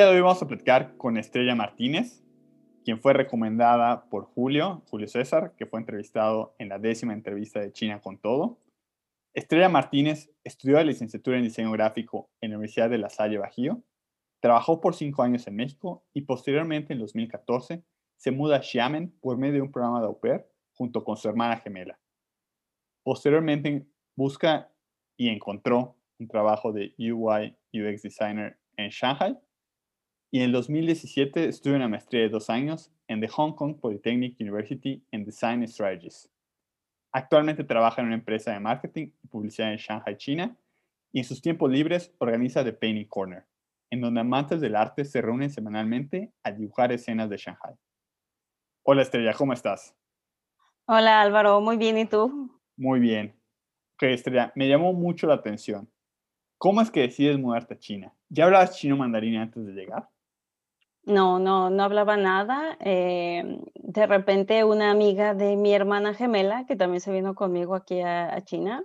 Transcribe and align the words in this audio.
día 0.00 0.08
de 0.08 0.16
hoy 0.16 0.22
vamos 0.22 0.42
a 0.42 0.48
platicar 0.48 0.96
con 0.96 1.18
Estrella 1.18 1.54
Martínez, 1.54 2.24
quien 2.86 2.98
fue 2.98 3.12
recomendada 3.12 4.08
por 4.08 4.24
Julio, 4.24 4.82
Julio 4.88 5.06
César, 5.06 5.52
que 5.58 5.66
fue 5.66 5.78
entrevistado 5.78 6.54
en 6.58 6.70
la 6.70 6.78
décima 6.78 7.12
entrevista 7.12 7.60
de 7.60 7.70
China 7.70 8.00
con 8.00 8.16
Todo. 8.16 8.58
Estrella 9.34 9.68
Martínez 9.68 10.30
estudió 10.42 10.76
la 10.76 10.84
licenciatura 10.84 11.36
en 11.36 11.42
diseño 11.42 11.70
gráfico 11.72 12.30
en 12.40 12.52
la 12.52 12.56
Universidad 12.56 12.88
de 12.88 12.96
La 12.96 13.10
Salle 13.10 13.36
Bajío, 13.36 13.82
trabajó 14.40 14.80
por 14.80 14.94
cinco 14.94 15.22
años 15.22 15.46
en 15.46 15.56
México 15.56 16.02
y 16.14 16.22
posteriormente 16.22 16.94
en 16.94 17.00
2014 17.00 17.84
se 18.16 18.30
muda 18.30 18.56
a 18.56 18.62
Xiamen 18.62 19.10
por 19.20 19.36
medio 19.36 19.56
de 19.56 19.62
un 19.62 19.70
programa 19.70 20.00
de 20.00 20.06
au 20.06 20.18
pair 20.18 20.46
junto 20.72 21.04
con 21.04 21.18
su 21.18 21.28
hermana 21.28 21.58
gemela. 21.58 22.00
Posteriormente 23.02 23.86
busca 24.16 24.72
y 25.18 25.28
encontró 25.28 25.98
un 26.18 26.26
trabajo 26.26 26.72
de 26.72 26.94
UI 26.96 27.54
UX 27.74 28.00
Designer 28.00 28.58
en 28.78 28.88
Shanghai 28.88 29.38
y 30.30 30.38
en 30.38 30.44
el 30.44 30.52
2017 30.52 31.48
estudió 31.48 31.76
una 31.76 31.88
maestría 31.88 32.22
de 32.22 32.28
dos 32.28 32.50
años 32.50 32.92
en 33.08 33.20
the 33.20 33.26
Hong 33.28 33.52
Kong 33.52 33.80
Polytechnic 33.80 34.36
University 34.38 35.04
en 35.10 35.24
Design 35.24 35.66
Strategies. 35.66 36.30
Actualmente 37.12 37.64
trabaja 37.64 38.00
en 38.00 38.06
una 38.06 38.16
empresa 38.16 38.52
de 38.52 38.60
marketing 38.60 39.10
y 39.22 39.26
publicidad 39.26 39.72
en 39.72 39.78
Shanghai, 39.78 40.16
China, 40.16 40.56
y 41.12 41.18
en 41.18 41.24
sus 41.24 41.42
tiempos 41.42 41.68
libres 41.68 42.14
organiza 42.18 42.62
The 42.62 42.72
Painting 42.72 43.08
Corner, 43.08 43.44
en 43.90 44.00
donde 44.00 44.20
amantes 44.20 44.60
del 44.60 44.76
arte 44.76 45.04
se 45.04 45.20
reúnen 45.20 45.50
semanalmente 45.50 46.32
a 46.44 46.52
dibujar 46.52 46.92
escenas 46.92 47.28
de 47.28 47.36
Shanghai. 47.36 47.74
Hola 48.84 49.02
Estrella, 49.02 49.34
¿cómo 49.34 49.52
estás? 49.52 49.96
Hola 50.86 51.20
Álvaro, 51.20 51.60
muy 51.60 51.76
bien, 51.76 51.98
¿y 51.98 52.06
tú? 52.06 52.56
Muy 52.76 53.00
bien. 53.00 53.34
Ok, 53.96 54.04
Estrella, 54.04 54.52
me 54.54 54.68
llamó 54.68 54.92
mucho 54.92 55.26
la 55.26 55.34
atención. 55.34 55.90
¿Cómo 56.56 56.80
es 56.80 56.90
que 56.90 57.00
decides 57.00 57.38
mudarte 57.38 57.74
a 57.74 57.78
China? 57.78 58.14
¿Ya 58.28 58.44
hablabas 58.44 58.78
chino 58.78 58.96
mandarín 58.96 59.36
antes 59.36 59.66
de 59.66 59.72
llegar? 59.72 60.08
No, 61.10 61.40
no, 61.40 61.70
no 61.70 61.82
hablaba 61.82 62.16
nada. 62.16 62.76
Em, 62.80 63.60
de 63.74 64.06
repente 64.06 64.62
una 64.64 64.90
amiga 64.92 65.34
de 65.34 65.56
mi 65.56 65.74
hermana 65.74 66.14
gemela, 66.14 66.66
que 66.66 66.76
también 66.76 67.00
se 67.00 67.10
vino 67.10 67.34
conmigo 67.34 67.74
aquí 67.74 68.00
a, 68.00 68.40
China, 68.44 68.84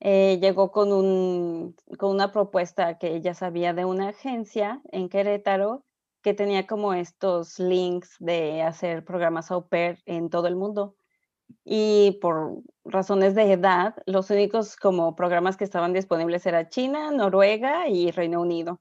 eh, 0.00 0.38
llegó 0.40 0.70
con, 0.72 0.92
un, 0.92 1.74
con 1.98 2.10
una 2.10 2.32
propuesta 2.32 2.98
que 2.98 3.16
ella 3.16 3.34
sabía 3.34 3.72
de 3.74 3.84
una 3.86 4.10
agencia 4.10 4.82
en 4.92 5.08
Querétaro 5.08 5.84
que 6.22 6.34
tenía 6.34 6.66
como 6.66 6.92
estos 6.94 7.58
links 7.58 8.16
de 8.18 8.62
hacer 8.62 9.04
programas 9.04 9.50
au 9.50 9.68
pair 9.68 9.98
en 10.06 10.28
todo 10.30 10.48
el 10.48 10.56
mundo. 10.56 10.96
Y 11.64 12.18
por 12.20 12.62
razones 12.84 13.34
de 13.34 13.52
edad, 13.52 13.94
los 14.06 14.30
únicos 14.30 14.76
como 14.76 15.14
programas 15.16 15.56
que 15.56 15.64
estaban 15.64 15.92
disponibles 15.92 16.44
era 16.46 16.68
China, 16.68 17.10
Noruega 17.12 17.88
y 17.88 18.10
Reino 18.10 18.40
Unido. 18.42 18.80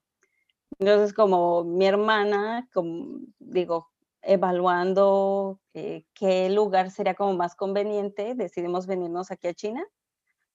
Entonces, 0.79 1.13
como 1.13 1.63
mi 1.63 1.85
hermana, 1.85 2.67
como 2.73 3.19
digo, 3.39 3.89
evaluando 4.21 5.59
eh, 5.73 6.05
qué 6.13 6.49
lugar 6.49 6.91
sería 6.91 7.15
como 7.15 7.33
más 7.33 7.55
conveniente, 7.55 8.35
decidimos 8.35 8.87
venirnos 8.87 9.31
aquí 9.31 9.47
a 9.47 9.53
China 9.53 9.85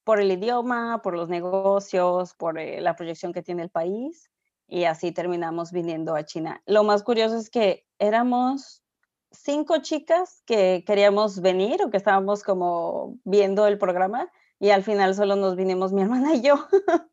por 0.04 0.20
el 0.20 0.32
idioma, 0.32 1.02
por 1.02 1.14
los 1.14 1.28
negocios, 1.28 2.34
por 2.34 2.58
eh, 2.58 2.80
la 2.80 2.96
proyección 2.96 3.32
que 3.32 3.42
tiene 3.42 3.62
el 3.62 3.70
país 3.70 4.30
y 4.66 4.84
así 4.84 5.12
terminamos 5.12 5.72
viniendo 5.72 6.14
a 6.14 6.24
China. 6.24 6.62
Lo 6.66 6.84
más 6.84 7.02
curioso 7.02 7.36
es 7.36 7.50
que 7.50 7.86
éramos 7.98 8.82
cinco 9.30 9.78
chicas 9.78 10.42
que 10.46 10.84
queríamos 10.86 11.40
venir 11.40 11.82
o 11.82 11.90
que 11.90 11.96
estábamos 11.96 12.42
como 12.42 13.18
viendo 13.24 13.66
el 13.66 13.78
programa 13.78 14.30
y 14.58 14.70
al 14.70 14.82
final 14.82 15.14
solo 15.14 15.36
nos 15.36 15.56
vinimos 15.56 15.92
mi 15.92 16.02
hermana 16.02 16.34
y 16.34 16.42
yo 16.42 16.66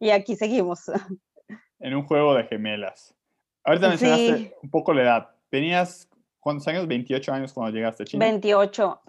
y 0.00 0.10
aquí 0.10 0.36
seguimos 0.36 0.90
en 1.82 1.94
un 1.94 2.04
juego 2.04 2.34
de 2.34 2.44
gemelas. 2.44 3.14
Ahorita 3.64 3.88
mencionaste 3.88 4.56
un 4.62 4.70
poco 4.70 4.94
la 4.94 5.02
edad. 5.02 5.30
¿Tenías 5.50 6.08
cuántos 6.40 6.66
años? 6.68 6.86
¿28 6.86 7.28
años 7.32 7.52
cuando 7.52 7.72
llegaste 7.76 8.04
a 8.04 8.06
China? 8.06 8.24
28. 8.24 9.00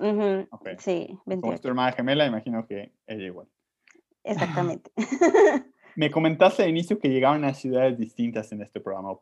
Sí, 0.79 1.17
28. 1.25 1.41
Como 1.41 1.57
tu 1.59 1.67
hermana 1.67 1.91
gemela, 1.91 2.25
imagino 2.25 2.65
que 2.65 2.91
ella 3.07 3.25
igual. 3.25 3.47
Exactamente. 4.23 4.91
Me 5.95 6.09
comentaste 6.09 6.63
al 6.63 6.69
inicio 6.69 6.99
que 6.99 7.09
llegaban 7.09 7.45
a 7.45 7.53
ciudades 7.53 7.97
distintas 7.97 8.51
en 8.51 8.61
este 8.61 8.79
programa 8.79 9.09
au 9.09 9.19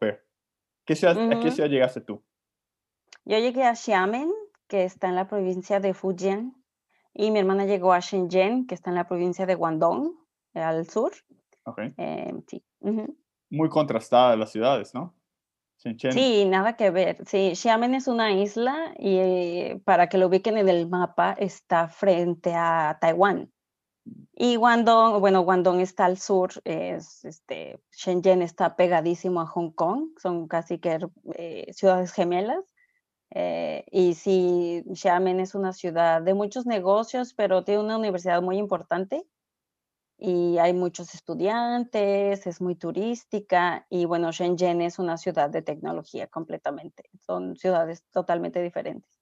¿Qué 0.85 0.95
ciudad, 0.95 1.31
¿A 1.31 1.39
qué 1.39 1.51
ciudad 1.51 1.69
llegaste 1.69 2.01
tú? 2.01 2.23
Yo 3.25 3.37
llegué 3.37 3.63
a 3.63 3.75
Xiamen, 3.75 4.31
que 4.67 4.83
está 4.83 5.09
en 5.09 5.15
la 5.15 5.27
provincia 5.27 5.79
de 5.79 5.93
Fujian, 5.93 6.55
y 7.13 7.29
mi 7.29 7.39
hermana 7.39 7.65
llegó 7.65 7.93
a 7.93 7.99
Shenzhen, 7.99 8.65
que 8.65 8.73
está 8.73 8.89
en 8.89 8.95
la 8.95 9.07
provincia 9.07 9.45
de 9.45 9.55
Guangdong, 9.55 10.15
al 10.55 10.87
sur. 10.87 11.11
Okay. 11.65 11.93
Eh, 11.97 12.33
sí 12.47 12.63
muy 13.51 13.69
contrastada 13.69 14.35
las 14.35 14.51
ciudades, 14.51 14.93
¿no? 14.93 15.13
Sí, 15.75 16.45
nada 16.45 16.75
que 16.77 16.91
ver. 16.91 17.17
Sí, 17.25 17.55
Xiamen 17.55 17.95
es 17.95 18.07
una 18.07 18.33
isla 18.33 18.93
y 18.99 19.17
eh, 19.17 19.81
para 19.83 20.09
que 20.09 20.19
lo 20.19 20.27
ubiquen 20.27 20.57
en 20.59 20.69
el 20.69 20.87
mapa 20.87 21.33
está 21.33 21.87
frente 21.87 22.53
a 22.53 22.99
Taiwán. 23.01 23.51
Y 24.33 24.57
Guangdong, 24.57 25.19
bueno, 25.19 25.41
Guangdong 25.41 25.79
está 25.79 26.05
al 26.05 26.17
sur, 26.17 26.51
es, 26.65 27.25
este, 27.25 27.79
Shenzhen 27.91 28.43
está 28.43 28.75
pegadísimo 28.75 29.41
a 29.41 29.47
Hong 29.47 29.71
Kong, 29.71 30.09
son 30.21 30.47
casi 30.47 30.77
que 30.77 30.99
eh, 31.35 31.71
ciudades 31.73 32.11
gemelas. 32.13 32.63
Eh, 33.31 33.83
y 33.91 34.13
sí, 34.13 34.83
Xiamen 34.93 35.39
es 35.39 35.55
una 35.55 35.73
ciudad 35.73 36.21
de 36.21 36.35
muchos 36.35 36.67
negocios, 36.67 37.33
pero 37.33 37.63
tiene 37.63 37.81
una 37.81 37.97
universidad 37.97 38.41
muy 38.41 38.57
importante 38.57 39.25
y 40.23 40.59
hay 40.59 40.71
muchos 40.73 41.15
estudiantes, 41.15 42.45
es 42.45 42.61
muy 42.61 42.75
turística 42.75 43.87
y 43.89 44.05
bueno, 44.05 44.31
Shenzhen 44.31 44.81
es 44.81 44.99
una 44.99 45.17
ciudad 45.17 45.49
de 45.49 45.63
tecnología 45.63 46.27
completamente. 46.27 47.09
Son 47.25 47.57
ciudades 47.57 48.03
totalmente 48.11 48.61
diferentes. 48.61 49.19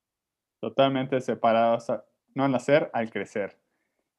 Totalmente 0.60 1.22
separadas, 1.22 1.88
no 2.36 2.44
al 2.44 2.52
nacer, 2.52 2.90
al 2.92 3.10
crecer. 3.10 3.58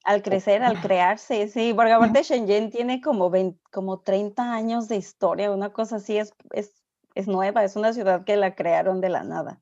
Al 0.05 0.23
crecer, 0.23 0.63
al 0.63 0.81
crearse, 0.81 1.49
sí, 1.49 1.75
porque 1.75 1.93
aparte 1.93 2.23
Shenzhen 2.23 2.71
tiene 2.71 3.03
como, 3.03 3.31
como 3.71 4.01
30 4.01 4.55
años 4.55 4.89
de 4.89 4.97
historia, 4.97 5.53
una 5.53 5.75
cosa 5.75 5.97
así, 5.97 6.17
es, 6.17 6.33
es, 6.53 6.83
es 7.15 7.29
nueva, 7.29 7.63
es 7.63 7.77
una 7.77 7.93
ciudad 7.93 8.25
que 8.25 8.39
la 8.39 8.55
crearon 8.55 9.03
de 9.03 9.11
la 9.11 9.23
nada. 9.23 9.61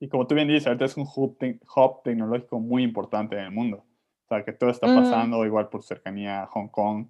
Y 0.00 0.08
como 0.08 0.26
tú 0.26 0.34
bien 0.34 0.48
dices, 0.48 0.66
ahorita 0.66 0.86
es 0.86 0.96
un 0.96 1.06
hub 1.14 2.02
tecnológico 2.02 2.58
muy 2.58 2.82
importante 2.82 3.36
en 3.36 3.44
el 3.44 3.50
mundo. 3.50 3.84
O 4.24 4.28
sea, 4.28 4.44
que 4.44 4.52
todo 4.52 4.70
está 4.70 4.86
pasando 4.86 5.44
igual 5.44 5.68
por 5.68 5.82
cercanía 5.82 6.42
a 6.42 6.46
Hong 6.46 6.68
Kong. 6.68 7.08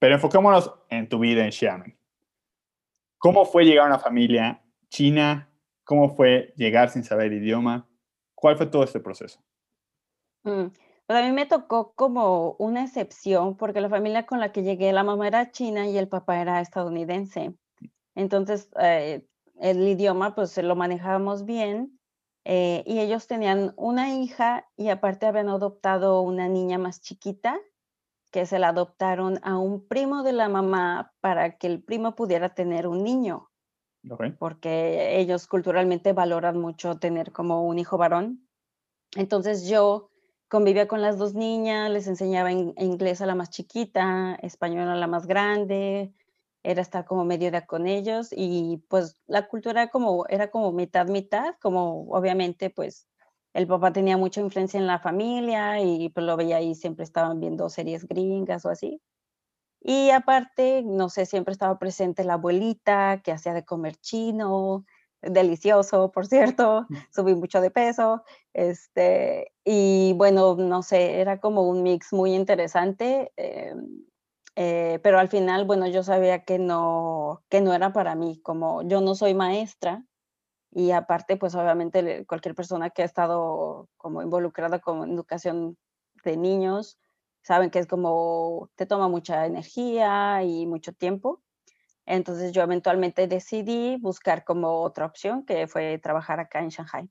Pero 0.00 0.14
enfocémonos 0.16 0.74
en 0.90 1.08
tu 1.08 1.20
vida 1.20 1.44
en 1.44 1.52
Xiamen. 1.52 1.96
¿Cómo 3.18 3.44
fue 3.44 3.64
llegar 3.64 3.84
a 3.84 3.88
una 3.88 3.98
familia 3.98 4.62
china? 4.88 5.48
¿Cómo 5.84 6.14
fue 6.14 6.52
llegar 6.56 6.90
sin 6.90 7.04
saber 7.04 7.32
idioma? 7.32 7.88
¿Cuál 8.34 8.56
fue 8.56 8.66
todo 8.66 8.82
este 8.82 9.00
proceso? 9.00 9.40
Mm, 10.42 10.66
pues 11.06 11.18
a 11.18 11.22
mí 11.22 11.32
me 11.32 11.46
tocó 11.46 11.94
como 11.94 12.56
una 12.58 12.82
excepción 12.82 13.56
porque 13.56 13.80
la 13.80 13.88
familia 13.88 14.26
con 14.26 14.40
la 14.40 14.52
que 14.52 14.62
llegué, 14.62 14.92
la 14.92 15.04
mamá 15.04 15.28
era 15.28 15.50
china 15.52 15.86
y 15.86 15.96
el 15.96 16.08
papá 16.08 16.40
era 16.40 16.60
estadounidense. 16.60 17.54
Entonces, 18.14 18.70
eh, 18.80 19.26
el 19.60 19.86
idioma 19.86 20.34
pues 20.34 20.58
lo 20.58 20.74
manejábamos 20.76 21.44
bien 21.44 21.93
eh, 22.44 22.82
y 22.86 23.00
ellos 23.00 23.26
tenían 23.26 23.72
una 23.76 24.14
hija 24.14 24.68
y 24.76 24.88
aparte 24.88 25.26
habían 25.26 25.48
adoptado 25.48 26.20
una 26.20 26.48
niña 26.48 26.78
más 26.78 27.00
chiquita 27.00 27.58
que 28.30 28.46
se 28.46 28.58
la 28.58 28.70
adoptaron 28.70 29.38
a 29.42 29.58
un 29.58 29.86
primo 29.86 30.22
de 30.22 30.32
la 30.32 30.48
mamá 30.48 31.12
para 31.20 31.56
que 31.56 31.68
el 31.68 31.82
primo 31.82 32.16
pudiera 32.16 32.54
tener 32.54 32.86
un 32.86 33.04
niño. 33.04 33.50
Porque 34.38 35.18
ellos 35.18 35.46
culturalmente 35.46 36.12
valoran 36.12 36.60
mucho 36.60 36.96
tener 36.96 37.32
como 37.32 37.64
un 37.64 37.78
hijo 37.78 37.96
varón. 37.96 38.46
Entonces 39.16 39.68
yo 39.68 40.10
convivía 40.48 40.88
con 40.88 41.00
las 41.00 41.16
dos 41.16 41.34
niñas, 41.34 41.90
les 41.90 42.06
enseñaba 42.06 42.52
inglés 42.52 43.22
a 43.22 43.26
la 43.26 43.34
más 43.34 43.50
chiquita, 43.50 44.34
español 44.42 44.88
a 44.88 44.96
la 44.96 45.06
más 45.06 45.26
grande, 45.26 46.12
era 46.64 46.82
estar 46.82 47.04
como 47.04 47.24
medio 47.24 47.50
día 47.50 47.66
con 47.66 47.86
ellos 47.86 48.28
y 48.32 48.82
pues 48.88 49.20
la 49.26 49.46
cultura 49.48 49.88
como, 49.88 50.26
era 50.28 50.50
como 50.50 50.72
mitad, 50.72 51.06
mitad, 51.06 51.54
como 51.60 52.08
obviamente 52.10 52.70
pues 52.70 53.06
el 53.52 53.66
papá 53.68 53.92
tenía 53.92 54.16
mucha 54.16 54.40
influencia 54.40 54.80
en 54.80 54.86
la 54.88 54.98
familia 54.98 55.80
y 55.80 56.08
pues 56.08 56.26
lo 56.26 56.36
veía 56.36 56.56
ahí, 56.56 56.74
siempre 56.74 57.04
estaban 57.04 57.40
viendo 57.40 57.68
series 57.68 58.06
gringas 58.08 58.64
o 58.64 58.70
así. 58.70 59.00
Y 59.80 60.10
aparte, 60.10 60.82
no 60.84 61.10
sé, 61.10 61.26
siempre 61.26 61.52
estaba 61.52 61.78
presente 61.78 62.24
la 62.24 62.34
abuelita 62.34 63.20
que 63.22 63.32
hacía 63.32 63.52
de 63.52 63.64
comer 63.64 63.96
chino, 63.96 64.86
delicioso, 65.20 66.10
por 66.10 66.26
cierto, 66.26 66.86
subí 67.14 67.34
mucho 67.34 67.60
de 67.60 67.70
peso, 67.70 68.22
este, 68.52 69.52
y 69.64 70.14
bueno, 70.14 70.56
no 70.56 70.82
sé, 70.82 71.20
era 71.20 71.40
como 71.40 71.68
un 71.68 71.82
mix 71.82 72.12
muy 72.12 72.34
interesante. 72.34 73.32
Em, 73.36 74.04
eh, 74.56 75.00
pero 75.02 75.18
al 75.18 75.28
final, 75.28 75.64
bueno, 75.64 75.86
yo 75.88 76.02
sabía 76.02 76.44
que 76.44 76.58
no, 76.58 77.42
que 77.48 77.60
no 77.60 77.74
era 77.74 77.92
para 77.92 78.14
mí, 78.14 78.40
como 78.42 78.82
yo 78.82 79.00
no 79.00 79.14
soy 79.14 79.34
maestra 79.34 80.04
y 80.70 80.90
aparte, 80.90 81.36
pues 81.36 81.54
obviamente 81.54 82.24
cualquier 82.26 82.54
persona 82.54 82.90
que 82.90 83.02
ha 83.02 83.04
estado 83.04 83.88
como 83.96 84.22
involucrada 84.22 84.80
con 84.80 85.10
educación 85.10 85.76
de 86.24 86.36
niños, 86.36 86.98
saben 87.42 87.70
que 87.70 87.78
es 87.78 87.86
como, 87.86 88.70
te 88.74 88.86
toma 88.86 89.08
mucha 89.08 89.46
energía 89.46 90.42
y 90.42 90.66
mucho 90.66 90.92
tiempo. 90.92 91.42
Entonces 92.06 92.52
yo 92.52 92.62
eventualmente 92.62 93.26
decidí 93.26 93.96
buscar 93.96 94.44
como 94.44 94.82
otra 94.82 95.06
opción 95.06 95.44
que 95.44 95.66
fue 95.66 95.98
trabajar 95.98 96.40
acá 96.40 96.60
en 96.60 96.68
Shanghai. 96.68 97.08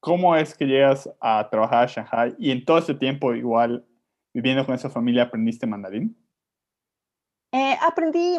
¿Cómo 0.00 0.36
es 0.36 0.54
que 0.56 0.66
llegas 0.66 1.08
a 1.20 1.48
trabajar 1.48 1.84
a 1.84 1.86
Shanghai 1.86 2.34
y 2.38 2.50
en 2.50 2.64
todo 2.64 2.78
ese 2.78 2.94
tiempo 2.94 3.34
igual 3.34 3.86
viviendo 4.32 4.64
con 4.66 4.74
esa 4.74 4.90
familia 4.90 5.24
aprendiste 5.24 5.66
mandarín? 5.66 6.16
Eh, 7.52 7.76
aprendí, 7.82 8.38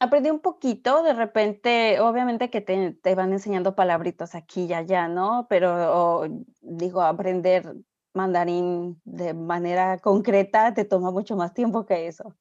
aprendí 0.00 0.30
un 0.30 0.40
poquito, 0.40 1.02
de 1.02 1.12
repente, 1.12 2.00
obviamente 2.00 2.50
que 2.50 2.60
te, 2.60 3.14
van 3.14 3.32
enseñando 3.32 3.74
palabritos 3.74 4.34
aquí 4.34 4.64
y 4.64 4.72
allá, 4.72 5.08
¿no? 5.08 5.46
Pero 5.48 6.28
digo, 6.62 7.02
aprender 7.02 7.74
mandarín 8.14 9.00
de 9.04 9.34
manera 9.34 9.98
concreta 9.98 10.72
te 10.72 10.84
toma 10.84 11.10
mucho 11.10 11.36
más 11.36 11.52
tiempo 11.52 11.84
que 11.84 12.06
eso. 12.06 12.34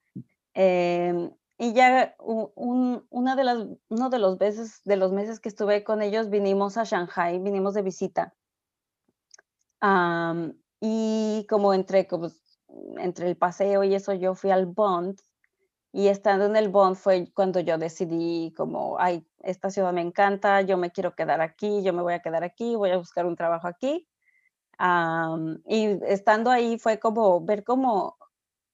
Em, 0.53 1.31
y 1.57 1.73
ya 1.73 2.15
una 2.19 3.35
de 3.35 3.43
las, 3.43 3.67
uno 3.89 4.09
de 4.09 4.19
los, 4.19 4.37
veces, 4.37 4.81
de 4.85 4.97
los 4.97 5.11
meses 5.11 5.39
que 5.39 5.49
estuve 5.49 5.83
con 5.83 6.01
ellos 6.01 6.29
vinimos 6.29 6.77
a 6.77 6.83
Shanghai, 6.83 7.39
vinimos 7.39 7.73
de 7.73 7.81
visita. 7.81 8.33
y 10.79 11.45
como 11.49 11.73
entre, 11.73 12.07
como, 12.07 12.29
entre 12.97 13.27
el 13.27 13.37
paseo 13.37 13.83
y 13.83 13.95
eso, 13.95 14.13
yo 14.13 14.35
fui 14.35 14.51
al 14.51 14.65
Bond. 14.65 15.19
Y 15.91 16.07
estando 16.07 16.45
en 16.45 16.55
el 16.55 16.69
Bond 16.69 16.95
fue 16.95 17.31
cuando 17.33 17.59
yo 17.59 17.77
decidí 17.77 18.53
como, 18.57 18.97
ay, 18.99 19.27
esta 19.43 19.69
ciudad 19.69 19.93
me 19.93 20.01
encanta, 20.01 20.61
yo 20.61 20.77
me 20.77 20.91
quiero 20.91 21.15
quedar 21.15 21.41
aquí, 21.41 21.83
yo 21.83 21.93
me 21.93 22.01
voy 22.01 22.13
a 22.13 22.21
quedar 22.21 22.43
aquí, 22.43 22.75
voy 22.75 22.91
a 22.91 22.97
buscar 22.97 23.25
un 23.25 23.35
trabajo 23.35 23.67
aquí. 23.67 24.07
y 25.67 25.99
estando 26.07 26.51
ahí 26.51 26.77
fue 26.79 26.99
como 26.99 27.41
ver 27.45 27.63
como 27.63 28.17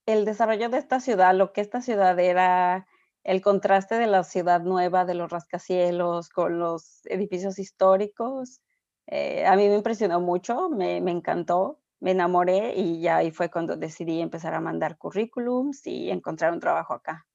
el 0.05 0.25
desarrollo 0.25 0.69
de 0.69 0.77
esta 0.79 0.99
ciudad, 0.99 1.35
lo 1.35 1.53
que 1.53 1.61
esta 1.61 1.81
ciudad 1.81 2.17
era, 2.19 2.87
el 3.23 3.41
contraste 3.41 3.95
de 3.95 4.07
la 4.07 4.23
ciudad 4.23 4.61
nueva, 4.61 5.05
de 5.05 5.13
los 5.13 5.31
rascacielos 5.31 6.29
con 6.29 6.59
los 6.59 7.05
edificios 7.05 7.59
históricos, 7.59 8.61
eh, 9.07 9.45
a 9.45 9.55
mí 9.55 9.67
me 9.67 9.75
impresionó 9.75 10.19
mucho, 10.21 10.69
me, 10.69 10.97
encantó, 10.97 11.79
me 11.99 12.11
enamoré 12.11 12.73
y 12.75 13.01
ya 13.01 13.17
ahí 13.17 13.31
fue 13.31 13.49
cuando 13.49 13.75
decidí 13.75 14.21
empezar 14.21 14.53
a 14.53 14.61
mandar 14.61 14.97
currículums 14.97 15.85
y 15.85 16.09
encontrar 16.09 16.53
un 16.53 16.59
trabajo 16.59 16.93
acá. 16.93 17.25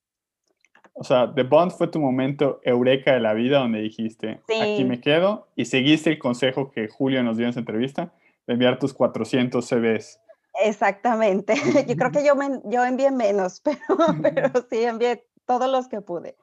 O 0.95 1.03
sea, 1.03 1.33
The 1.35 1.43
Bond 1.43 1.73
fue 1.73 1.89
tu 1.89 1.99
momento 1.99 2.61
eureka 2.63 3.13
de 3.13 3.21
la 3.21 3.35
vida 3.35 3.59
donde 3.59 3.81
dijiste, 3.81 4.41
aquí 4.49 4.85
me 4.85 5.01
quedo 5.01 5.49
y 5.57 5.65
seguiste 5.65 6.11
el 6.11 6.19
consejo 6.19 6.71
que 6.71 6.89
Julio 6.89 7.23
nos 7.23 7.37
dio 7.37 7.47
en 7.47 7.53
su 7.53 7.59
entrevista 7.59 8.13
de 8.47 8.53
enviar 8.53 8.79
tus 8.79 8.95
400 8.95 9.67
CVs 9.67 10.21
Exactamente. 10.63 11.55
Yo 11.89 11.97
creo 11.97 12.11
que 12.13 12.25
yo, 12.25 12.37
me, 12.37 12.61
yo 12.65 12.85
envié 12.85 13.11
menos, 13.11 13.61
pero, 13.65 13.81
pero 14.23 14.51
sí 14.71 14.85
envié 14.85 15.27
todos 15.47 15.71
los 15.71 15.89
que 15.89 16.01
pude. 16.01 16.37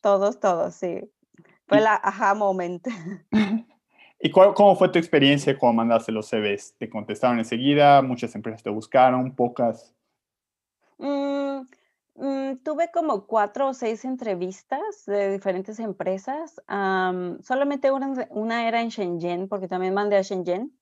Todos, 0.00 0.38
todos, 0.38 0.74
sí. 0.74 1.00
Fue 1.66 1.80
la 1.80 2.00
aha 2.02 2.34
moment. 2.34 2.86
¿Y 4.20 4.30
cuál, 4.30 4.52
cómo 4.54 4.74
fue 4.74 4.88
tu 4.88 4.98
experiencia 4.98 5.56
cuando 5.56 5.76
mandaste 5.76 6.10
los 6.10 6.28
CVs? 6.28 6.74
¿Te 6.76 6.90
contestaron 6.90 7.38
enseguida? 7.38 8.02
¿Muchas 8.02 8.34
empresas 8.34 8.62
te 8.62 8.70
buscaron? 8.70 9.34
¿Pocas? 9.34 9.94
Mm, 10.98 11.60
mm, 12.16 12.56
tuve 12.64 12.90
como 12.92 13.26
cuatro 13.26 13.68
o 13.68 13.74
seis 13.74 14.04
entrevistas 14.04 15.06
de 15.06 15.30
diferentes 15.30 15.78
empresas. 15.78 16.60
solamente 17.42 17.92
una, 17.92 18.26
una, 18.30 18.66
era 18.66 18.80
en 18.82 18.88
Shenzhen, 18.88 19.48
porque 19.48 19.68
también 19.68 19.94
mandé 19.94 20.16
a 20.16 20.22
Shenzhen. 20.22 20.76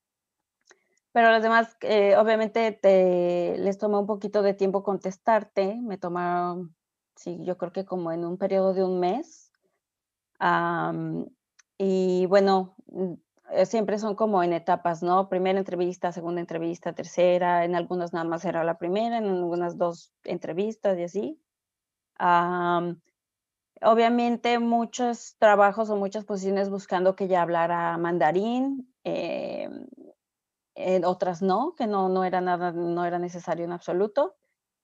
Pero 1.12 1.30
los 1.30 1.42
demás, 1.42 1.76
eh, 1.82 2.16
obviamente, 2.16 2.72
te, 2.72 3.56
les 3.58 3.76
toma 3.76 4.00
un 4.00 4.06
poquito 4.06 4.42
de 4.42 4.54
tiempo 4.54 4.82
contestarte. 4.82 5.76
Me 5.82 5.98
tomaron, 5.98 6.74
sí, 7.14 7.38
yo 7.42 7.58
creo 7.58 7.72
que 7.72 7.84
como 7.84 8.12
en 8.12 8.24
un 8.24 8.38
periodo 8.38 8.72
de 8.72 8.82
un 8.82 8.98
mes. 9.00 9.52
y 11.78 12.26
bueno, 12.26 12.76
siempre 13.64 13.98
son 13.98 14.14
como 14.14 14.42
en 14.42 14.52
etapas, 14.52 15.02
¿no? 15.02 15.28
Primera 15.28 15.58
entrevista, 15.58 16.12
segunda 16.12 16.40
entrevista, 16.40 16.92
tercera. 16.94 17.64
En 17.64 17.74
algunas 17.74 18.12
nada 18.12 18.24
más 18.24 18.44
era 18.44 18.64
la 18.64 18.78
primera, 18.78 19.18
en 19.18 19.26
algunas 19.26 19.78
dos 19.78 20.12
entrevistas 20.24 20.98
y 20.98 21.04
así. 21.04 21.40
obviamente 23.82 24.58
muchos 24.58 25.36
trabajos 25.38 25.90
o 25.90 25.96
muchas 25.96 26.24
posiciones 26.24 26.70
buscando 26.70 27.16
que 27.16 27.28
ya 27.28 27.42
hablara 27.42 27.96
mandarín. 27.98 28.92
Eh, 29.04 29.68
otras 31.04 31.42
no, 31.42 31.74
que 31.76 31.86
no, 31.86 32.08
no 32.08 32.24
era 32.24 32.40
nada, 32.40 32.72
no 32.72 33.04
era 33.04 33.18
necesario 33.18 33.64
en 33.64 33.72
absoluto. 33.72 34.36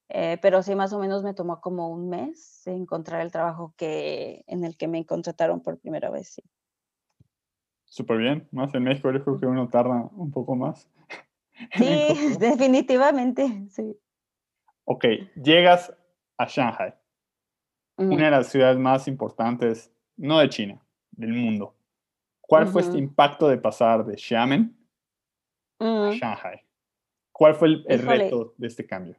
Eh, 0.09 0.37
pero 0.41 0.61
sí, 0.63 0.75
más 0.75 0.93
o 0.93 0.99
menos 0.99 1.23
me 1.23 1.33
tomó 1.33 1.61
como 1.61 1.89
un 1.89 2.09
mes 2.09 2.65
encontrar 2.67 3.21
el 3.21 3.31
trabajo 3.31 3.73
que, 3.77 4.43
en 4.47 4.63
el 4.63 4.77
que 4.77 4.87
me 4.87 5.05
contrataron 5.05 5.61
por 5.61 5.79
primera 5.79 6.09
vez. 6.09 6.29
Sí. 6.35 6.43
Súper 7.93 8.17
bien. 8.17 8.47
Más 8.51 8.73
en 8.73 8.83
México, 8.83 9.11
yo 9.11 9.23
creo 9.23 9.39
que 9.39 9.45
uno 9.45 9.69
tarda 9.69 10.09
un 10.15 10.31
poco 10.31 10.55
más. 10.55 10.89
Sí, 11.77 12.35
definitivamente, 12.39 13.67
sí. 13.69 13.95
Ok, 14.85 15.05
llegas 15.35 15.95
a 16.35 16.45
Shanghai, 16.47 16.95
una 17.95 18.25
de 18.25 18.31
las 18.31 18.47
ciudades 18.47 18.79
más 18.79 19.07
importantes, 19.07 19.93
no 20.17 20.39
de 20.39 20.49
China, 20.49 20.81
del 21.11 21.31
mundo. 21.31 21.75
¿Cuál 22.41 22.67
fue 22.67 22.81
este 22.81 22.97
impacto 22.97 23.47
de 23.47 23.59
pasar 23.59 24.03
de 24.03 24.17
Xiamen 24.17 24.75
Shanghai. 25.79 26.65
¿Cuál 27.31 27.53
fue 27.53 27.67
el, 27.67 27.99
reto 27.99 28.55
de 28.57 28.67
este 28.67 28.85
cambio? 28.85 29.15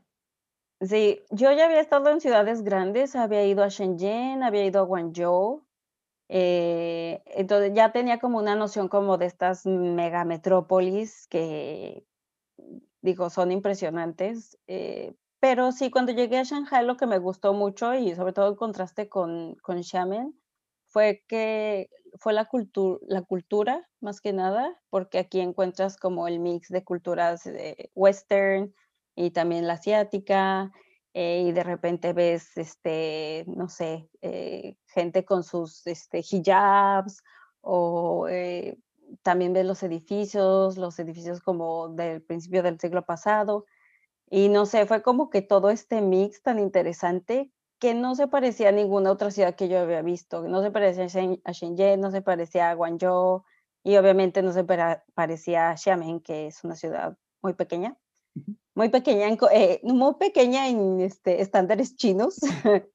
Sí, 0.81 1.23
yo 1.31 1.53
ya 1.53 1.67
había 1.67 1.81
estado 1.81 2.11
en 2.11 2.21
ciudades 2.21 2.63
grandes, 2.63 3.15
había 3.15 3.47
ido 3.47 3.63
a 3.63 3.69
Shenzhen, 3.69 4.43
había 4.43 4.67
ido 4.67 4.81
a 4.81 4.85
Guangzhou, 4.85 5.65
eh, 6.29 7.04
entonces 7.37 7.73
ya 7.75 7.93
tenía 7.93 8.19
como 8.19 8.39
una 8.39 8.55
noción 8.57 8.89
como 8.89 9.19
de 9.19 9.27
estas 9.27 9.67
megametrópolis 9.67 11.27
que, 11.29 12.07
digo, 13.03 13.31
son 13.31 13.53
impresionantes, 13.53 14.59
eh, 14.67 15.15
pero 15.41 15.73
sí, 15.73 15.91
cuando 15.91 16.13
llegué 16.13 16.39
a 16.39 16.45
Shanghai 16.45 16.87
lo 16.87 16.97
que 16.97 17.07
me 17.07 17.19
gustó 17.19 17.53
mucho 17.53 17.95
y 17.95 18.15
sobre 18.15 18.33
todo 18.33 18.49
el 18.49 18.57
contraste 18.57 19.09
con, 19.09 19.57
con 19.57 19.83
Xiamen 19.83 20.35
fue 20.87 21.23
que 21.29 21.91
fue 22.19 22.33
la, 22.33 22.49
la 23.09 23.23
cultura, 23.23 23.89
más 24.01 24.21
que 24.21 24.33
nada, 24.33 24.81
porque 24.89 25.19
aquí 25.19 25.41
encuentras 25.41 25.97
como 25.97 26.29
el 26.29 26.39
mix 26.39 26.69
de 26.69 26.85
culturas 26.85 27.47
eh, 27.47 27.91
western 27.95 28.75
y 29.17 29.33
también 29.33 29.67
la 29.67 29.75
asiática, 29.75 30.73
eh, 31.15 31.45
y 31.49 31.53
de 31.53 31.63
repente 31.63 32.13
ves, 32.13 32.57
este, 32.57 33.45
no 33.47 33.69
sé, 33.69 34.11
eh, 34.21 34.77
gente 34.87 35.25
con 35.25 35.43
sus 35.43 35.87
este, 35.87 36.19
hijabs, 36.19 37.23
o 37.63 38.27
también 39.23 39.55
ves 39.55 39.65
los 39.65 39.83
edificios, 39.83 40.77
los 40.77 40.99
edificios 40.99 41.41
como 41.41 41.89
del 41.89 42.23
principio 42.23 42.63
del 42.63 42.79
siglo 42.79 43.07
pasado, 43.07 43.65
y 44.29 44.49
no 44.49 44.67
sé, 44.67 44.87
fue 44.87 45.03
como 45.03 45.31
que 45.31 45.43
todo 45.43 45.71
este 45.71 46.01
mix 46.01 46.43
tan 46.43 46.59
interesante 46.59 47.53
que 47.79 47.95
no 47.95 48.15
se 48.15 48.29
parecía 48.29 48.71
a 48.71 48.73
ninguna 48.73 49.11
otra 49.11 49.31
ciudad 49.31 49.55
que 49.55 49.69
yo 49.69 49.79
había 49.79 50.03
visto. 50.03 50.43
No 50.49 50.63
se 50.63 50.71
parecía 50.71 51.05
a 51.45 51.53
Shenzhen, 51.53 52.01
no 52.01 52.11
se 52.11 52.23
parecía 52.23 52.71
a 52.71 52.75
Guangzhou 52.75 53.45
y 53.83 53.97
obviamente 53.97 54.43
no 54.43 54.53
se 54.53 54.65
parecía 55.15 55.71
a 55.71 55.77
Xiamen, 55.77 56.21
que 56.21 56.47
es 56.47 56.65
una 56.65 56.77
ciudad 56.77 57.19
muy 57.43 57.55
pequeña. 57.55 57.97
Muy 58.75 58.89
pequeña, 58.89 59.29
en, 59.29 59.39
eh, 59.53 59.81
muy 59.83 60.15
pequeña 60.15 60.69
en 60.69 61.01
este, 61.01 61.41
estándares 61.41 61.97
chinos, 61.97 62.39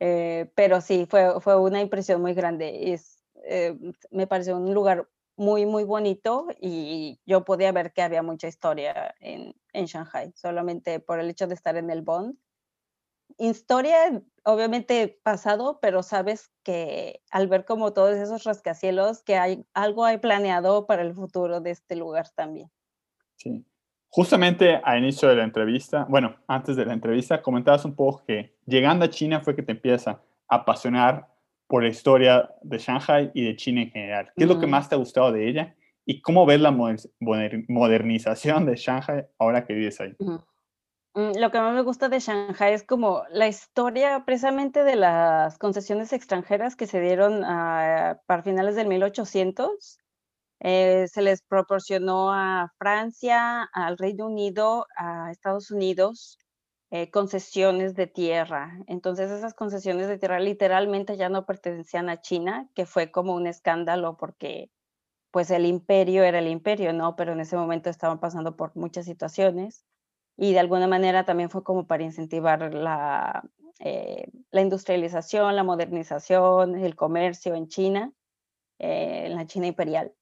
eh, 0.00 0.50
pero 0.54 0.80
sí, 0.80 1.06
fue, 1.08 1.40
fue 1.40 1.58
una 1.58 1.80
impresión 1.80 2.20
muy 2.20 2.34
grande. 2.34 2.92
Es, 2.92 3.24
eh, 3.44 3.78
me 4.10 4.26
pareció 4.26 4.56
un 4.56 4.74
lugar 4.74 5.08
muy, 5.36 5.66
muy 5.66 5.84
bonito 5.84 6.46
y 6.60 7.20
yo 7.26 7.44
podía 7.44 7.72
ver 7.72 7.92
que 7.92 8.02
había 8.02 8.22
mucha 8.22 8.48
historia 8.48 9.14
en, 9.20 9.54
en 9.72 9.86
Shanghai, 9.86 10.32
solamente 10.36 11.00
por 11.00 11.18
el 11.18 11.30
hecho 11.30 11.46
de 11.46 11.54
estar 11.54 11.76
en 11.76 11.90
el 11.90 12.02
Bond 12.02 12.36
historia, 13.38 14.22
obviamente 14.44 15.20
pasado, 15.22 15.78
pero 15.80 16.02
sabes 16.02 16.50
que 16.62 17.22
al 17.30 17.48
ver 17.48 17.64
como 17.64 17.92
todos 17.92 18.16
esos 18.16 18.44
rascacielos, 18.44 19.22
que 19.22 19.36
hay 19.36 19.66
algo 19.74 20.04
hay 20.04 20.18
planeado 20.18 20.86
para 20.86 21.02
el 21.02 21.14
futuro 21.14 21.60
de 21.60 21.70
este 21.70 21.96
lugar 21.96 22.28
también. 22.30 22.70
Sí. 23.36 23.66
Justamente 24.14 24.80
al 24.84 25.00
inicio 25.00 25.28
de 25.28 25.34
la 25.34 25.42
entrevista, 25.42 26.06
bueno, 26.08 26.36
antes 26.46 26.76
de 26.76 26.84
la 26.84 26.92
entrevista, 26.92 27.42
comentabas 27.42 27.84
un 27.84 27.96
poco 27.96 28.22
que 28.24 28.54
llegando 28.64 29.04
a 29.04 29.10
China 29.10 29.40
fue 29.40 29.56
que 29.56 29.64
te 29.64 29.72
empieza 29.72 30.22
a 30.46 30.54
apasionar 30.54 31.26
por 31.66 31.82
la 31.82 31.88
historia 31.88 32.48
de 32.62 32.78
Shanghai 32.78 33.32
y 33.34 33.44
de 33.44 33.56
China 33.56 33.82
en 33.82 33.90
general. 33.90 34.30
¿Qué 34.36 34.44
es 34.44 34.48
lo 34.48 34.60
que 34.60 34.68
más 34.68 34.88
te 34.88 34.94
ha 34.94 34.98
gustado 34.98 35.32
de 35.32 35.48
ella? 35.48 35.74
¿Y 36.06 36.22
cómo 36.22 36.46
ves 36.46 36.60
la 36.60 36.70
modernización 36.70 38.66
de 38.66 38.76
Shanghai 38.76 39.26
ahora 39.36 39.66
que 39.66 39.74
vives 39.74 40.00
ahí? 40.00 40.14
Mm, 40.20 41.32
lo 41.40 41.50
que 41.50 41.58
más 41.58 41.74
me 41.74 41.82
gusta 41.82 42.08
de 42.08 42.20
Shanghai 42.20 42.72
es 42.72 42.84
como 42.84 43.24
la 43.30 43.48
historia 43.48 44.22
precisamente 44.24 44.84
de 44.84 44.94
las 44.94 45.58
concesiones 45.58 46.12
extranjeras 46.12 46.76
que 46.76 46.86
se 46.86 47.00
dieron 47.00 47.42
ah, 47.44 48.20
para 48.26 48.44
finales 48.44 48.76
del 48.76 48.86
1800. 48.86 49.98
Eh, 50.66 51.08
se 51.08 51.20
les 51.20 51.42
proporcionó 51.42 52.32
a 52.32 52.72
Francia, 52.78 53.64
al 53.74 53.98
Reino 53.98 54.26
Unido, 54.28 54.86
a 54.96 55.30
Estados 55.30 55.70
Unidos, 55.70 56.38
eh, 56.90 57.10
concesiones 57.10 57.94
de 57.94 58.06
tierra. 58.06 58.78
Entonces 58.86 59.30
esas 59.30 59.52
concesiones 59.52 60.08
de 60.08 60.16
tierra 60.18 60.40
literalmente 60.40 61.18
ya 61.18 61.28
no 61.28 61.44
pertenecían 61.44 62.08
a 62.08 62.22
China, 62.22 62.70
que 62.74 62.86
fue 62.86 63.10
como 63.10 63.34
un 63.34 63.46
escándalo 63.46 64.16
porque 64.16 64.70
pues 65.32 65.50
el 65.50 65.66
imperio 65.66 66.24
era 66.24 66.38
el 66.38 66.48
imperio, 66.48 66.94
¿no? 66.94 67.14
Pero 67.16 67.32
en 67.32 67.40
ese 67.40 67.56
momento 67.56 67.90
estaban 67.90 68.18
pasando 68.20 68.56
por 68.56 68.74
muchas 68.74 69.04
situaciones 69.04 69.84
y 70.38 70.54
de 70.54 70.60
alguna 70.60 70.86
manera 70.88 71.26
también 71.26 71.50
fue 71.50 71.62
como 71.62 71.86
para 71.86 72.04
incentivar 72.04 72.72
la, 72.72 73.44
eh, 73.80 74.28
industrialización, 74.52 75.56
la 75.56 75.64
modernización, 75.64 76.76
el 76.76 76.96
comercio 76.96 77.54
en 77.54 77.68
China, 77.68 78.12
en 78.78 79.36
la 79.36 79.46
China 79.46 79.66
imperial 79.66 80.14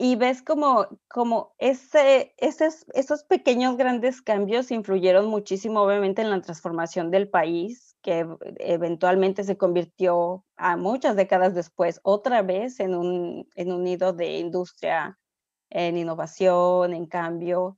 y 0.00 0.14
ves 0.14 0.42
como, 0.42 0.86
como 1.08 1.54
ese, 1.58 2.34
esos, 2.38 3.24
pequeños 3.24 3.76
grandes 3.76 4.22
cambios 4.22 4.70
influyeron 4.70 5.26
muchísimo 5.26 5.82
obviamente 5.82 6.22
en 6.22 6.30
la 6.30 6.40
transformación 6.40 7.10
del 7.10 7.28
país, 7.28 7.96
que 8.00 8.26
eventualmente 8.58 9.42
se 9.42 9.56
convirtió 9.56 10.44
a 10.56 10.76
muchas 10.76 11.16
décadas 11.16 11.54
después 11.54 12.00
otra 12.04 12.42
vez 12.42 12.78
en 12.78 12.94
un, 12.94 13.48
en 13.56 13.72
un 13.72 13.82
nido 13.82 14.12
de 14.12 14.38
industria, 14.38 15.18
en 15.70 15.96
innovación, 15.96 16.94
en 16.94 17.06
cambio 17.06 17.76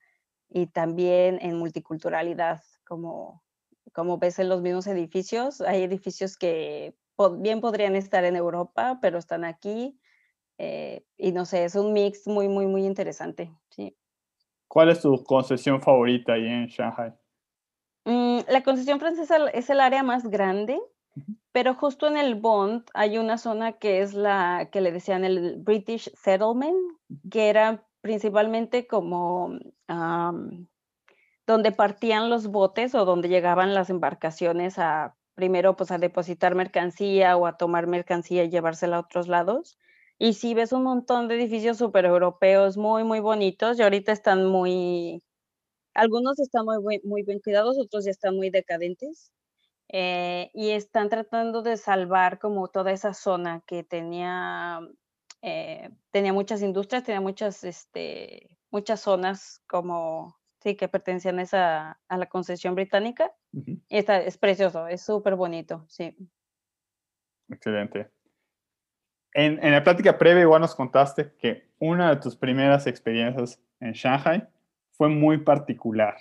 y 0.51 0.67
también 0.67 1.39
en 1.41 1.57
multiculturalidad, 1.57 2.63
como, 2.85 3.43
como 3.95 4.19
ves 4.19 4.39
en 4.39 4.49
los 4.49 4.61
mismos 4.61 4.87
edificios. 4.89 5.63
Hay 5.63 5.83
edificios 5.85 6.37
que 6.37 6.95
bien 7.39 7.61
podrían 7.61 7.97
estar 7.97 8.25
en 8.25 8.37
Europa, 8.37 8.99
pero 9.01 9.19
están 9.19 9.45
aquí 9.45 10.00
eh, 10.62 11.07
y 11.17 11.33
no 11.33 11.47
sé, 11.47 11.64
es 11.64 11.75
un 11.75 11.95
mix 11.95 12.26
muy, 12.26 12.47
muy, 12.47 12.67
muy 12.67 12.85
interesante. 12.85 13.50
Sí. 13.71 13.97
¿Cuál 14.69 14.90
es 14.90 15.00
tu 15.00 15.25
concesión 15.25 15.81
favorita 15.81 16.35
ahí 16.35 16.47
en 16.47 16.67
Shanghai? 16.67 17.14
Mm, 18.05 18.40
la 18.47 18.62
concesión 18.62 19.00
francesa 19.00 19.38
es 19.55 19.71
el 19.71 19.81
área 19.81 20.02
más 20.02 20.29
grande, 20.29 20.79
pero 21.50 21.75
justo 21.75 22.07
en 22.09 22.19
el 22.19 22.35
Bond 22.35 22.85
hay 22.93 23.17
una 23.17 23.38
zona 23.38 23.73
que 23.73 24.02
es 24.02 24.12
la 24.12 24.69
que 24.71 24.83
le 24.83 24.93
decían 24.93 25.25
el 25.25 25.57
British 25.57 26.12
Settlement, 26.14 26.76
que 27.31 27.49
era 27.49 27.87
principalmente 28.02 28.87
como 28.87 29.59
donde 31.47 31.73
partían 31.73 32.29
los 32.29 32.49
botes 32.49 32.95
o 32.95 33.07
donde 33.07 33.31
llegaban 33.31 33.73
las 33.73 33.88
embarcaciones 33.88 34.79
a 34.79 35.17
primero 35.35 35.75
pues 35.75 35.90
a 35.90 35.97
depositar 35.97 36.55
mercancía 36.55 37.38
o 37.38 37.47
a 37.47 37.57
tomar 37.57 37.87
mercancía 37.87 38.45
y 38.45 38.50
llevársela 38.50 38.97
a 38.97 39.00
otros 39.00 39.26
lados. 39.26 39.79
Y 40.23 40.35
sí 40.35 40.53
ves 40.53 40.73
un 40.73 40.83
montón 40.83 41.29
de 41.29 41.37
edificios 41.37 41.79
súper 41.79 42.05
europeos 42.05 42.77
muy, 42.77 43.05
muy 43.05 43.21
bonitos 43.21 43.79
y 43.79 43.83
ahorita 43.83 44.12
están 44.12 44.45
muy, 44.45 45.25
algunos 45.95 46.39
están 46.39 46.67
muy, 46.67 47.00
muy 47.05 47.23
bien 47.23 47.41
cuidados, 47.41 47.79
otros 47.79 48.05
ya 48.05 48.11
están 48.11 48.37
muy 48.37 48.50
decadentes. 48.50 49.33
Eh, 49.89 50.50
y 50.53 50.73
están 50.73 51.09
tratando 51.09 51.62
de 51.62 51.79
salvar 51.79 52.39
como 52.39 52.69
toda 52.69 52.93
esa 52.93 53.15
zona 53.15 53.62
que 53.67 53.83
tenía, 53.83 54.81
eh, 55.41 55.89
tenía 56.11 56.35
muchas 56.35 56.61
industrias, 56.61 57.05
tenía 57.05 57.23
muchas, 57.23 57.65
este, 57.65 58.59
muchas 58.71 59.00
zonas 59.00 59.62
como, 59.67 60.37
sí, 60.62 60.77
que 60.77 60.89
pertenecían 60.89 61.39
a, 61.39 61.43
esa, 61.43 62.00
a 62.09 62.19
la 62.19 62.27
concesión 62.27 62.75
británica. 62.75 63.33
y 63.53 63.97
está, 63.97 64.21
es 64.21 64.37
precioso, 64.37 64.87
es 64.87 65.00
súper 65.00 65.35
bonito, 65.35 65.87
sí. 65.89 66.15
Excelente. 67.49 68.20
En, 69.33 69.59
la 69.71 69.83
plática 69.83 70.19
previa 70.19 70.43
igual 70.43 70.61
nos 70.61 70.75
contaste 70.75 71.33
que 71.39 71.69
una 71.79 72.11
de 72.11 72.17
tus 72.17 72.37
primeras 72.37 72.87
experiencias 72.87 73.61
en 73.81 73.93
Shanghai 73.93 74.47
fue 74.91 75.09
muy 75.09 75.39
particular. 75.39 76.17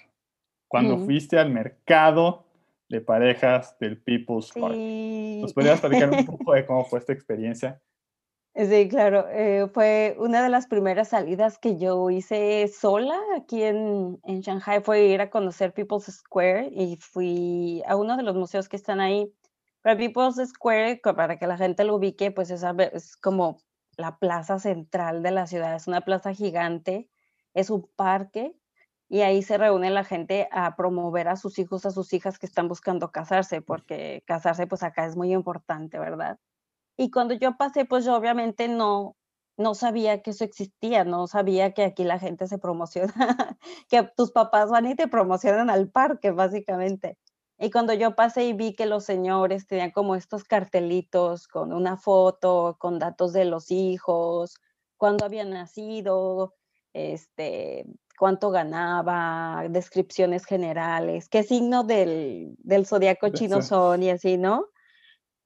Cuando 0.68 1.00
fuiste 1.00 1.40
al 1.40 1.50
mercado 1.50 2.46
de 2.90 3.02
parejas 3.02 3.78
del 3.80 3.98
People's 3.98 4.52
Park. 4.52 4.76
¿Nos 4.76 5.54
podrías 5.54 5.80
platicar 5.80 6.12
un 6.12 6.26
poco 6.26 6.54
de 6.54 6.66
cómo 6.66 6.86
fue 6.86 7.00
esta 7.00 7.14
experiencia? 7.14 7.82
Sí, 8.56 8.90
claro. 8.90 9.28
Eh, 9.30 9.68
fue 9.74 10.16
una 10.20 10.44
de 10.44 10.50
las 10.50 10.68
primeras 10.68 11.10
salidas 11.10 11.60
que 11.60 11.78
yo 11.78 12.10
hice 12.10 12.68
sola 12.68 13.18
aquí 13.38 13.64
en, 13.64 14.20
en 14.24 14.42
Shanghai. 14.42 14.82
Fue 14.82 15.06
ir 15.06 15.22
a 15.22 15.30
conocer 15.30 15.74
People's 15.74 16.06
Square 16.06 16.70
y 16.72 16.98
fui 16.98 17.84
a 17.88 17.96
uno 17.96 18.18
de 18.18 18.24
los 18.24 18.36
museos 18.36 18.68
que 18.68 18.76
están 18.76 19.00
ahí 19.00 19.32
pero 19.82 19.98
People's 19.98 20.38
Square, 20.50 21.02
para 21.16 21.38
que 21.38 21.48
la 21.48 21.58
gente 21.58 21.84
lo 21.84 21.96
ubique, 21.96 22.32
pues 22.32 22.52
es, 22.52 22.64
es 22.94 23.16
como 23.18 23.58
la 23.98 24.18
plaza 24.18 24.60
central 24.60 25.24
de 25.24 25.32
la 25.32 25.48
ciudad, 25.48 25.76
es 25.76 25.88
una 25.88 26.02
plaza 26.02 26.34
gigante, 26.34 27.10
es 27.54 27.70
un 27.70 27.90
parque 27.96 28.56
y 29.10 29.22
ahí 29.22 29.42
se 29.42 29.58
reúne 29.58 29.90
la 29.90 30.04
gente 30.04 30.48
a 30.52 30.76
promover 30.76 31.28
a 31.28 31.36
sus 31.36 31.58
hijos, 31.60 31.86
a 31.86 31.92
sus 31.92 32.14
hijas 32.14 32.40
que 32.40 32.46
están 32.46 32.68
buscando 32.68 33.12
casarse, 33.12 33.62
porque 33.62 34.24
casarse 34.26 34.68
pues 34.68 34.84
acá 34.84 35.06
es 35.06 35.16
muy 35.16 35.34
importante, 35.34 36.00
¿verdad? 36.00 36.40
Y 36.98 37.12
cuando 37.12 37.34
yo 37.36 37.58
pasé, 37.58 37.86
pues 37.86 38.06
yo 38.06 38.16
obviamente 38.16 38.68
no, 38.68 39.18
no 39.58 39.76
sabía 39.76 40.22
que 40.22 40.32
eso 40.32 40.44
existía, 40.46 41.04
no 41.06 41.28
sabía 41.28 41.74
que 41.74 41.84
aquí 41.84 42.04
la 42.04 42.20
gente 42.20 42.48
se 42.48 42.60
promociona, 42.60 43.14
que 43.90 44.04
tus 44.18 44.32
papás 44.32 44.70
van 44.70 44.86
y 44.88 44.96
te 44.96 45.08
promocionan 45.08 45.70
al 45.70 45.90
parque, 45.90 46.32
básicamente. 46.32 47.18
Y 47.60 47.72
cuando 47.72 47.94
yo 47.94 48.16
pasé 48.16 48.46
y 48.46 48.54
vi 48.54 48.74
que 48.74 48.86
los 48.86 49.04
señores 49.04 49.68
tenían 49.68 49.92
como 49.92 50.16
estos 50.16 50.46
cartelitos 50.46 51.48
con 51.48 51.74
una 51.74 51.98
foto, 51.98 52.78
con 52.80 53.00
datos 53.00 53.34
de 53.34 53.44
los 53.44 53.70
hijos, 53.70 54.56
cuándo 54.96 55.26
habían 55.26 55.50
nacido, 55.50 56.56
este, 56.94 57.86
cuánto 58.18 58.50
ganaba, 58.50 59.66
descripciones 59.70 60.46
generales, 60.46 61.28
qué 61.28 61.44
signo 61.44 61.84
del, 61.84 62.56
del 62.60 62.86
zodiaco 62.86 63.30
chino 63.30 63.62
son 63.62 64.04
y 64.04 64.10
así, 64.10 64.38
¿no? 64.38 64.68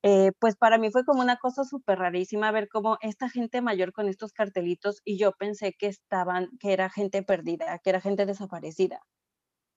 Eh, 0.03 0.33
pues 0.37 0.55
para 0.55 0.77
mí 0.77 0.91
fue 0.91 1.05
como 1.05 1.21
una 1.21 1.37
cosa 1.37 1.63
súper 1.63 1.97
rarísima 1.97 2.51
ver 2.51 2.67
cómo 2.67 2.97
esta 3.01 3.29
gente 3.29 3.61
mayor 3.61 3.93
con 3.93 4.07
estos 4.07 4.33
cartelitos 4.33 5.01
y 5.05 5.17
yo 5.17 5.31
pensé 5.31 5.73
que 5.73 5.87
estaban, 5.87 6.49
que 6.59 6.73
era 6.73 6.89
gente 6.89 7.23
perdida, 7.23 7.79
que 7.79 7.89
era 7.89 8.01
gente 8.01 8.25
desaparecida. 8.25 9.01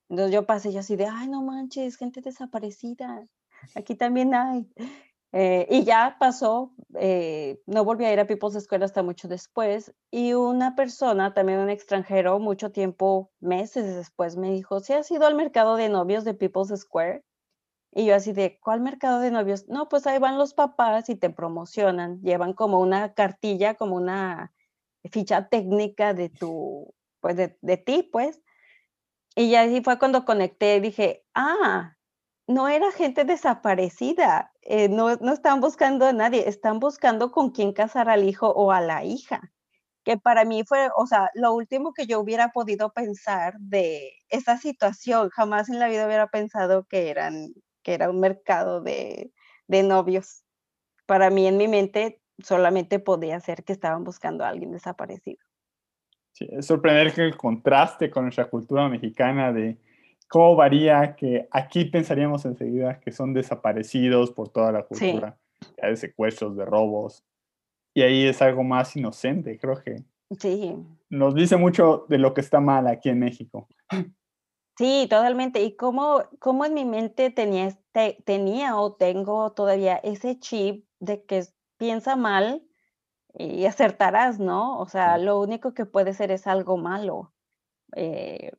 Entonces 0.09 0.33
yo 0.35 0.47
pasé 0.47 0.73
yo 0.73 0.81
así 0.81 0.97
de, 0.97 1.07
ay, 1.07 1.29
no 1.29 1.43
manches, 1.43 1.97
gente 1.97 2.21
desaparecida. 2.21 3.27
Aquí 3.75 3.95
también 3.95 4.35
hay. 4.35 4.69
Eh, 5.33 5.67
y 5.71 5.85
ya 5.85 6.17
pasó, 6.19 6.73
eh, 6.95 7.61
no 7.67 7.85
volví 7.85 8.05
a 8.05 8.13
ir 8.13 8.21
a 8.21 8.27
People's 8.27 8.63
Square 8.63 8.85
hasta 8.85 9.03
mucho 9.03 9.29
después. 9.29 9.93
Y 10.11 10.33
una 10.35 10.75
persona, 10.77 11.35
también 11.35 11.59
un 11.59 11.71
extranjero, 11.71 12.39
mucho 12.39 12.71
tiempo, 12.71 13.33
meses 13.41 13.97
después, 13.97 14.37
me 14.37 14.53
dijo, 14.53 14.81
¿si 14.81 14.93
has 14.93 15.11
ido 15.11 15.27
al 15.27 15.35
mercado 15.35 15.77
de 15.77 15.89
novios 15.89 16.25
de 16.25 16.35
People's 16.35 16.73
Square? 16.81 17.25
Y 17.93 18.07
yo 18.07 18.15
así 18.15 18.33
de, 18.33 18.59
¿cuál 18.63 18.81
mercado 18.81 19.21
de 19.21 19.31
novios? 19.31 19.69
No, 19.69 19.89
pues 19.89 20.07
ahí 20.07 20.19
van 20.19 20.39
los 20.39 20.55
papás 20.55 21.09
y 21.09 21.17
te 21.17 21.31
promocionan. 21.31 22.21
Llevan 22.23 22.53
como 22.53 22.81
una 22.81 23.15
cartilla, 23.15 23.75
como 23.75 23.97
una 23.97 24.53
ficha 25.11 25.49
técnica 25.49 26.15
de 26.15 26.29
tu, 26.29 26.95
pues 27.21 27.37
de, 27.37 27.59
de 27.63 27.77
ti, 27.79 28.09
pues. 28.13 28.43
Y 29.37 29.55
así 29.55 29.83
fue 29.83 29.99
cuando 29.99 30.25
conecté, 30.25 30.81
dije, 30.81 31.25
ah, 31.35 31.97
no 32.49 32.69
era 32.69 32.91
gente 32.93 33.25
desaparecida, 33.25 34.53
eh, 34.63 34.89
no, 34.89 35.17
no 35.17 35.33
están 35.33 35.61
buscando 35.61 36.07
a 36.07 36.13
nadie, 36.13 36.49
están 36.49 36.81
buscando 36.81 37.33
con 37.33 37.51
quién 37.51 37.73
casar 37.73 38.09
al 38.09 38.25
hijo 38.25 38.49
o 38.51 38.73
a 38.73 38.81
la 38.81 39.05
hija. 39.05 39.53
Que 40.05 40.19
para 40.19 40.45
mí 40.47 40.65
fue, 40.67 40.89
o 40.97 41.07
sea, 41.07 41.31
lo 41.35 41.55
último 41.55 41.93
que 41.95 42.07
yo 42.07 42.21
hubiera 42.21 42.51
podido 42.53 42.93
pensar 42.93 43.55
de 43.61 44.13
esa 44.31 44.59
situación, 44.59 45.31
jamás 45.31 45.69
en 45.71 45.81
la 45.81 45.89
vida 45.89 46.07
hubiera 46.07 46.29
pensado 46.29 46.87
que, 46.87 47.11
eran, 47.11 47.49
que 47.85 47.95
era 47.95 48.11
un 48.11 48.21
mercado 48.21 48.81
de, 48.83 49.33
de 49.69 49.83
novios. 49.85 50.45
Para 51.07 51.31
mí 51.31 51.47
en 51.49 51.59
mi 51.59 51.69
mente 51.69 52.23
solamente 52.41 53.01
podía 53.01 53.41
ser 53.41 53.65
que 53.65 53.75
estaban 53.75 54.05
buscando 54.05 54.45
a 54.45 54.51
alguien 54.51 54.73
desaparecido. 54.73 55.46
Sí, 56.37 56.47
es 56.51 56.67
sorprendente 56.67 57.25
el 57.25 57.35
contraste 57.35 58.11
con 58.11 58.25
nuestra 58.25 58.45
cultura 58.45 58.91
mexicana 58.91 59.55
de 59.55 59.79
cómo 60.29 60.55
varía 60.55 61.17
que 61.17 61.49
aquí 61.51 61.87
pensaríamos 61.87 62.45
enseguida 62.45 63.01
que 63.01 63.11
son 63.11 63.33
desaparecidos 63.33 64.33
por 64.33 64.51
toda 64.51 64.71
la 64.71 64.83
cultura, 64.83 65.39
de 65.81 65.97
secuestros, 65.97 66.55
de 66.55 66.67
robos, 66.67 67.25
y 67.95 68.03
ahí 68.03 68.27
es 68.27 68.43
algo 68.43 68.63
más 68.63 68.95
inocente, 68.97 69.59
creo 69.59 69.83
que. 69.83 70.03
Sí. 70.39 70.77
Nos 71.09 71.35
dice 71.35 71.57
mucho 71.57 72.05
de 72.11 72.19
lo 72.19 72.35
que 72.35 72.43
está 72.43 72.61
mal 72.61 72.87
aquí 72.87 73.09
en 73.09 73.19
México. 73.19 73.67
Sí, 74.77 75.07
totalmente. 75.09 75.63
Y 75.63 75.75
cómo, 75.75 76.23
cómo 76.39 76.67
en 76.67 76.75
mi 76.75 76.85
mente 76.85 77.31
tenía, 77.31 77.75
tenía 78.27 78.77
o 78.77 78.93
tengo 78.93 79.53
todavía 79.53 79.97
ese 79.97 80.39
chip 80.39 80.85
de 81.01 81.25
que 81.25 81.47
piensa 81.79 82.15
mal 82.15 82.63
y 83.39 83.67
acertarás, 83.67 84.39
¿no? 84.41 84.79
O 84.81 84.89
sea, 84.89 85.19
lo 85.19 85.41
único 85.41 85.75
que 85.75 85.87
puede 85.87 86.15
ser 86.15 86.31
es 86.31 86.47
algo 86.47 86.77
malo, 86.79 87.35
eh, 87.97 88.53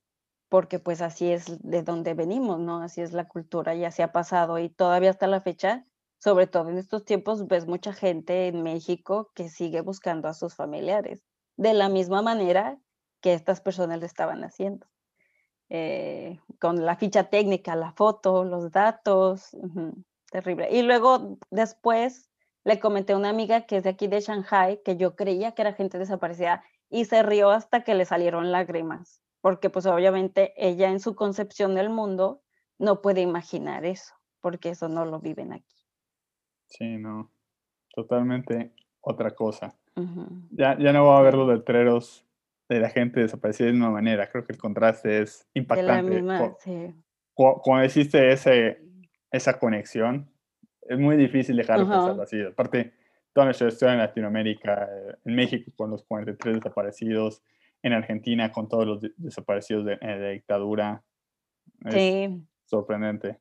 porque 0.50 0.80
pues 0.80 1.02
así 1.02 1.32
es 1.32 1.46
de 1.64 1.84
donde 1.84 2.14
venimos, 2.14 2.60
¿no? 2.60 2.82
Así 2.84 3.02
es 3.02 3.14
la 3.14 3.28
cultura 3.28 3.76
y 3.76 3.86
así 3.86 4.02
ha 4.02 4.12
pasado 4.14 4.60
y 4.60 4.70
todavía 4.70 5.10
hasta 5.12 5.28
la 5.28 5.42
fecha, 5.42 5.86
sobre 6.20 6.48
todo 6.48 6.70
en 6.70 6.78
estos 6.78 7.06
tiempos, 7.06 7.48
ves 7.48 7.68
mucha 7.68 7.94
gente 7.94 8.48
en 8.48 8.64
México 8.64 9.32
que 9.36 9.50
sigue 9.50 9.82
buscando 9.82 10.28
a 10.30 10.34
sus 10.34 10.56
familiares, 10.56 11.24
de 11.58 11.74
la 11.74 11.90
misma 11.90 12.22
manera 12.22 12.80
que 13.22 13.34
estas 13.34 13.62
personas 13.62 14.00
le 14.00 14.06
estaban 14.08 14.44
haciendo. 14.44 14.88
eh, 15.70 16.40
con 16.60 16.86
la 16.86 16.96
ficha 16.96 17.30
técnica, 17.30 17.76
la 17.76 17.92
foto, 17.94 18.44
los 18.44 18.72
datos, 18.72 19.56
terrible. 20.32 20.70
Y 20.72 20.82
luego 20.84 21.38
después 21.52 22.30
le 22.68 22.82
comenté 22.82 23.14
a 23.14 23.18
una 23.18 23.30
amiga 23.30 23.62
que 23.62 23.78
es 23.78 23.84
de 23.84 23.92
aquí 23.92 24.08
de 24.08 24.20
Shanghai, 24.20 24.82
que 24.84 24.98
yo 24.98 25.16
creía 25.16 25.54
que 25.54 25.62
era 25.62 25.72
gente 25.72 25.98
desaparecida, 25.98 26.66
y 26.90 27.06
se 27.06 27.24
rió 27.24 27.50
hasta 27.50 27.86
que 27.86 27.96
le 27.96 28.04
salieron 28.04 28.52
lágrimas, 28.52 29.22
porque 29.40 29.70
pues 29.70 29.86
obviamente 29.86 30.54
ella 30.58 30.90
en 30.90 31.00
su 31.00 31.16
concepción 31.16 31.76
del 31.76 31.90
mundo 31.90 32.42
no 32.78 33.02
puede 33.02 33.22
imaginar 33.22 33.86
eso, 33.86 34.14
porque 34.42 34.72
eso 34.72 34.90
no 34.90 35.06
lo 35.06 35.22
viven 35.22 35.54
aquí. 35.54 35.78
Sí, 36.66 36.98
no, 36.98 37.32
totalmente 37.96 38.74
otra 39.00 39.32
cosa. 39.32 39.74
ya, 40.52 40.78
ya 40.78 40.92
no 40.92 41.06
va 41.06 41.16
a 41.16 41.20
haber 41.20 41.36
los 41.36 41.48
letreros 41.48 42.26
de 42.68 42.82
la 42.82 42.90
gente 42.90 43.22
desaparecida 43.22 43.68
de 43.68 43.78
una 43.78 43.92
manera. 43.92 44.30
Creo 44.30 44.44
que 44.44 44.52
el 44.52 44.60
contraste 44.60 45.22
es 45.22 45.48
impactante. 45.54 46.22
Cuando 47.34 47.86
existe 47.86 48.30
ese, 48.34 48.82
esa 49.32 49.58
conexión, 49.58 50.30
es 50.88 51.00
muy 51.00 51.18
difícil 51.18 51.58
dejar 51.58 51.80
de 51.80 51.86
pensar 51.86 52.20
así. 52.22 52.42
Aparte, 52.42 52.94
toda 53.34 53.46
nuestra 53.46 53.68
historia 53.68 53.94
en 53.94 54.00
Latinoamérica, 54.00 54.90
en 55.24 55.36
México 55.36 55.72
con 55.76 55.92
los 55.92 56.04
43 56.04 56.56
desaparecidos, 56.56 57.44
en 57.84 57.94
Argentina 57.94 58.52
con 58.52 58.68
todos 58.68 58.86
los 58.86 59.02
desaparecidos 59.18 59.86
de, 59.86 59.98
la 60.02 60.30
dictadura. 60.30 61.04
Es 61.86 62.32
sorprendente. 62.66 63.40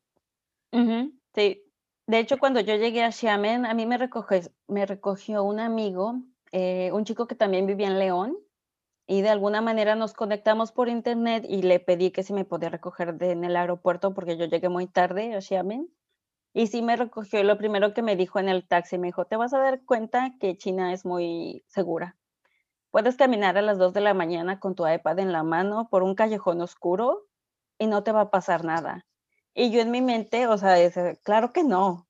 Sí. 1.33 1.63
De 2.07 2.19
hecho, 2.19 2.37
cuando 2.37 2.61
yo 2.61 2.75
llegué 2.75 3.03
a 3.03 3.11
Xiamen, 3.11 3.65
a 3.65 3.73
mí 3.73 3.85
me 3.85 3.97
recogió, 3.97 4.39
me 4.67 4.85
recogió 4.85 5.43
un 5.43 5.59
amigo, 5.59 6.21
eh, 6.53 6.89
un 6.93 7.03
chico 7.03 7.27
que 7.27 7.35
también 7.35 7.65
vivía 7.65 7.87
en 7.87 7.99
León, 7.99 8.37
y 9.07 9.21
de 9.21 9.29
alguna 9.29 9.61
manera 9.61 9.95
nos 9.95 10.13
conectamos 10.13 10.71
por 10.71 10.89
internet 10.89 11.45
y 11.47 11.61
le 11.61 11.79
pedí 11.79 12.11
que 12.11 12.23
si 12.23 12.33
me 12.33 12.45
podía 12.45 12.69
recoger 12.69 13.15
en 13.21 13.43
el 13.45 13.55
aeropuerto 13.55 14.13
porque 14.13 14.37
yo 14.37 14.45
llegué 14.45 14.67
muy 14.67 14.85
tarde 14.87 15.33
a 15.33 15.41
Xiamen. 15.41 15.89
Y 16.57 16.65
sí 16.65 16.81
me 16.81 16.95
recogió 16.95 17.43
lo 17.43 17.55
primero 17.59 17.93
que 17.93 18.01
me 18.01 18.15
dijo 18.15 18.39
en 18.39 18.49
el 18.49 18.67
taxi, 18.67 18.97
me 18.97 19.09
dijo, 19.09 19.25
te 19.25 19.35
vas 19.35 19.53
a 19.53 19.59
dar 19.59 19.85
cuenta 19.85 20.33
que 20.39 20.57
China 20.57 20.91
es 20.91 21.05
muy 21.05 21.63
segura. 21.67 22.17
Puedes 22.89 23.15
caminar 23.15 23.59
a 23.59 23.61
las 23.61 23.77
2 23.77 23.93
de 23.93 24.01
la 24.01 24.15
mañana 24.15 24.59
con 24.59 24.73
tu 24.73 24.87
iPad 24.87 25.19
en 25.19 25.31
la 25.31 25.43
mano 25.43 25.87
por 25.91 26.01
un 26.01 26.15
callejón 26.15 26.59
oscuro 26.61 27.27
y 27.77 27.85
no 27.85 28.01
te 28.03 28.11
va 28.11 28.21
a 28.21 28.31
pasar 28.31 28.65
nada. 28.65 29.05
Y 29.53 29.69
yo 29.69 29.81
en 29.81 29.91
mi 29.91 30.01
mente, 30.01 30.47
o 30.47 30.57
sea, 30.57 30.77
claro 31.21 31.53
que 31.53 31.63
no. 31.63 32.07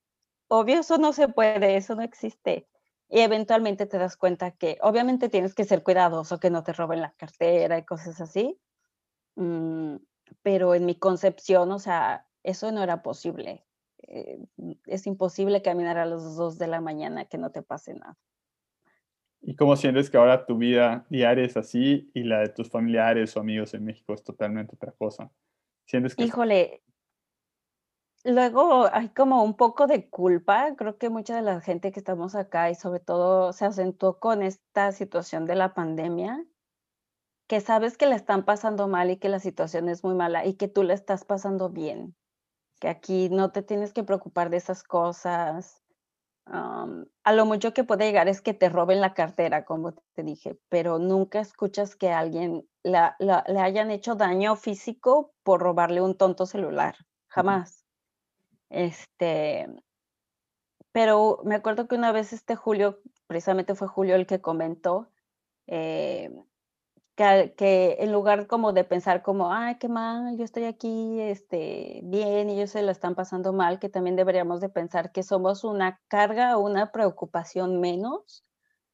Obvio, 0.48 0.80
eso 0.80 0.98
no 0.98 1.12
se 1.12 1.28
puede, 1.28 1.76
eso 1.76 1.96
no 1.96 2.04
existe 2.04 2.70
y 3.10 3.20
eventualmente 3.20 3.86
te 3.86 3.98
das 3.98 4.16
cuenta 4.16 4.52
que 4.52 4.78
obviamente 4.82 5.28
tienes 5.28 5.56
que 5.56 5.66
ser 5.66 5.84
cuidadoso, 5.84 6.40
que 6.40 6.52
no 6.52 6.64
te 6.64 6.72
roben 6.72 7.02
la 7.02 7.12
cartera 7.18 7.78
y 7.80 7.84
cosas 7.84 8.22
así, 8.22 8.58
mm, 9.36 9.98
pero 10.42 10.74
en 10.74 10.86
mi 10.86 10.96
concepción, 10.96 11.74
o 11.74 11.80
sea, 11.80 12.28
eso 12.44 12.72
no 12.72 12.82
era 12.84 13.04
posible. 13.04 13.67
Eh, 14.00 14.40
es 14.86 15.08
imposible 15.08 15.62
caminar 15.62 15.98
a 15.98 16.06
las 16.06 16.36
dos 16.36 16.58
de 16.58 16.68
la 16.68 16.82
mañana 16.82 17.26
que 17.26 17.38
no 17.38 17.52
te 17.52 17.62
pase 17.62 17.94
nada. 17.94 18.18
¿Y 19.42 19.56
cómo 19.56 19.76
sientes 19.76 20.10
que 20.10 20.18
ahora 20.18 20.46
tu 20.46 20.58
vida 20.58 21.06
diaria 21.10 21.46
es 21.46 21.58
así 21.58 22.10
y 22.14 22.24
la 22.24 22.40
de 22.40 22.50
tus 22.50 22.70
familiares 22.70 23.36
o 23.38 23.40
amigos 23.40 23.74
en 23.74 23.86
México 23.86 24.14
es 24.14 24.24
totalmente 24.24 24.76
otra 24.76 24.92
cosa? 24.92 25.32
¿Sientes 25.86 26.16
que 26.16 26.24
Híjole, 26.24 26.82
Luego 28.28 28.90
hay 28.92 29.08
como 29.08 29.42
un 29.42 29.56
poco 29.56 29.88
de 29.88 30.10
culpa, 30.10 30.76
creo 30.76 30.98
que 30.98 31.10
mucha 31.10 31.34
de 31.38 31.42
la 31.42 31.62
gente 31.62 31.94
que 31.94 32.00
estamos 32.02 32.36
acá 32.36 32.70
y 32.70 32.76
sobre 32.76 33.00
todo 33.00 33.54
se 33.54 33.64
acentuó 33.64 34.20
con 34.20 34.44
esta 34.44 34.92
situación 34.92 35.46
de 35.46 35.56
la 35.56 35.74
pandemia, 35.74 36.46
que 37.48 37.62
sabes 37.62 37.98
que 37.98 38.06
le 38.06 38.16
están 38.16 38.44
pasando 38.44 38.90
mal 38.90 39.12
y 39.12 39.16
que 39.16 39.30
la 39.30 39.40
situación 39.40 39.88
es 39.88 40.04
muy 40.04 40.14
mala 40.14 40.46
y 40.46 40.56
que 40.56 40.68
tú 40.68 40.84
le 40.84 40.94
estás 40.94 41.24
pasando 41.24 41.70
bien, 41.70 42.17
que 42.80 42.88
aquí 42.90 43.30
no 43.30 43.52
te 43.52 43.62
tienes 43.62 43.94
que 43.94 44.04
preocupar 44.04 44.50
de 44.50 44.58
esas 44.58 44.84
cosas. 44.84 45.82
a 46.46 47.34
lo 47.34 47.46
mucho 47.46 47.74
que 47.74 47.84
puede 47.84 48.06
llegar 48.06 48.30
es 48.30 48.42
que 48.42 48.54
te 48.54 48.70
roben 48.70 49.02
la 49.02 49.14
cartera, 49.14 49.66
como 49.66 49.94
te 50.14 50.24
dije, 50.24 50.58
pero 50.70 50.98
nunca 50.98 51.40
escuchas 51.40 51.96
que 51.96 52.12
alguien 52.12 52.68
le 52.84 53.60
hayan 53.60 53.92
hecho 53.92 54.16
daño 54.16 54.56
físico 54.56 55.34
por 55.44 55.62
robarle 55.62 56.02
un 56.02 56.16
tonto 56.16 56.46
celular, 56.46 56.96
jamás. 57.28 57.86
Este, 58.70 59.68
pero 60.92 61.42
me 61.44 61.56
acuerdo 61.56 61.88
que 61.88 61.96
una 61.96 62.12
vez 62.12 62.34
este 62.34 62.56
Julio, 62.56 63.02
precisamente 63.28 63.76
fue 63.76 63.88
Julio 63.88 64.16
el 64.16 64.26
que 64.26 64.42
comentó 64.42 65.12
eh, 65.68 66.32
que, 67.18 67.56
que, 67.58 67.98
en 68.00 68.12
lugar 68.12 68.46
como 68.46 68.74
de 68.74 68.84
pensar 68.84 69.24
como, 69.24 69.52
ay, 69.52 69.78
qué 69.80 69.90
mal, 69.90 70.38
yo 70.38 70.44
estoy 70.46 70.66
aquí 70.66 71.20
este, 71.20 72.02
bien 72.04 72.50
y 72.50 72.54
ellos 72.54 72.70
se 72.70 72.84
lo 72.84 72.92
están 72.92 73.16
pasando 73.16 73.52
mal, 73.54 73.80
que 73.80 73.90
también 73.90 74.16
deberíamos 74.16 74.62
de 74.62 74.70
pensar 74.70 75.12
que 75.12 75.24
somos 75.24 75.64
una 75.64 76.00
carga 76.08 76.58
o 76.58 76.62
una 76.62 76.92
preocupación 76.92 77.82
menos 77.82 78.44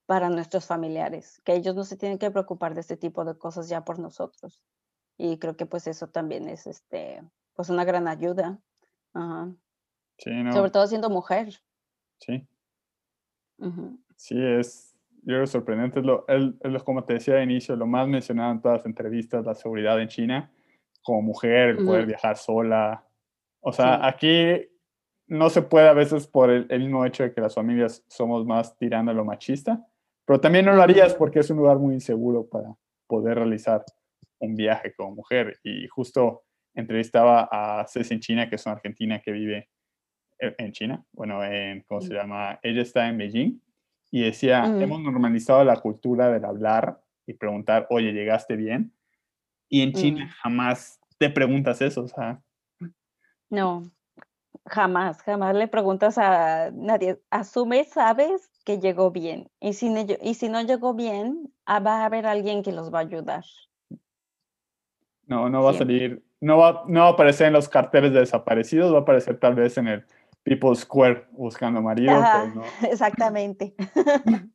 para 0.06 0.30
nuestros 0.30 0.66
familiares, 0.66 1.42
que 1.44 1.54
ellos 1.54 1.76
no 1.76 1.84
se 1.84 1.98
tienen 1.98 2.18
que 2.18 2.32
preocupar 2.32 2.74
de 2.74 2.82
este 2.82 2.96
tipo 2.96 3.26
de 3.26 3.38
cosas 3.38 3.68
ya 3.68 3.84
por 3.84 4.00
nosotros. 4.00 4.62
Y 5.18 5.38
creo 5.38 5.58
que 5.58 5.66
pues 5.66 5.86
eso 5.88 6.08
también 6.08 6.48
es 6.48 6.66
este, 6.66 7.22
pues 7.56 7.70
una 7.70 7.84
gran 7.84 8.08
ayuda. 8.08 8.58
Ajá. 9.14 9.54
Sobre 10.18 10.72
todo 10.72 10.88
siendo 10.88 11.10
mujer. 11.10 11.62
Sí. 12.20 12.48
Sí, 14.16 14.36
es, 14.42 14.93
yo 15.26 15.46
sorprendente. 15.48 16.00
Es 16.00 16.06
lo, 16.06 16.26
es 16.28 16.84
como 16.84 17.04
te 17.04 17.14
decía 17.14 17.36
al 17.36 17.44
inicio, 17.44 17.76
lo 17.76 17.88
más 17.88 18.08
mencionado 18.08 18.52
en 18.52 18.62
todas 18.62 18.80
las 18.80 18.86
entrevistas, 18.86 19.46
la 19.46 19.56
seguridad 19.56 20.00
en 20.02 20.08
China, 20.08 20.52
como 21.02 21.22
mujer, 21.22 21.70
el 21.70 21.86
poder 21.86 22.06
viajar 22.06 22.38
sola. 22.38 23.06
O 23.62 23.72
sea, 23.72 24.06
aquí 24.06 24.70
no 25.28 25.50
se 25.50 25.62
puede 25.62 25.88
a 25.88 25.94
veces 25.94 26.28
por 26.28 26.50
el, 26.50 26.68
mismo 26.68 27.06
hecho 27.06 27.24
de 27.24 27.34
que 27.34 27.42
las 27.42 27.56
familias 27.56 28.04
somos 28.08 28.46
más 28.46 28.78
tirando 28.78 29.12
a 29.12 29.16
lo 29.16 29.26
machista, 29.26 29.86
pero 30.26 30.40
también 30.40 30.66
no 30.66 30.74
lo 30.74 30.82
harías 30.82 31.16
porque 31.16 31.40
es 31.40 31.50
un 31.50 31.58
lugar 31.58 31.78
muy 31.78 31.96
inseguro 31.96 32.48
para 32.48 32.76
poder 33.08 33.36
realizar 33.36 33.84
un 34.40 34.56
viaje 34.56 34.94
como 34.96 35.16
mujer. 35.16 35.60
Y 35.64 35.88
justo 35.88 36.44
entrevistaba 36.74 37.48
a 37.52 37.86
Ceci 37.88 38.14
en 38.16 38.20
China, 38.20 38.50
que 38.50 38.56
es 38.56 38.66
una 38.66 38.76
argentina 38.76 39.22
que 39.22 39.32
vive 39.32 39.70
e, 40.40 40.56
en 40.58 40.72
China, 40.72 41.06
bueno, 41.12 41.44
en, 41.44 41.84
¿cómo 41.84 42.02
se 42.02 42.14
llama? 42.14 42.60
Ella 42.62 42.82
está 42.82 43.08
en 43.08 43.18
Beijing 43.18 43.62
y 44.14 44.22
decía, 44.22 44.66
hemos 44.66 45.02
normalizado 45.02 45.64
la 45.64 45.78
cultura 45.78 46.30
del 46.30 46.46
hablar 46.46 47.02
y 47.26 47.34
preguntar, 47.34 47.88
oye, 47.90 48.14
¿llegaste 48.14 48.56
bien? 48.56 48.94
Y 49.68 49.82
en 49.82 49.92
China 49.92 50.30
jamás 50.40 51.00
te 51.18 51.32
preguntas 51.32 51.82
eso, 51.82 52.04
o 52.04 52.08
sea. 52.08 52.40
No, 53.50 53.90
jamás, 54.68 55.20
jamás 55.24 55.56
le 55.56 55.68
preguntas 55.68 56.20
a 56.20 56.70
nadie. 56.70 57.20
Asume, 57.32 57.86
sabes 57.86 58.52
que 58.64 58.80
llegó 58.80 59.10
bien. 59.10 59.50
Y 59.60 59.74
si, 59.74 59.90
no, 59.90 60.06
y 60.22 60.36
si 60.36 60.48
no 60.48 60.62
llegó 60.62 60.94
bien, 60.94 61.52
ah, 61.66 61.80
va 61.80 62.04
a 62.04 62.06
haber 62.06 62.28
alguien 62.28 62.62
que 62.62 62.72
los 62.72 62.94
va 62.94 63.00
a 63.00 63.02
ayudar. 63.02 63.44
No, 65.26 65.50
no 65.50 65.64
va 65.64 65.72
a 65.72 65.74
salir, 65.74 66.24
no 66.40 66.60
va, 66.60 66.84
no 66.88 67.00
va 67.00 67.08
a 67.08 67.12
aparecer 67.14 67.48
en 67.48 67.54
los 67.54 67.68
carteles 67.68 68.14
de 68.14 68.20
desaparecidos, 68.20 68.94
va 68.94 69.00
a 69.00 69.02
aparecer 69.02 69.40
tal 69.40 69.56
vez 69.56 69.76
en 69.80 69.88
el 69.88 70.06
People 70.44 70.76
Square 70.76 71.28
buscando 71.32 71.82
marido. 71.82 72.14
no. 72.54 72.64
Exactamente. 72.90 73.76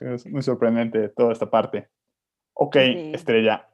Es 0.00 0.26
muy 0.26 0.40
sorprendente 0.40 1.10
toda 1.10 1.32
esta 1.32 1.50
parte. 1.50 1.88
Ok, 2.54 2.76
Estrella. 2.76 3.68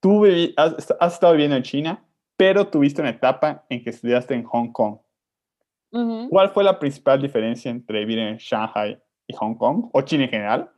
Tú 0.00 0.24
has, 0.56 0.90
estado 1.00 1.34
viviendo 1.34 1.56
en 1.56 1.62
China, 1.62 2.04
pero 2.36 2.66
tuviste 2.66 3.00
una 3.00 3.10
etapa 3.10 3.64
en 3.68 3.84
que 3.84 3.90
estudiaste 3.90 4.34
en 4.34 4.42
Hong 4.42 4.72
Kong. 4.72 4.98
¿Cuál 6.28 6.50
fue 6.50 6.64
la 6.64 6.78
principal 6.78 7.22
diferencia 7.22 7.70
entre 7.70 8.00
vivir 8.00 8.18
en 8.18 8.36
Shanghai 8.38 9.00
y 9.28 9.34
Hong 9.34 9.54
Kong, 9.54 9.90
o 9.92 10.02
China 10.02 10.24
en 10.24 10.30
general, 10.30 10.70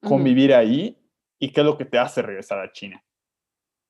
convivir 0.00 0.54
ahí, 0.54 0.96
y 1.40 1.50
qué 1.50 1.62
es 1.62 1.66
lo 1.66 1.76
que 1.76 1.86
te 1.86 1.98
hace 1.98 2.22
regresar 2.22 2.60
a 2.60 2.70
China? 2.70 3.02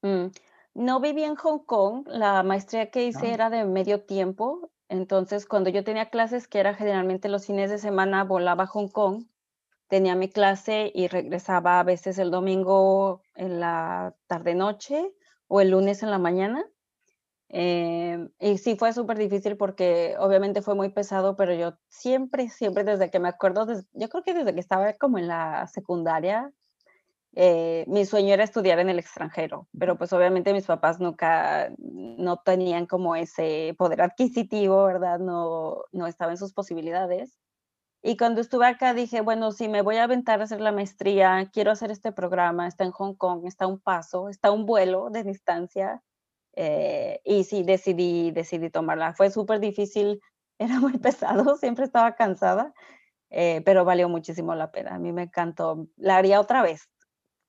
Mm. 0.01 0.29
No 0.75 0.99
viví 1.01 1.23
en 1.23 1.37
Hong 1.37 1.61
Kong, 1.61 2.07
la 2.09 2.43
maestría 2.43 2.91
que 2.91 3.07
hice 3.07 3.29
ah. 3.29 3.35
era 3.35 3.51
de 3.51 3.65
medio 3.65 4.03
tiempo, 4.05 4.71
entonces 4.89 5.47
cuando 5.47 5.71
yo 5.71 5.85
tenía 5.85 6.11
clases, 6.11 6.49
que 6.49 6.59
era 6.59 6.75
generalmente 6.75 7.29
los 7.29 7.47
fines 7.47 7.71
de 7.71 7.79
semana, 7.79 8.25
volaba 8.25 8.65
a 8.65 8.67
Hong 8.67 8.89
Kong, 8.89 9.27
tenía 9.89 10.17
mi 10.17 10.29
clase 10.29 10.91
y 10.93 11.07
regresaba 11.07 11.79
a 11.79 11.85
veces 11.85 12.19
el 12.19 12.31
domingo 12.33 13.23
en 13.37 13.61
la 13.61 14.17
tarde-noche 14.27 15.13
o 15.47 15.61
el 15.61 15.71
lunes 15.71 16.03
en 16.03 16.11
la 16.11 16.19
mañana. 16.19 16.67
Em, 17.49 18.31
y 18.41 18.59
sí 18.59 18.75
fue 18.77 18.93
súper 18.93 19.17
difícil 19.17 19.57
porque 19.57 20.17
obviamente 20.19 20.61
fue 20.61 20.75
muy 20.75 20.89
pesado, 20.89 21.37
pero 21.37 21.55
yo 21.55 21.79
siempre, 21.89 22.49
siempre 22.49 22.83
desde 22.83 23.11
que 23.11 23.21
me 23.21 23.29
acuerdo, 23.29 23.67
yo 23.93 24.09
creo 24.09 24.25
que 24.25 24.35
desde 24.35 24.55
que 24.55 24.61
estaba 24.61 24.93
como 24.95 25.19
en 25.19 25.29
la 25.29 25.69
secundaria, 25.69 26.53
eh, 27.37 27.85
mi 27.89 28.05
sueño 28.05 28.33
era 28.35 28.45
estudiar 28.45 28.79
en 28.79 28.89
el 28.89 28.99
extranjero, 28.99 29.69
pero 29.79 29.99
pues 29.99 30.13
obviamente 30.13 30.53
mis 30.53 30.67
papás 30.67 31.01
nunca, 31.01 31.71
no 31.79 32.37
tenían 32.39 32.87
como 32.87 33.17
ese 33.17 33.75
poder 33.77 34.03
adquisitivo, 34.03 34.85
¿verdad? 34.85 35.19
No, 35.19 35.83
no 35.93 36.07
estaba 36.07 36.33
en 36.33 36.39
sus 36.39 36.53
posibilidades. 36.53 37.39
Y 38.03 38.17
cuando 38.17 38.41
estuve 38.41 38.67
acá 38.67 38.95
dije, 38.95 39.23
bueno, 39.23 39.51
si 39.51 39.69
me 39.69 39.83
voy 39.83 39.97
a 39.97 40.05
aventar 40.05 40.41
a 40.41 40.45
hacer 40.45 40.61
la 40.61 40.73
maestría, 40.73 41.51
quiero 41.53 41.71
hacer 41.73 41.91
este 41.91 42.13
programa, 42.13 42.69
está 42.69 42.85
en 42.85 42.93
Hong 42.93 43.15
Kong, 43.15 43.47
está 43.47 43.67
un 43.67 43.81
paso, 43.81 44.29
está 44.29 44.51
un 44.51 44.67
vuelo 44.67 45.11
de 45.11 45.25
distancia. 45.25 46.03
Eh, 46.57 47.21
y 47.25 47.45
sí, 47.45 47.63
decidí, 47.65 48.31
decidí 48.31 48.71
tomarla. 48.71 49.15
Fue 49.15 49.31
súper 49.31 49.59
difícil, 49.61 50.21
era 50.59 50.81
muy 50.81 50.99
pesado, 50.99 51.57
siempre 51.57 51.85
estaba 51.85 52.15
cansada, 52.15 52.73
eh, 53.31 53.63
pero 53.65 53.85
valió 53.85 54.09
muchísimo 54.09 54.55
la 54.55 54.71
pena. 54.71 54.95
A 54.95 54.99
mí 54.99 55.13
me 55.13 55.25
encantó. 55.25 55.89
La 55.97 56.17
haría 56.19 56.41
otra 56.41 56.63
vez. 56.63 56.89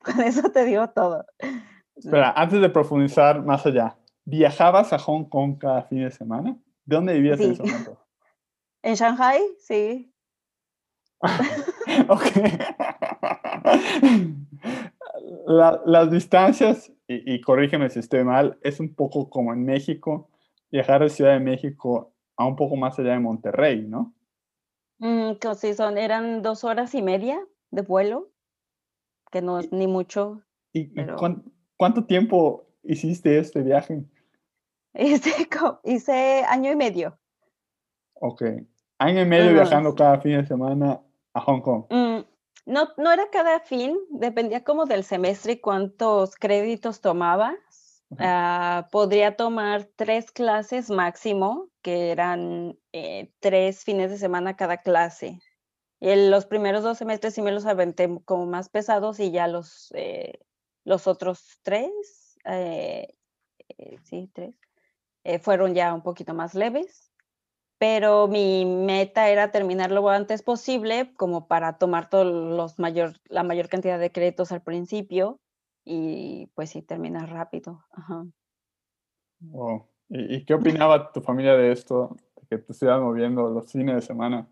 Con 0.06 0.22
eso 0.22 0.50
te 0.52 0.66
digo 0.66 0.88
todo. 0.90 1.26
Espera, 1.96 2.32
antes 2.36 2.62
de 2.62 2.70
profundizar 2.70 3.44
más 3.44 3.66
allá, 3.66 3.98
¿viajabas 4.24 4.94
a 4.94 5.00
Hong 5.00 5.26
Kong 5.26 5.58
cada 5.58 5.84
fin 5.84 6.04
de 6.04 6.12
semana? 6.12 6.58
¿De 6.86 6.96
dónde 6.96 7.14
vivías 7.14 7.40
en 7.40 7.52
ese 7.52 7.64
momento? 7.64 8.00
En 8.84 8.94
Shanghai, 8.94 9.42
sí. 9.58 10.14
ok. 12.08 12.22
las 15.48 16.12
distancias, 16.12 16.92
y, 17.08 17.42
corrígeme 17.42 17.90
si 17.90 17.98
estoy 17.98 18.24
mal, 18.24 18.60
es 18.62 18.80
un 18.80 18.94
poco 18.94 19.28
como 19.28 19.54
en 19.54 19.66
México, 19.66 20.30
viajar 20.70 21.02
de 21.02 21.10
Ciudad 21.10 21.34
de 21.34 21.40
México 21.40 22.14
a 22.38 22.46
un 22.46 22.56
poco 22.56 22.76
más 22.76 23.00
allá 23.00 23.14
de 23.14 23.20
Monterrey, 23.20 23.88
¿no? 23.88 24.14
Mm, 25.00 25.32
sí, 25.56 25.74
son, 25.74 25.98
eran 25.98 26.44
dos 26.44 26.64
horas 26.64 26.94
y 26.94 27.02
media 27.02 27.40
de 27.72 27.82
vuelo, 27.82 28.30
que 29.32 29.42
no 29.42 29.60
es 29.60 29.72
ni 29.72 29.88
mucho. 29.88 30.42
¿Y, 30.74 30.94
cuánto 31.78 32.06
tiempo 32.06 32.68
hiciste 32.84 33.40
este 33.40 33.62
viaje? 33.62 34.04
Hice, 34.94 35.50
hice 35.84 36.44
año 36.48 36.72
y 36.72 36.76
medio. 36.76 37.18
Ok. 38.14 38.44
Año 38.98 39.22
y 39.22 39.26
medio 39.26 39.52
viajando 39.52 39.94
cada 39.94 40.22
fin 40.22 40.38
de 40.38 40.48
semana 40.48 41.02
a 41.34 41.42
Hong 41.42 41.62
Kong. 41.62 41.86
Mm, 41.90 42.20
no, 42.66 42.88
no 42.98 43.12
era 43.12 43.30
cada 43.30 43.60
fin, 43.60 43.98
dependía 44.10 44.64
como 44.64 44.86
del 44.86 45.04
semestre 45.04 45.54
y 45.54 45.60
cuántos 45.60 46.36
créditos 46.36 47.02
tomaba. 47.02 47.56
Ah, 48.20 48.88
podría 48.92 49.36
tomar 49.36 49.90
tres 49.96 50.32
clases 50.32 50.90
máximo, 50.90 51.70
que 51.82 52.12
eran 52.12 52.78
eh, 52.94 53.34
tres 53.40 53.84
fines 53.84 54.12
de 54.12 54.18
semana 54.18 54.56
cada 54.56 54.78
clase. 54.78 55.40
En 56.00 56.30
los 56.32 56.46
primeros 56.46 56.84
dos 56.84 56.98
semestres 56.98 57.34
sí 57.34 57.42
me 57.42 57.52
los 57.52 57.66
aventé 57.66 58.10
como 58.26 58.46
más 58.46 58.70
pesados 58.70 59.20
y 59.20 59.32
ya 59.32 59.48
los, 59.48 59.92
eh, 59.96 60.40
los 60.84 61.08
otros 61.08 61.60
tres, 61.64 62.38
eh, 62.46 63.16
sí, 64.04 64.30
tres, 64.34 64.56
fueron 65.42 65.74
ya 65.74 65.94
un 65.94 66.04
poquito 66.04 66.34
más 66.34 66.54
leves 66.54 67.12
pero 67.78 68.28
mi 68.28 68.66
meta 68.66 69.30
era 69.30 69.52
terminar 69.52 69.92
lo 69.92 70.10
antes 70.10 70.42
posible 70.44 71.14
como 71.18 71.48
para 71.48 71.78
tomar 71.78 72.10
todos 72.10 72.26
los 72.26 72.80
mayor, 72.80 73.14
la 73.28 73.44
mayor 73.44 73.68
cantidad 73.68 74.00
de 74.00 74.12
créditos 74.12 74.52
al 74.52 74.62
principio 74.62 75.40
y 75.84 76.48
pues 76.56 76.72
sí, 76.72 76.82
terminar 76.82 77.30
rápido. 77.30 77.84
Ajá. 77.92 78.26
¿Y, 80.10 80.46
qué 80.46 80.54
opinaba 80.54 81.12
tu 81.12 81.22
familia 81.22 81.56
de 81.56 81.72
esto, 81.72 82.16
de 82.36 82.48
que 82.48 82.58
te 82.58 82.72
estuvieras 82.72 83.02
moviendo 83.02 83.50
los 83.50 83.72
fines 83.72 83.96
de 83.96 84.02
semana? 84.02 84.48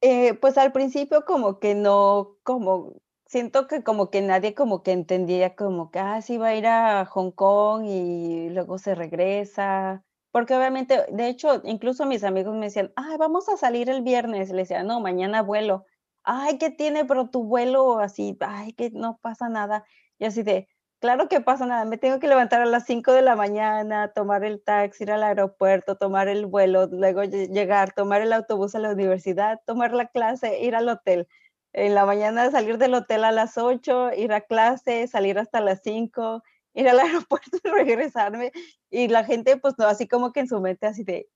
Eh, 0.00 0.34
pues 0.34 0.56
al 0.58 0.72
principio 0.72 1.24
como 1.24 1.58
que 1.58 1.74
no, 1.74 2.36
como 2.44 2.94
siento 3.26 3.66
que 3.66 3.82
como 3.82 4.10
que 4.10 4.22
nadie 4.22 4.54
como 4.54 4.82
que 4.82 4.92
entendía 4.92 5.56
como 5.56 5.90
que, 5.90 5.98
ah, 5.98 6.22
sí 6.22 6.38
va 6.38 6.48
a 6.48 6.54
ir 6.56 6.66
a 6.66 7.04
Hong 7.06 7.32
Kong 7.32 7.84
y 7.86 8.48
luego 8.50 8.78
se 8.78 8.94
regresa 8.94 10.04
porque 10.30 10.54
obviamente, 10.54 11.06
de 11.10 11.28
hecho, 11.28 11.62
incluso 11.64 12.06
mis 12.06 12.22
amigos 12.24 12.54
me 12.54 12.66
decían, 12.66 12.92
ay, 12.96 13.16
vamos 13.18 13.48
a 13.48 13.56
salir 13.56 13.88
el 13.90 14.02
viernes. 14.02 14.50
Le 14.50 14.58
decía, 14.58 14.82
no, 14.82 15.00
mañana 15.00 15.42
vuelo. 15.42 15.86
Ay, 16.22 16.58
¿qué 16.58 16.70
tiene? 16.70 17.04
Pero 17.06 17.30
tu 17.30 17.44
vuelo 17.44 17.98
así, 17.98 18.36
ay, 18.40 18.72
que 18.74 18.90
no 18.90 19.18
pasa 19.22 19.48
nada. 19.48 19.84
Y 20.18 20.26
así 20.26 20.42
de, 20.42 20.68
claro 21.00 21.28
que 21.28 21.40
pasa 21.40 21.66
nada. 21.66 21.84
Me 21.84 21.98
tengo 21.98 22.18
que 22.20 22.28
levantar 22.28 22.60
a 22.60 22.66
las 22.66 22.86
5 22.86 23.12
de 23.12 23.22
la 23.22 23.36
mañana, 23.36 24.12
tomar 24.12 24.44
el 24.44 24.62
taxi, 24.62 25.04
ir 25.04 25.12
al 25.12 25.22
aeropuerto, 25.22 25.96
tomar 25.96 26.28
el 26.28 26.46
vuelo, 26.46 26.86
luego 26.86 27.24
llegar, 27.24 27.92
tomar 27.92 28.22
el 28.22 28.32
autobús 28.32 28.74
a 28.74 28.78
la 28.78 28.90
universidad, 28.92 29.60
tomar 29.66 29.92
la 29.92 30.06
clase, 30.06 30.60
ir 30.60 30.74
al 30.76 30.88
hotel. 30.88 31.28
En 31.72 31.94
la 31.94 32.06
mañana 32.06 32.50
salir 32.50 32.78
del 32.78 32.94
hotel 32.94 33.24
a 33.24 33.32
las 33.32 33.58
8, 33.58 34.12
ir 34.16 34.32
a 34.32 34.40
clase, 34.42 35.06
salir 35.06 35.38
hasta 35.38 35.60
las 35.60 35.80
5 35.82 36.42
ir 36.78 36.88
al 36.88 37.00
aeropuerto 37.00 37.58
y 37.62 37.68
regresarme. 37.68 38.52
Y 38.90 39.08
la 39.08 39.24
gente, 39.24 39.56
pues, 39.56 39.74
no, 39.78 39.86
así 39.86 40.08
como 40.08 40.32
que 40.32 40.40
en 40.40 40.48
su 40.48 40.60
mente, 40.60 40.86
así 40.86 41.04
de, 41.04 41.28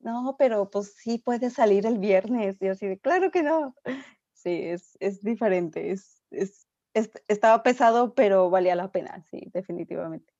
no, 0.00 0.36
pero 0.38 0.70
pues 0.70 0.94
sí 0.96 1.18
puede 1.18 1.50
salir 1.50 1.86
el 1.86 1.98
viernes. 1.98 2.60
Y 2.60 2.68
así 2.68 2.86
de, 2.86 2.98
claro 2.98 3.30
que 3.30 3.42
no. 3.42 3.74
Sí, 4.34 4.52
es, 4.66 4.96
es 5.00 5.20
diferente. 5.24 5.90
Es, 5.90 6.22
es, 6.30 6.67
estaba 6.94 7.62
pesado, 7.62 8.14
pero 8.14 8.50
valía 8.50 8.74
la 8.74 8.90
pena, 8.90 9.24
sí, 9.30 9.48
definitivamente. 9.52 10.32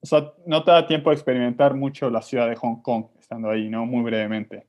O 0.00 0.06
sea, 0.06 0.32
no 0.46 0.64
te 0.64 0.70
da 0.72 0.86
tiempo 0.86 1.10
de 1.10 1.14
experimentar 1.14 1.74
mucho 1.74 2.10
la 2.10 2.22
ciudad 2.22 2.48
de 2.48 2.56
Hong 2.56 2.82
Kong 2.82 3.06
estando 3.18 3.50
ahí, 3.50 3.68
¿no? 3.68 3.86
Muy 3.86 4.02
brevemente. 4.02 4.66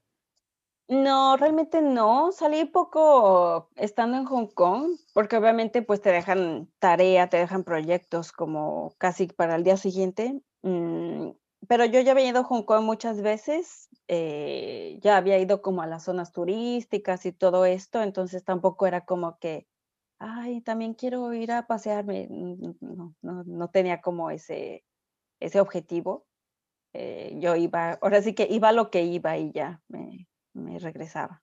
No, 0.87 1.37
realmente 1.37 1.81
no. 1.81 2.31
Salí 2.31 2.65
poco 2.65 3.69
estando 3.75 4.17
en 4.17 4.25
Hong 4.25 4.47
Kong, 4.47 4.97
porque 5.13 5.37
obviamente 5.37 5.81
pues 5.81 6.01
te 6.01 6.11
dejan 6.11 6.69
tarea, 6.79 7.29
te 7.29 7.37
dejan 7.37 7.63
proyectos 7.63 8.31
como 8.31 8.93
casi 8.97 9.27
para 9.27 9.55
el 9.55 9.63
día 9.63 9.77
siguiente. 9.77 10.41
Mm, 10.61 11.31
pero 11.67 11.85
yo 11.85 11.99
ya 12.01 12.11
había 12.11 12.29
ido 12.29 12.41
a 12.41 12.43
Hong 12.43 12.63
Kong 12.63 12.83
muchas 12.83 13.21
veces, 13.21 13.89
eh, 14.07 14.99
ya 15.01 15.17
había 15.17 15.39
ido 15.39 15.61
como 15.61 15.81
a 15.81 15.87
las 15.87 16.03
zonas 16.03 16.31
turísticas 16.31 17.25
y 17.25 17.31
todo 17.31 17.65
esto, 17.65 18.01
entonces 18.03 18.43
tampoco 18.43 18.85
era 18.85 19.05
como 19.05 19.39
que, 19.39 19.65
ay, 20.23 20.61
también 20.61 20.93
quiero 20.93 21.33
ir 21.33 21.51
a 21.51 21.67
pasearme. 21.67 22.27
No, 22.29 23.15
no, 23.21 23.43
no 23.43 23.67
tenía 23.69 24.01
como 24.01 24.31
ese, 24.31 24.83
ese 25.39 25.59
objetivo. 25.59 26.25
Eh, 26.93 27.35
yo 27.39 27.55
iba, 27.55 27.93
ahora 28.01 28.21
sí 28.21 28.33
que 28.33 28.47
iba 28.49 28.69
a 28.69 28.73
lo 28.73 28.89
que 28.89 29.03
iba 29.03 29.37
y 29.37 29.51
ya 29.51 29.81
me, 29.87 30.27
me 30.53 30.79
regresaba. 30.79 31.41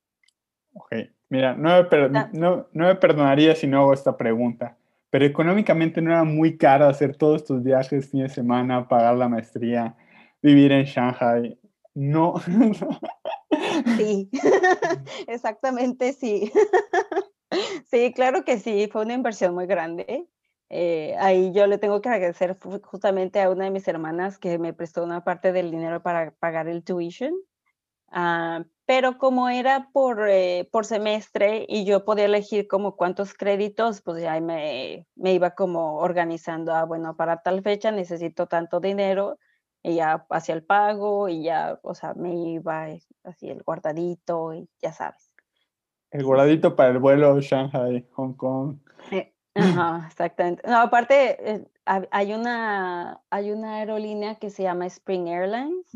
Ok, 0.72 0.94
mira, 1.28 1.54
no 1.54 1.82
me, 1.82 2.28
no, 2.32 2.68
no 2.72 2.86
me 2.86 2.94
perdonaría 2.94 3.54
si 3.54 3.66
no 3.66 3.80
hago 3.80 3.92
esta 3.92 4.16
pregunta, 4.16 4.78
pero 5.10 5.24
económicamente 5.24 6.00
no 6.00 6.12
era 6.12 6.22
muy 6.22 6.56
caro 6.56 6.86
hacer 6.86 7.16
todos 7.16 7.42
estos 7.42 7.62
viajes 7.62 8.08
fin 8.08 8.22
de 8.22 8.28
semana, 8.28 8.88
pagar 8.88 9.16
la 9.16 9.28
maestría, 9.28 9.96
vivir 10.40 10.72
en 10.72 10.84
Shanghai. 10.84 11.58
No. 11.94 12.34
Sí, 13.96 14.30
exactamente 15.26 16.12
sí. 16.12 16.52
Sí, 17.90 18.12
claro 18.14 18.44
que 18.44 18.58
sí, 18.58 18.88
fue 18.90 19.02
una 19.02 19.14
inversión 19.14 19.54
muy 19.54 19.66
grande. 19.66 20.28
Eh, 20.68 21.16
ahí 21.18 21.52
yo 21.52 21.66
le 21.66 21.78
tengo 21.78 22.00
que 22.00 22.08
agradecer 22.08 22.56
justamente 22.84 23.40
a 23.40 23.50
una 23.50 23.64
de 23.64 23.70
mis 23.70 23.88
hermanas 23.88 24.38
que 24.38 24.58
me 24.58 24.72
prestó 24.72 25.02
una 25.02 25.24
parte 25.24 25.52
del 25.52 25.70
dinero 25.70 26.02
para 26.02 26.30
pagar 26.32 26.68
el 26.68 26.84
tuition. 26.84 27.34
Ah, 28.10 28.64
pero 28.86 29.18
como 29.18 29.48
era 29.50 29.90
por, 29.92 30.28
eh, 30.30 30.68
por 30.72 30.86
semestre 30.86 31.66
y 31.68 31.84
yo 31.86 32.04
podía 32.04 32.26
elegir 32.26 32.68
como 32.68 32.96
cuántos 32.96 33.34
créditos, 33.34 34.02
pues 34.02 34.22
ya 34.22 34.40
me, 34.40 35.08
me 35.16 35.34
iba 35.34 35.52
como 35.54 35.98
organizando, 35.98 36.74
ah, 36.74 36.84
bueno, 36.84 37.16
para 37.16 37.42
tal 37.42 37.62
fecha 37.62 37.92
necesito 37.92 38.46
tanto 38.48 38.80
dinero 38.80 39.38
y 39.82 39.96
ya 39.96 40.26
hacía 40.30 40.54
el 40.56 40.64
pago 40.64 41.28
y 41.28 41.44
ya, 41.44 41.80
o 41.82 41.94
sea, 41.94 42.14
me 42.14 42.34
iba 42.52 42.88
así 43.24 43.50
el 43.50 43.62
guardadito 43.64 44.54
y 44.54 44.68
ya 44.82 44.92
sabes. 44.92 45.29
El 46.10 46.24
guardadito 46.24 46.76
para 46.76 46.90
el 46.90 46.98
vuelo 46.98 47.40
Shanghai, 47.40 48.06
Hong 48.12 48.34
Kong. 48.34 48.76
Eh, 49.10 49.32
ajá, 49.54 50.06
exactamente. 50.08 50.62
No, 50.66 50.78
aparte, 50.78 51.50
eh, 51.50 51.66
hay, 51.84 52.32
una, 52.32 53.20
hay 53.30 53.50
una 53.52 53.76
aerolínea 53.76 54.36
que 54.36 54.50
se 54.50 54.62
llama 54.62 54.86
Spring 54.86 55.28
Airlines 55.28 55.86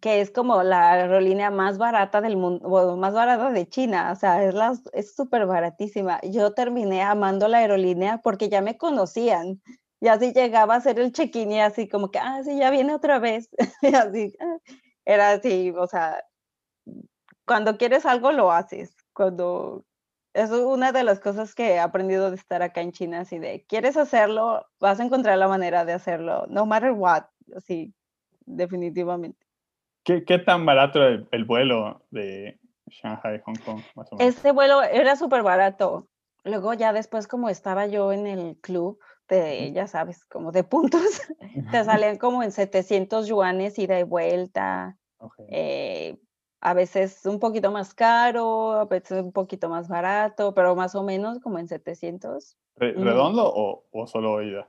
que 0.00 0.20
es 0.20 0.30
como 0.30 0.62
la 0.62 0.92
aerolínea 0.92 1.50
más 1.50 1.78
barata 1.78 2.20
del 2.20 2.36
mundo, 2.36 2.96
más 2.96 3.14
barata 3.14 3.50
de 3.50 3.68
China, 3.68 4.12
o 4.12 4.16
sea, 4.16 4.44
es 4.44 4.54
la, 4.54 4.74
es 4.92 5.14
súper 5.14 5.46
baratísima. 5.46 6.20
Yo 6.22 6.52
terminé 6.52 7.02
amando 7.02 7.48
la 7.48 7.58
aerolínea 7.58 8.18
porque 8.18 8.48
ya 8.48 8.60
me 8.60 8.76
conocían, 8.76 9.60
ya 10.00 10.14
así 10.14 10.32
llegaba 10.32 10.74
a 10.74 10.78
hacer 10.78 11.00
el 11.00 11.12
check-in 11.12 11.52
y 11.52 11.60
así 11.60 11.88
como 11.88 12.10
que, 12.10 12.18
ah, 12.18 12.42
sí, 12.44 12.58
ya 12.58 12.70
viene 12.70 12.94
otra 12.94 13.18
vez, 13.18 13.48
así, 13.82 14.34
ah, 14.40 14.58
era 15.04 15.32
así, 15.32 15.72
o 15.76 15.86
sea, 15.86 16.22
cuando 17.48 17.76
quieres 17.76 18.06
algo 18.06 18.30
lo 18.30 18.52
haces, 18.52 18.94
cuando, 19.12 19.84
es 20.34 20.50
una 20.50 20.92
de 20.92 21.02
las 21.02 21.18
cosas 21.18 21.56
que 21.56 21.72
he 21.72 21.80
aprendido 21.80 22.30
de 22.30 22.36
estar 22.36 22.62
acá 22.62 22.82
en 22.82 22.92
China, 22.92 23.20
así 23.20 23.40
de, 23.40 23.64
quieres 23.68 23.96
hacerlo, 23.96 24.64
vas 24.78 25.00
a 25.00 25.04
encontrar 25.04 25.36
la 25.38 25.48
manera 25.48 25.84
de 25.84 25.94
hacerlo, 25.94 26.46
no 26.48 26.66
matter 26.66 26.92
what, 26.92 27.24
así, 27.56 27.92
definitivamente. 28.46 29.44
¿Qué, 30.04 30.38
tan 30.38 30.64
barato 30.64 31.02
era 31.02 31.26
el, 31.32 31.44
vuelo 31.44 32.02
de 32.10 32.58
Shanghai, 32.86 33.42
Hong 33.44 33.58
Kong? 33.64 33.82
Más 33.94 34.08
Este 34.18 34.52
vuelo 34.52 34.82
era 34.82 35.16
súper 35.16 35.42
barato. 35.42 36.08
Luego 36.44 36.72
ya 36.72 36.94
después 36.94 37.26
como 37.28 37.50
estaba 37.50 37.86
yo 37.88 38.10
en 38.12 38.26
el 38.26 38.56
club 38.62 38.98
de, 39.28 39.70
ya 39.72 39.86
sabes, 39.86 40.24
como 40.24 40.50
de 40.50 40.64
puntos, 40.64 41.02
te 41.70 41.84
salían 41.84 42.16
como 42.16 42.42
en 42.42 42.52
700 42.52 43.26
yuanes 43.26 43.78
ida 43.78 44.00
y 44.00 44.04
vuelta. 44.04 44.96
Eh, 45.48 46.16
a 46.60 46.74
veces 46.74 47.24
un 47.26 47.38
poquito 47.38 47.70
más 47.70 47.94
caro, 47.94 48.72
a 48.72 48.84
veces 48.84 49.22
un 49.22 49.32
poquito 49.32 49.68
más 49.68 49.88
barato, 49.88 50.54
pero 50.54 50.74
más 50.74 50.94
o 50.94 51.02
menos 51.02 51.38
como 51.40 51.58
en 51.58 51.68
700. 51.68 52.56
¿Redondo 52.76 53.52
o, 53.92 54.06
solo 54.06 54.42
ida? 54.42 54.68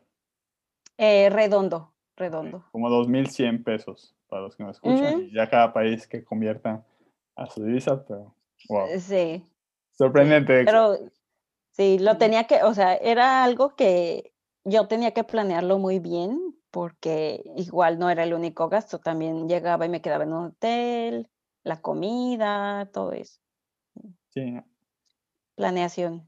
Eh, 0.97 1.29
redondo, 1.29 1.93
redondo. 2.15 2.65
Como 2.71 2.89
2.100 2.89 3.63
pesos 3.63 4.15
para 4.27 4.43
los 4.43 4.55
que 4.55 4.63
nos 4.63 4.77
escuchan. 4.77 5.21
y 5.21 5.33
ya 5.33 5.49
cada 5.49 5.73
país 5.73 6.07
que 6.07 6.23
convierta 6.23 6.83
a 7.35 7.45
su 7.47 7.63
divisa, 7.63 8.03
pero 8.05 8.35
wow. 8.67 8.87
Eh, 8.87 8.99
sí. 8.99 9.45
Sorprendente. 9.91 10.63
pero 10.65 10.97
sí, 11.71 11.99
lo 11.99 12.17
tenía 12.17 12.45
que, 12.45 12.63
o 12.63 12.73
sea, 12.73 12.95
era 12.95 13.43
algo 13.43 13.75
que 13.75 14.33
yo 14.63 14.87
tenía 14.87 15.11
que 15.11 15.23
planearlo 15.23 15.77
muy 15.77 15.99
bien 15.99 16.55
porque 16.71 17.43
igual 17.55 17.97
no 17.99 18.09
era 18.09 18.23
el 18.23 18.33
único 18.33 18.69
gasto, 18.69 18.99
también 18.99 19.47
llegaba 19.47 19.85
y 19.85 19.89
me 19.89 20.01
quedaba 20.01 20.23
en 20.23 20.33
un 20.33 20.45
hotel, 20.47 21.29
la 21.69 21.81
comida, 21.81 22.89
todo 22.91 23.13
eso. 23.13 23.39
Sí. 24.29 24.59
Planeación. 25.55 26.27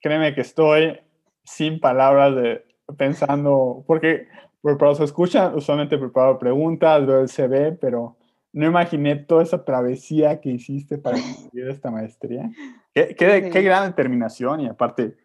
Créeme 0.00 0.34
que 0.34 0.40
estoy 0.40 0.98
sin 1.44 1.80
palabras 1.80 2.34
de 2.36 2.64
pensando, 2.96 3.84
porque 3.86 4.28
los 4.62 4.98
que 4.98 5.04
escuchan, 5.04 5.54
usualmente 5.54 5.98
preparo 5.98 6.38
preguntas, 6.38 7.06
veo 7.06 7.20
el 7.20 7.28
CV, 7.28 7.72
pero 7.72 8.16
no 8.52 8.66
imaginé 8.66 9.16
toda 9.16 9.42
esa 9.42 9.64
travesía 9.64 10.40
que 10.40 10.50
hiciste 10.50 10.98
para 10.98 11.16
conseguir 11.20 11.68
esta 11.68 11.90
maestría. 11.90 12.50
Qué, 12.94 13.14
qué, 13.16 13.62
gran 13.62 13.90
determinación 13.90 14.60
y 14.60 14.66
aparte, 14.68 15.16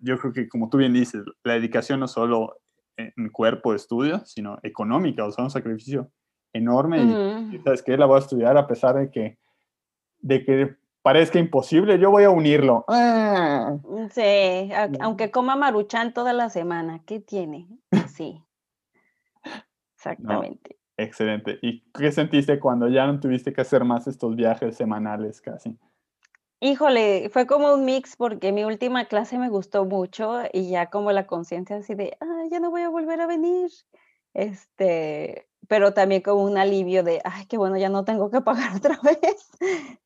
yo 0.00 0.18
creo 0.18 0.32
que 0.32 0.48
como 0.48 0.68
tú 0.68 0.78
bien 0.78 0.92
dices, 0.92 1.22
la 1.44 1.54
dedicación 1.54 2.00
no 2.00 2.08
solo 2.08 2.58
en 2.96 3.28
cuerpo 3.28 3.72
de 3.72 3.76
estudio, 3.76 4.24
sino 4.24 4.58
económica, 4.62 5.24
o 5.24 5.30
sea, 5.30 5.44
un 5.44 5.50
sacrificio 5.50 6.10
enorme 6.56 7.50
y, 7.52 7.58
sabes 7.58 7.82
que 7.82 7.96
la 7.96 8.06
voy 8.06 8.16
a 8.16 8.20
estudiar 8.20 8.56
a 8.56 8.66
pesar 8.66 8.96
de 8.96 9.10
que 9.10 9.38
de 10.18 10.44
que 10.44 10.76
parezca 11.02 11.38
imposible, 11.38 12.00
yo 12.00 12.10
voy 12.10 12.24
a 12.24 12.30
unirlo. 12.30 12.84
Ah. 12.88 13.76
Mm, 13.84 14.08
sí, 14.10 14.70
aunque 15.00 15.30
coma 15.30 15.54
maruchan 15.54 16.12
toda 16.12 16.32
la 16.32 16.48
semana, 16.48 17.00
¿qué 17.06 17.20
tiene? 17.20 17.68
Sí. 18.12 18.42
Exactamente. 19.96 20.76
excelente. 20.96 21.58
¿Y 21.62 21.82
qué 21.92 22.10
sentiste 22.10 22.58
cuando 22.58 22.88
ya 22.88 23.06
no 23.06 23.20
tuviste 23.20 23.52
que 23.52 23.60
hacer 23.60 23.84
más 23.84 24.06
estos 24.06 24.34
viajes 24.34 24.76
semanales 24.76 25.40
casi? 25.40 25.78
Híjole, 26.60 27.28
fue 27.30 27.46
como 27.46 27.72
un 27.74 27.84
mix 27.84 28.16
porque 28.16 28.50
mi 28.50 28.64
última 28.64 29.04
clase 29.04 29.38
me 29.38 29.48
gustó 29.48 29.84
mucho 29.84 30.40
y 30.52 30.70
ya 30.70 30.90
como 30.90 31.12
la 31.12 31.26
conciencia 31.26 31.76
así 31.76 31.94
de, 31.94 32.16
ah, 32.20 32.44
ya 32.50 32.60
no 32.60 32.70
voy 32.70 32.82
a 32.82 32.88
volver 32.88 33.20
a 33.20 33.26
venir. 33.26 33.70
Este, 34.32 35.45
pero 35.68 35.94
también 35.94 36.22
como 36.22 36.44
un 36.44 36.58
alivio 36.58 37.02
de, 37.02 37.20
ay, 37.24 37.46
qué 37.46 37.58
bueno, 37.58 37.76
ya 37.76 37.88
no 37.88 38.04
tengo 38.04 38.30
que 38.30 38.40
pagar 38.40 38.76
otra 38.76 38.98
vez. 39.02 39.50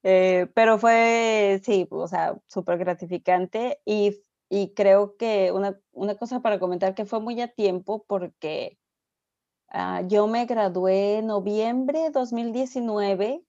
Eh, 0.03 0.49
pero 0.55 0.79
fue, 0.79 1.61
sí, 1.65 1.87
o 1.91 2.09
sea, 2.09 2.39
súper 2.47 2.79
gratificante 2.79 3.81
y, 3.85 4.23
y, 4.49 4.75
creo 4.75 5.17
que 5.17 5.53
una, 5.53 5.79
una, 5.93 6.17
cosa 6.17 6.41
para 6.41 6.59
comentar 6.59 6.95
que 6.95 7.05
fue 7.05 7.21
muy 7.21 7.41
a 7.41 7.49
tiempo 7.49 8.05
porque 8.07 8.79
uh, 9.73 10.07
yo 10.09 10.27
me 10.27 10.47
gradué 10.47 11.19
en 11.19 11.27
noviembre 11.27 12.01
de 12.01 12.11
2019 12.11 13.45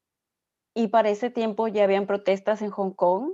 y 0.74 0.88
para 0.88 1.10
ese 1.10 1.30
tiempo 1.30 1.68
ya 1.68 1.84
habían 1.84 2.08
protestas 2.08 2.62
en 2.62 2.72
Hong 2.72 2.92
Kong. 2.92 3.34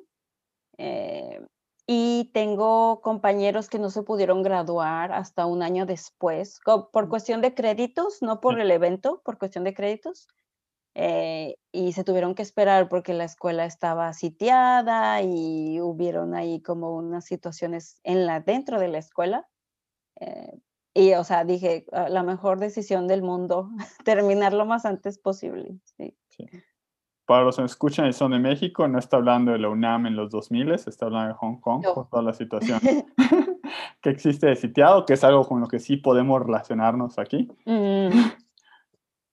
Eh, 0.78 1.46
y 1.90 2.32
tengo 2.34 3.00
compañeros 3.00 3.70
que 3.70 3.80
no 3.80 3.90
se 3.90 4.04
pudieron 4.04 4.44
graduar 4.44 5.14
hasta 5.14 5.46
un 5.46 5.64
año 5.64 5.86
después, 5.86 6.60
por 6.92 7.08
cuestión 7.08 7.42
de 7.42 7.54
créditos, 7.54 8.22
no 8.22 8.42
por 8.42 8.60
el 8.60 8.70
evento, 8.72 9.22
por 9.24 9.38
cuestión 9.38 9.64
de 9.64 9.74
créditos. 9.74 10.28
Eh, 10.96 11.58
y 11.72 11.94
se 11.94 12.04
tuvieron 12.04 12.36
que 12.36 12.42
esperar 12.42 12.90
porque 12.90 13.14
la 13.14 13.24
escuela 13.24 13.66
estaba 13.66 14.12
sitiada 14.14 15.22
y 15.22 15.80
hubieron 15.80 16.34
ahí 16.34 16.62
como 16.62 16.96
unas 16.98 17.24
situaciones 17.26 18.00
en 18.04 18.26
la, 18.26 18.42
dentro 18.42 18.80
de 18.80 18.90
la 18.90 18.98
escuela. 18.98 19.48
Eh, 20.20 20.60
y, 20.94 21.14
o 21.14 21.24
sea, 21.24 21.46
dije, 21.46 21.86
ah, 21.94 22.10
la 22.10 22.24
mejor 22.24 22.60
decisión 22.60 23.08
del 23.08 23.22
mundo, 23.22 23.70
terminar 24.04 24.54
lo 24.54 24.66
más 24.66 24.86
antes 24.86 25.20
posible. 25.20 25.80
Sí. 25.98 26.18
sí 26.28 26.50
para 27.28 27.44
los 27.44 27.58
que 27.58 27.62
me 27.62 27.66
escuchan 27.66 28.08
y 28.08 28.14
son 28.14 28.32
de 28.32 28.40
México, 28.40 28.88
no 28.88 28.98
está 28.98 29.18
hablando 29.18 29.52
de 29.52 29.60
la 29.60 29.68
UNAM 29.68 30.08
en 30.08 30.16
los 30.16 30.32
2000, 30.32 30.72
está 30.72 31.08
hablando 31.08 31.28
de 31.28 31.34
Hong 31.34 31.60
Kong 31.60 31.84
por 31.94 32.08
toda 32.08 32.24
la 32.24 32.34
situación 32.34 32.80
que 34.02 34.10
existe 34.10 34.48
de 34.48 34.56
sitiado, 34.56 35.06
que 35.06 35.14
es 35.14 35.24
algo 35.26 35.46
con 35.46 35.60
lo 35.60 35.68
que 35.68 35.80
sí 35.80 35.98
podemos 35.98 36.42
relacionarnos 36.42 37.20
aquí. 37.20 37.48
Mm. 37.66 38.10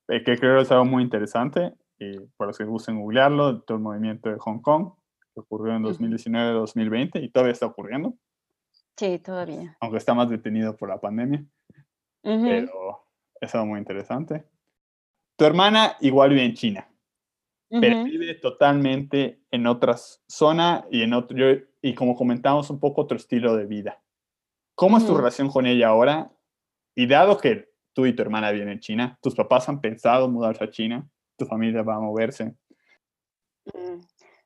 Eh, 0.06 0.22
que 0.22 0.36
creo 0.36 0.60
es 0.60 0.70
algo 0.70 0.84
muy 0.84 1.02
interesante. 1.02 1.72
Y 1.98 2.20
para 2.36 2.48
los 2.48 2.58
que 2.58 2.64
gusten 2.64 3.00
googlearlo, 3.00 3.62
todo 3.62 3.78
el 3.78 3.82
movimiento 3.82 4.28
de 4.28 4.36
Hong 4.38 4.60
Kong, 4.60 4.92
que 5.32 5.40
ocurrió 5.40 5.74
en 5.74 5.82
2019-2020 5.82 7.24
y 7.24 7.30
todavía 7.30 7.54
está 7.54 7.64
ocurriendo. 7.64 8.12
Sí, 8.98 9.18
todavía. 9.20 9.78
Aunque 9.80 9.96
está 9.96 10.12
más 10.12 10.28
detenido 10.28 10.76
por 10.76 10.90
la 10.90 11.00
pandemia. 11.00 11.42
Pero 12.20 13.06
es 13.40 13.54
algo 13.54 13.68
muy 13.68 13.78
interesante. 13.78 14.44
Tu 15.36 15.46
hermana 15.46 15.96
igual 16.00 16.28
vive 16.28 16.44
en 16.44 16.52
China 16.52 16.86
pero 17.68 18.04
vive 18.04 18.34
totalmente 18.34 19.40
en 19.50 19.66
otra 19.66 19.96
zona 20.28 20.86
y 20.90 21.02
en 21.02 21.12
otro, 21.14 21.36
y 21.82 21.94
como 21.94 22.14
comentamos, 22.14 22.70
un 22.70 22.78
poco 22.78 23.02
otro 23.02 23.16
estilo 23.16 23.56
de 23.56 23.66
vida. 23.66 24.02
¿Cómo 24.74 24.98
es 24.98 25.06
tu 25.06 25.16
relación 25.16 25.48
con 25.48 25.66
ella 25.66 25.88
ahora? 25.88 26.32
Y 26.94 27.06
dado 27.06 27.38
que 27.38 27.72
tú 27.92 28.06
y 28.06 28.14
tu 28.14 28.22
hermana 28.22 28.50
viven 28.50 28.68
en 28.68 28.80
China, 28.80 29.18
¿tus 29.22 29.34
papás 29.34 29.68
han 29.68 29.80
pensado 29.80 30.28
mudarse 30.28 30.64
a 30.64 30.70
China? 30.70 31.08
¿Tu 31.36 31.46
familia 31.46 31.82
va 31.82 31.96
a 31.96 32.00
moverse? 32.00 32.54
Mm, 33.72 34.00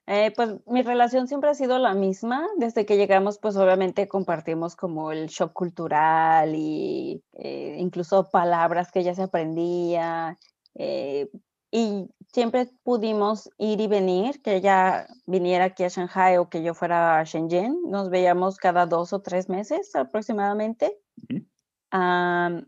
eh, 0.06 0.32
pues 0.34 0.54
mi 0.66 0.82
relación 0.82 1.28
siempre 1.28 1.50
ha 1.50 1.54
sido 1.54 1.78
la 1.78 1.94
misma. 1.94 2.46
Desde 2.56 2.86
que 2.86 2.96
llegamos, 2.96 3.38
pues 3.38 3.56
obviamente 3.56 4.08
compartimos 4.08 4.76
como 4.76 5.12
el 5.12 5.26
shock 5.26 5.52
cultural 5.52 6.54
y 6.54 7.22
eh, 7.34 7.76
incluso 7.78 8.30
palabras 8.30 8.90
que 8.90 9.02
ya 9.02 9.14
se 9.14 9.24
aprendía. 9.24 10.38
Eh, 10.74 11.28
y 11.70 12.08
siempre 12.32 12.68
pudimos 12.82 13.50
ir 13.58 13.80
y 13.80 13.86
venir, 13.86 14.42
que 14.42 14.56
ella 14.56 15.06
viniera 15.26 15.66
aquí 15.66 15.84
a 15.84 15.88
Shanghai 15.88 16.36
o 16.36 16.48
que 16.48 16.62
yo 16.62 16.74
fuera 16.74 17.18
a 17.18 17.24
Shenzhen. 17.24 17.82
Nos 17.86 18.10
veíamos 18.10 18.56
cada 18.56 18.86
dos 18.86 19.12
o 19.12 19.20
tres 19.20 19.48
meses 19.48 19.94
aproximadamente. 19.94 20.98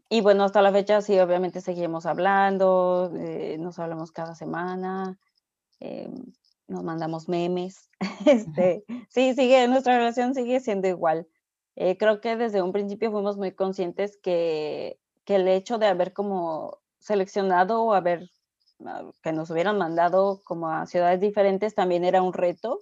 y 0.08 0.20
bueno, 0.22 0.44
hasta 0.44 0.62
la 0.62 0.72
fecha 0.72 1.02
sí, 1.02 1.18
obviamente 1.18 1.60
seguimos 1.60 2.06
hablando, 2.06 3.12
eh, 3.16 3.56
nos 3.58 3.78
hablamos 3.78 4.12
cada 4.12 4.34
semana, 4.34 5.18
eh, 5.80 6.10
nos 6.68 6.82
mandamos 6.82 7.28
memes. 7.28 7.90
este, 8.26 8.84
sí, 9.08 9.34
sigue, 9.34 9.68
nuestra 9.68 9.98
relación 9.98 10.34
sigue 10.34 10.60
siendo 10.60 10.88
igual. 10.88 11.28
Eh, 11.76 11.96
creo 11.96 12.20
que 12.20 12.36
desde 12.36 12.62
un 12.62 12.72
principio 12.72 13.10
fuimos 13.10 13.36
muy 13.36 13.52
conscientes 13.52 14.18
que, 14.22 14.98
que 15.24 15.36
el 15.36 15.48
hecho 15.48 15.78
de 15.78 15.86
haber 15.86 16.12
como 16.12 16.78
seleccionado 16.98 17.82
o 17.82 17.94
haber 17.94 18.30
que 19.22 19.32
nos 19.32 19.50
hubieran 19.50 19.78
mandado 19.78 20.40
como 20.44 20.70
a 20.70 20.86
ciudades 20.86 21.20
diferentes 21.20 21.74
también 21.74 22.04
era 22.04 22.22
un 22.22 22.32
reto, 22.32 22.80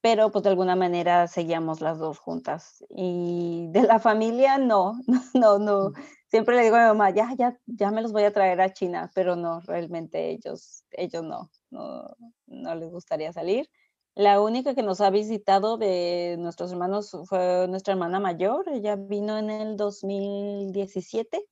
pero 0.00 0.30
pues 0.30 0.44
de 0.44 0.50
alguna 0.50 0.76
manera 0.76 1.26
seguíamos 1.28 1.80
las 1.80 1.98
dos 1.98 2.18
juntas. 2.18 2.84
Y 2.90 3.68
de 3.70 3.82
la 3.82 3.98
familia, 3.98 4.58
no, 4.58 5.00
no, 5.34 5.58
no. 5.58 5.92
Siempre 6.28 6.56
le 6.56 6.64
digo 6.64 6.76
a 6.76 6.80
mi 6.80 6.86
mamá, 6.88 7.10
ya, 7.10 7.34
ya, 7.38 7.58
ya 7.66 7.90
me 7.90 8.02
los 8.02 8.12
voy 8.12 8.24
a 8.24 8.32
traer 8.32 8.60
a 8.60 8.72
China, 8.72 9.10
pero 9.14 9.34
no, 9.34 9.60
realmente 9.60 10.30
ellos, 10.30 10.84
ellos 10.90 11.22
no, 11.22 11.50
no, 11.70 12.04
no 12.46 12.74
les 12.74 12.90
gustaría 12.90 13.32
salir. 13.32 13.70
La 14.14 14.40
única 14.40 14.74
que 14.74 14.82
nos 14.82 15.00
ha 15.00 15.10
visitado 15.10 15.76
de 15.76 16.36
nuestros 16.38 16.70
hermanos 16.70 17.16
fue 17.24 17.66
nuestra 17.68 17.94
hermana 17.94 18.20
mayor, 18.20 18.68
ella 18.68 18.96
vino 18.96 19.38
en 19.38 19.50
el 19.50 19.76
2017. 19.76 21.44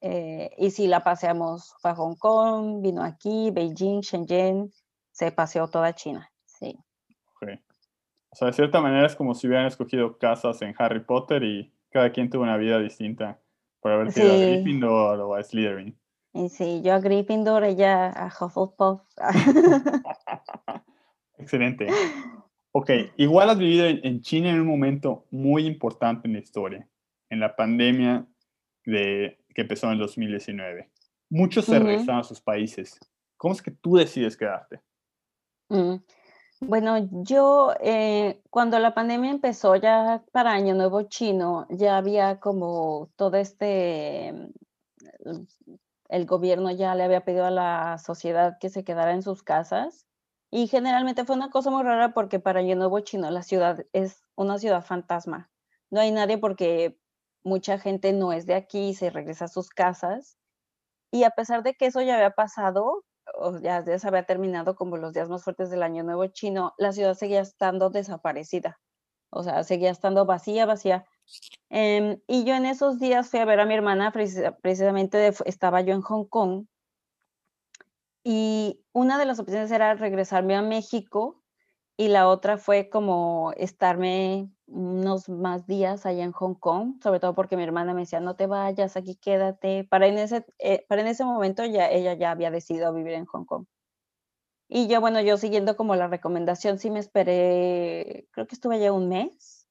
Eh, 0.00 0.50
y 0.58 0.70
si 0.70 0.86
la 0.86 1.02
paseamos, 1.02 1.74
fue 1.80 1.90
a 1.90 1.94
Hong 1.94 2.16
Kong, 2.16 2.82
vino 2.82 3.02
aquí, 3.02 3.50
Beijing, 3.50 4.00
Shenzhen, 4.00 4.72
se 5.10 5.32
paseó 5.32 5.68
toda 5.68 5.94
China, 5.94 6.30
sí. 6.44 6.78
O 7.40 8.38
sea, 8.38 8.48
de 8.48 8.52
cierta 8.52 8.82
manera 8.82 9.06
es 9.06 9.16
como 9.16 9.34
si 9.34 9.46
hubieran 9.46 9.66
escogido 9.66 10.18
casas 10.18 10.60
en 10.60 10.74
Harry 10.76 11.00
Potter 11.00 11.42
y 11.42 11.72
cada 11.90 12.12
quien 12.12 12.28
tuvo 12.28 12.42
una 12.42 12.58
vida 12.58 12.78
distinta 12.78 13.40
por 13.80 13.92
haber 13.92 14.12
sido 14.12 14.30
a 14.30 14.36
Gryffindor 14.36 15.20
o 15.20 15.34
a 15.34 15.42
Slytherin. 15.42 15.98
Y 16.34 16.50
sí, 16.50 16.82
yo 16.84 16.92
a 16.92 17.00
Gryffindor, 17.00 17.64
ella 17.64 18.10
a 18.10 18.26
Hufflepuff. 18.26 19.00
Excelente. 21.38 21.86
Ok, 22.72 22.90
igual 23.16 23.48
has 23.48 23.56
vivido 23.56 23.86
en 23.86 24.20
China 24.20 24.50
en 24.50 24.60
un 24.60 24.66
momento 24.66 25.24
muy 25.30 25.64
importante 25.64 26.28
en 26.28 26.34
la 26.34 26.40
historia, 26.40 26.86
en 27.30 27.40
la 27.40 27.56
pandemia 27.56 28.26
de 28.84 29.38
que 29.56 29.62
empezó 29.62 29.86
en 29.86 29.94
el 29.94 30.00
2019. 30.00 30.90
Muchos 31.30 31.64
se 31.64 31.78
regresaron 31.78 32.20
a 32.20 32.24
sus 32.24 32.42
países. 32.42 33.00
¿Cómo 33.38 33.54
es 33.54 33.62
que 33.62 33.70
tú 33.70 33.96
decides 33.96 34.36
quedarte? 34.36 34.82
Mm, 35.70 35.94
bueno, 36.60 37.08
yo 37.24 37.72
eh, 37.80 38.42
cuando 38.50 38.78
la 38.78 38.92
pandemia 38.92 39.30
empezó 39.30 39.74
ya 39.76 40.22
para 40.30 40.52
Año 40.52 40.74
Nuevo 40.74 41.04
Chino, 41.04 41.66
ya 41.70 41.96
había 41.96 42.38
como 42.38 43.08
todo 43.16 43.38
este, 43.38 44.28
el 46.10 46.26
gobierno 46.26 46.70
ya 46.70 46.94
le 46.94 47.04
había 47.04 47.24
pedido 47.24 47.46
a 47.46 47.50
la 47.50 47.96
sociedad 47.96 48.58
que 48.60 48.68
se 48.68 48.84
quedara 48.84 49.12
en 49.12 49.22
sus 49.22 49.42
casas. 49.42 50.06
Y 50.50 50.66
generalmente 50.66 51.24
fue 51.24 51.34
una 51.34 51.48
cosa 51.48 51.70
muy 51.70 51.82
rara 51.82 52.12
porque 52.12 52.40
para 52.40 52.60
Año 52.60 52.76
Nuevo 52.76 53.00
Chino 53.00 53.30
la 53.30 53.42
ciudad 53.42 53.86
es 53.94 54.22
una 54.34 54.58
ciudad 54.58 54.84
fantasma. 54.84 55.50
No 55.88 56.00
hay 56.00 56.10
nadie 56.10 56.36
porque 56.36 56.98
mucha 57.46 57.78
gente 57.78 58.12
no 58.12 58.32
es 58.32 58.44
de 58.46 58.54
aquí 58.54 58.88
y 58.88 58.94
se 58.94 59.08
regresa 59.10 59.46
a 59.46 59.48
sus 59.48 59.70
casas. 59.70 60.36
Y 61.12 61.24
a 61.24 61.30
pesar 61.30 61.62
de 61.62 61.74
que 61.74 61.86
eso 61.86 62.02
ya 62.02 62.16
había 62.16 62.32
pasado, 62.32 63.04
o 63.34 63.58
ya, 63.60 63.84
se 63.84 64.08
había 64.08 64.24
terminado 64.24 64.74
como 64.74 64.96
los 64.96 65.12
días 65.14 65.28
más 65.28 65.44
fuertes 65.44 65.70
del 65.70 65.82
Año 65.82 66.02
Nuevo 66.02 66.26
Chino, 66.26 66.74
la 66.76 66.92
ciudad 66.92 67.14
seguía 67.14 67.40
estando 67.40 67.90
desaparecida. 67.90 68.78
O 69.30 69.42
sea, 69.44 69.62
seguía 69.64 69.90
estando 69.90 70.26
vacía, 70.26 70.66
vacía. 70.66 71.04
Em, 71.70 72.20
y 72.26 72.44
yo 72.44 72.54
en 72.54 72.66
esos 72.66 72.98
días 72.98 73.30
fui 73.30 73.40
a 73.40 73.44
ver 73.44 73.60
a 73.60 73.66
mi 73.66 73.74
hermana, 73.74 74.12
precisamente 74.12 75.32
estaba 75.44 75.80
yo 75.82 75.94
en 75.94 76.02
Hong 76.02 76.26
Kong. 76.26 76.66
Y 78.24 78.84
una 78.92 79.18
de 79.18 79.26
las 79.26 79.38
opciones 79.38 79.70
era 79.70 79.94
regresarme 79.94 80.56
a 80.56 80.62
México 80.62 81.44
y 81.96 82.08
la 82.08 82.28
otra 82.28 82.58
fue 82.58 82.90
como 82.90 83.52
estarme 83.56 84.50
unos 84.66 85.28
más 85.28 85.66
días 85.66 86.04
allá 86.06 86.24
en 86.24 86.32
Hong 86.32 86.54
Kong, 86.54 87.00
sobre 87.02 87.20
todo 87.20 87.34
porque 87.34 87.56
mi 87.56 87.62
hermana 87.62 87.94
me 87.94 88.02
decía, 88.02 88.20
no 88.20 88.36
te 88.36 88.46
vayas, 88.46 88.96
aquí 88.96 89.16
quédate. 89.16 89.84
Para 89.84 90.06
en 90.06 90.18
ese, 90.18 90.44
eh, 90.58 90.84
para 90.88 91.02
en 91.02 91.08
ese 91.08 91.24
momento 91.24 91.64
ya 91.64 91.90
ella 91.90 92.14
ya 92.14 92.32
había 92.32 92.50
decidido 92.50 92.92
vivir 92.92 93.14
en 93.14 93.26
Hong 93.26 93.44
Kong. 93.44 93.66
Y 94.68 94.88
yo, 94.88 95.00
bueno, 95.00 95.20
yo 95.20 95.36
siguiendo 95.36 95.76
como 95.76 95.94
la 95.94 96.08
recomendación, 96.08 96.78
sí 96.78 96.90
me 96.90 96.98
esperé, 96.98 98.26
creo 98.32 98.46
que 98.46 98.56
estuve 98.56 98.80
ya 98.80 98.92
un 98.92 99.08
mes, 99.08 99.68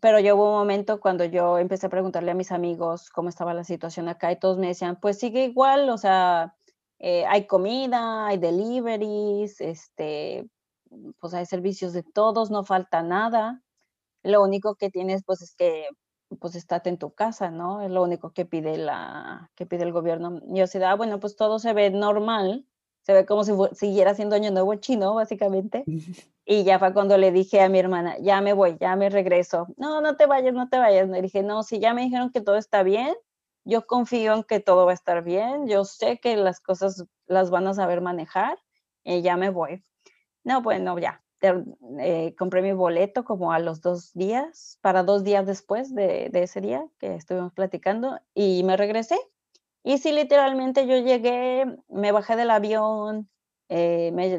pero 0.00 0.20
yo 0.20 0.36
hubo 0.36 0.50
un 0.50 0.58
momento 0.58 1.00
cuando 1.00 1.24
yo 1.24 1.58
empecé 1.58 1.86
a 1.86 1.90
preguntarle 1.90 2.32
a 2.32 2.34
mis 2.34 2.52
amigos 2.52 3.08
cómo 3.10 3.28
estaba 3.28 3.54
la 3.54 3.64
situación 3.64 4.08
acá 4.08 4.32
y 4.32 4.38
todos 4.38 4.58
me 4.58 4.68
decían, 4.68 4.98
pues 5.00 5.18
sigue 5.18 5.44
igual, 5.44 5.88
o 5.90 5.96
sea, 5.98 6.56
eh, 6.98 7.24
hay 7.26 7.46
comida, 7.46 8.26
hay 8.26 8.38
deliveries, 8.38 9.60
este, 9.60 10.48
pues 11.20 11.34
hay 11.34 11.46
servicios 11.46 11.92
de 11.92 12.02
todos, 12.02 12.50
no 12.50 12.64
falta 12.64 13.02
nada. 13.02 13.62
Lo 14.22 14.42
único 14.42 14.76
que 14.76 14.90
tienes, 14.90 15.24
pues, 15.24 15.42
es 15.42 15.54
que, 15.56 15.88
pues, 16.40 16.54
estate 16.54 16.90
en 16.90 16.98
tu 16.98 17.12
casa, 17.14 17.50
¿no? 17.50 17.82
Es 17.82 17.90
lo 17.90 18.02
único 18.02 18.32
que 18.32 18.44
pide 18.46 18.78
la 18.78 19.50
que 19.56 19.66
pide 19.66 19.84
el 19.84 19.92
gobierno. 19.92 20.40
Y 20.48 20.58
yo 20.58 20.64
así 20.64 20.78
ah, 20.82 20.94
bueno, 20.94 21.20
pues 21.20 21.36
todo 21.36 21.58
se 21.58 21.72
ve 21.72 21.90
normal, 21.90 22.66
se 23.02 23.14
ve 23.14 23.26
como 23.26 23.44
si 23.44 23.52
siguiera 23.72 24.14
siendo 24.14 24.36
Año 24.36 24.50
Nuevo 24.50 24.74
chino, 24.76 25.14
básicamente. 25.14 25.84
Y 26.50 26.64
ya 26.64 26.78
fue 26.78 26.94
cuando 26.94 27.18
le 27.18 27.30
dije 27.30 27.60
a 27.60 27.68
mi 27.68 27.78
hermana, 27.78 28.16
ya 28.20 28.40
me 28.40 28.54
voy, 28.54 28.78
ya 28.80 28.96
me 28.96 29.10
regreso. 29.10 29.66
No, 29.76 30.00
no 30.00 30.16
te 30.16 30.24
vayas, 30.24 30.54
no 30.54 30.70
te 30.70 30.78
vayas. 30.78 31.06
Le 31.06 31.20
dije, 31.20 31.42
no, 31.42 31.62
si 31.62 31.78
ya 31.78 31.92
me 31.92 32.00
dijeron 32.00 32.30
que 32.32 32.40
todo 32.40 32.56
está 32.56 32.82
bien, 32.82 33.14
yo 33.64 33.86
confío 33.86 34.32
en 34.32 34.44
que 34.44 34.58
todo 34.58 34.86
va 34.86 34.92
a 34.92 34.94
estar 34.94 35.22
bien, 35.22 35.66
yo 35.68 35.84
sé 35.84 36.18
que 36.20 36.36
las 36.36 36.58
cosas 36.60 37.04
las 37.26 37.50
van 37.50 37.66
a 37.66 37.74
saber 37.74 38.00
manejar 38.00 38.58
y 39.04 39.20
ya 39.20 39.36
me 39.36 39.50
voy. 39.50 39.84
No, 40.44 40.62
bueno, 40.62 40.98
ya, 40.98 41.22
eh, 41.40 42.34
compré 42.36 42.62
mi 42.62 42.72
boleto 42.72 43.24
como 43.24 43.52
a 43.52 43.58
los 43.60 43.80
dos 43.80 44.12
días, 44.14 44.78
para 44.82 45.02
dos 45.04 45.22
días 45.24 45.46
después 45.46 45.94
de, 45.94 46.30
ese 46.32 46.60
día 46.60 46.84
que 46.98 47.14
estuvimos 47.14 47.52
platicando 47.52 48.20
y 48.34 48.62
me 48.64 48.76
regresé. 48.76 49.18
Y 49.84 49.98
sí, 49.98 50.12
literalmente 50.12 50.86
yo 50.86 50.96
llegué, 50.98 51.64
me 51.88 52.12
bajé 52.12 52.36
del 52.36 52.50
avión, 52.50 53.28
eh, 53.68 54.10
me, 54.12 54.38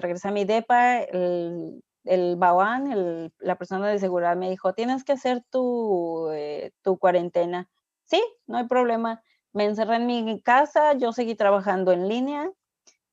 regresé, 0.00 0.28
a 0.28 0.32
mi 0.32 0.44
DEPA, 0.44 1.02
el, 1.02 1.82
el 2.04 2.38
la 2.40 3.56
persona 3.56 3.88
de 3.88 3.98
seguridad 3.98 4.36
me 4.36 4.50
dijo, 4.50 4.72
tienes 4.74 5.04
que 5.04 5.12
hacer 5.12 5.44
tu, 5.50 6.30
eh, 6.32 6.72
tu 6.82 6.98
cuarentena. 6.98 7.68
Sí, 8.04 8.22
no 8.46 8.58
hay 8.58 8.66
problema. 8.66 9.22
Me 9.52 9.64
encerré 9.64 9.96
en 9.96 10.06
mi 10.06 10.40
casa, 10.42 10.94
yo 10.94 11.12
seguí 11.12 11.34
trabajando 11.34 11.92
en 11.92 12.08
línea 12.08 12.50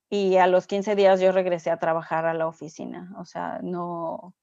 y 0.10 0.38
a 0.38 0.48
los 0.48 0.68
15 0.68 0.96
días 0.96 1.20
yo 1.20 1.32
regresé 1.32 1.70
a 1.70 1.80
trabajar 1.80 2.26
a 2.26 2.34
la 2.34 2.48
oficina. 2.48 3.14
O 3.20 3.26
sea, 3.26 3.60
no, 3.62 4.34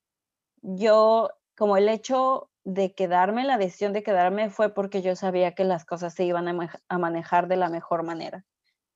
yo 0.63 1.31
como 1.57 1.77
el 1.77 1.89
hecho 1.89 2.51
de 2.65 2.95
quedarme, 2.95 3.45
la 3.45 3.59
decisión 3.59 3.93
de 3.93 4.03
quedarme 4.03 4.51
fue 4.51 4.75
porque 4.75 5.03
yo 5.03 5.17
sabía 5.17 5.55
que 5.55 5.65
las 5.65 5.85
cosas 5.85 6.15
se 6.15 6.25
iban 6.25 6.49
a, 6.49 6.99
manejar 6.99 7.49
de 7.49 7.57
la 7.57 7.69
mejor 7.69 8.03
manera. 8.03 8.45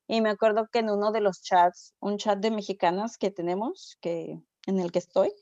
Y 0.07 0.20
me 0.22 0.31
acuerdo 0.31 0.68
que 0.68 0.81
en 0.81 0.90
uno 0.90 1.12
de 1.12 1.20
los 1.20 1.42
chats, 1.42 1.94
un 2.00 2.16
chat 2.18 2.38
de 2.38 2.50
mexicanas 2.50 3.18
que 3.18 3.31
tenemos, 3.31 3.98
que, 4.00 4.40
en 4.66 4.81
el 4.81 4.90
que 4.90 4.98
estoy, 5.00 5.33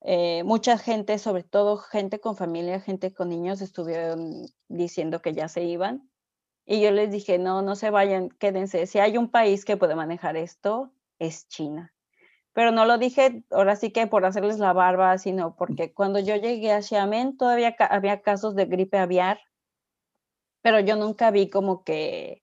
eh, 0.00 0.42
mucha 0.44 0.76
gente, 0.78 1.18
sobre 1.18 1.44
todo 1.44 1.76
gente 1.76 2.20
con 2.20 2.36
familia, 2.36 2.80
gente 2.80 3.14
con 3.14 3.28
niños, 3.28 3.60
estuvieron 3.60 4.46
diciendo 4.68 5.22
que 5.22 5.32
ya 5.32 5.48
se 5.48 5.62
iban 5.62 6.11
y 6.64 6.80
yo 6.80 6.90
les 6.90 7.10
dije, 7.10 7.38
no, 7.38 7.62
no 7.62 7.74
se 7.76 7.90
vayan, 7.90 8.28
quédense. 8.30 8.86
Si 8.86 8.98
hay 8.98 9.18
un 9.18 9.30
país 9.30 9.64
que 9.64 9.76
puede 9.76 9.94
manejar 9.94 10.36
esto, 10.36 10.92
es 11.18 11.48
China. 11.48 11.92
Pero 12.52 12.70
no 12.70 12.84
lo 12.84 12.98
dije 12.98 13.44
ahora 13.50 13.76
sí 13.76 13.90
que 13.92 14.06
por 14.06 14.24
hacerles 14.24 14.58
la 14.58 14.72
barba, 14.72 15.16
sino 15.18 15.56
porque 15.56 15.92
cuando 15.94 16.18
yo 16.18 16.36
llegué 16.36 16.72
a 16.72 16.82
Xiamen 16.82 17.36
todavía 17.36 17.74
había 17.90 18.22
casos 18.22 18.54
de 18.54 18.66
gripe 18.66 18.98
aviar, 18.98 19.40
pero 20.62 20.80
yo 20.80 20.96
nunca 20.96 21.30
vi 21.30 21.50
como 21.50 21.82
que, 21.84 22.42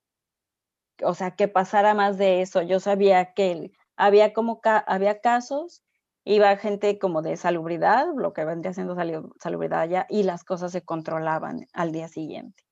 o 1.03 1.13
sea, 1.13 1.35
que 1.35 1.47
pasara 1.47 1.93
más 1.93 2.17
de 2.17 2.41
eso. 2.41 2.61
Yo 2.61 2.79
sabía 2.79 3.33
que 3.33 3.71
había 3.95 4.33
como 4.33 4.61
había 4.63 5.21
casos, 5.21 5.83
iba 6.25 6.57
gente 6.57 6.99
como 6.99 7.21
de 7.21 7.37
salubridad, 7.37 8.07
lo 8.15 8.33
que 8.33 8.45
vendría 8.45 8.73
siendo 8.73 8.95
salubridad 9.39 9.81
allá, 9.81 10.05
y 10.09 10.23
las 10.23 10.43
cosas 10.43 10.71
se 10.71 10.83
controlaban 10.83 11.67
al 11.73 11.91
día 11.91 12.07
siguiente. 12.07 12.68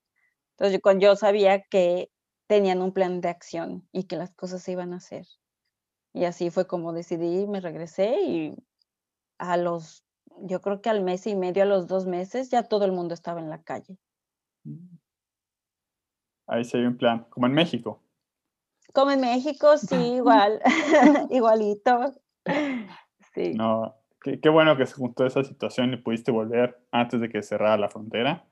Entonces, 0.58 0.82
cuando 0.82 1.06
yo 1.06 1.16
sabía 1.16 1.62
que 1.62 2.10
tenían 2.48 2.82
un 2.82 2.92
plan 2.92 3.22
de 3.22 3.30
acción 3.30 3.88
y 3.92 4.06
que 4.06 4.16
las 4.16 4.34
cosas 4.34 4.64
se 4.64 4.72
iban 4.72 4.94
a 4.94 4.98
hacer. 4.98 5.28
Y 6.14 6.26
así 6.26 6.50
fue 6.50 6.66
como 6.66 6.94
decidí, 6.94 7.46
me 7.46 7.62
regresé 7.62 8.20
y 8.22 8.56
a 9.38 9.56
los, 9.58 10.04
yo 10.42 10.62
creo 10.62 10.82
que 10.82 10.90
al 10.90 11.04
mes 11.04 11.28
y 11.28 11.36
medio, 11.36 11.62
a 11.62 11.68
los 11.68 11.86
dos 11.86 12.08
meses, 12.08 12.50
ya 12.50 12.64
todo 12.64 12.86
el 12.86 12.92
mundo 12.92 13.14
estaba 13.14 13.40
en 13.40 13.52
la 13.52 13.62
calle. 13.62 14.00
Mm. 14.64 14.98
Ahí 16.48 16.64
se 16.64 16.80
dio 16.80 16.88
un 16.88 16.98
plan, 16.98 17.28
como 17.30 17.46
en 17.46 17.54
México. 17.54 18.02
Como 18.94 19.12
en 19.12 19.22
México, 19.22 19.78
sí, 19.78 19.96
igual, 20.16 20.60
igualito. 21.30 22.16
Sí. 23.36 23.54
No, 23.54 23.96
qué, 24.22 24.40
qué, 24.40 24.50
bueno 24.50 24.76
que 24.76 24.88
se 24.88 24.96
juntó 24.96 25.24
esa 25.24 25.44
situación 25.44 25.94
y 25.94 25.98
pudiste 25.98 26.32
volver 26.32 26.84
antes 26.90 27.22
de 27.22 27.30
que 27.30 27.44
cerrara 27.44 27.78
la 27.78 27.90
frontera. 27.90 28.48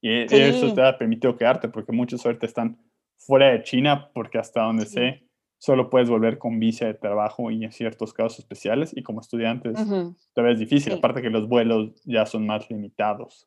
Y 0.00 0.34
eso 0.34 0.72
te 0.72 0.82
ha 0.82 0.96
permitido 0.96 1.36
quedarte, 1.36 1.68
porque 1.68 1.92
muchos 1.92 2.24
ahorita 2.24 2.46
están 2.46 2.78
fuera 3.18 3.50
de 3.50 3.62
China, 3.62 4.10
porque 4.14 4.38
hasta 4.38 4.62
donde 4.62 4.86
sé, 4.86 5.28
solo 5.58 5.90
puedes 5.90 6.08
volver 6.08 6.38
con 6.38 6.58
visa 6.58 6.86
de 6.86 6.94
trabajo 6.94 7.50
y 7.50 7.64
en 7.64 7.72
ciertos 7.72 8.14
casos 8.14 8.38
especiales, 8.38 8.96
y 8.96 9.02
como 9.02 9.20
estudiantes 9.20 9.78
todavía 10.34 10.54
es 10.54 10.58
difícil, 10.58 10.94
aparte 10.94 11.22
que 11.22 11.30
los 11.30 11.48
vuelos 11.48 12.00
ya 12.04 12.24
son 12.24 12.46
más 12.46 12.68
limitados. 12.70 13.46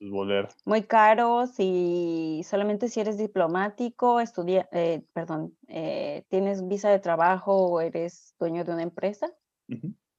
volver. 0.00 0.48
Muy 0.64 0.84
caros 0.84 1.54
y 1.58 2.42
solamente 2.44 2.88
si 2.88 3.00
eres 3.00 3.18
diplomático, 3.18 4.20
estudia, 4.20 4.68
eh, 4.72 5.02
perdón, 5.12 5.56
eh, 5.66 6.24
tienes 6.28 6.66
visa 6.66 6.90
de 6.90 6.98
trabajo 6.98 7.54
o 7.54 7.80
eres 7.80 8.34
dueño 8.38 8.64
de 8.64 8.72
una 8.72 8.82
empresa. 8.82 9.30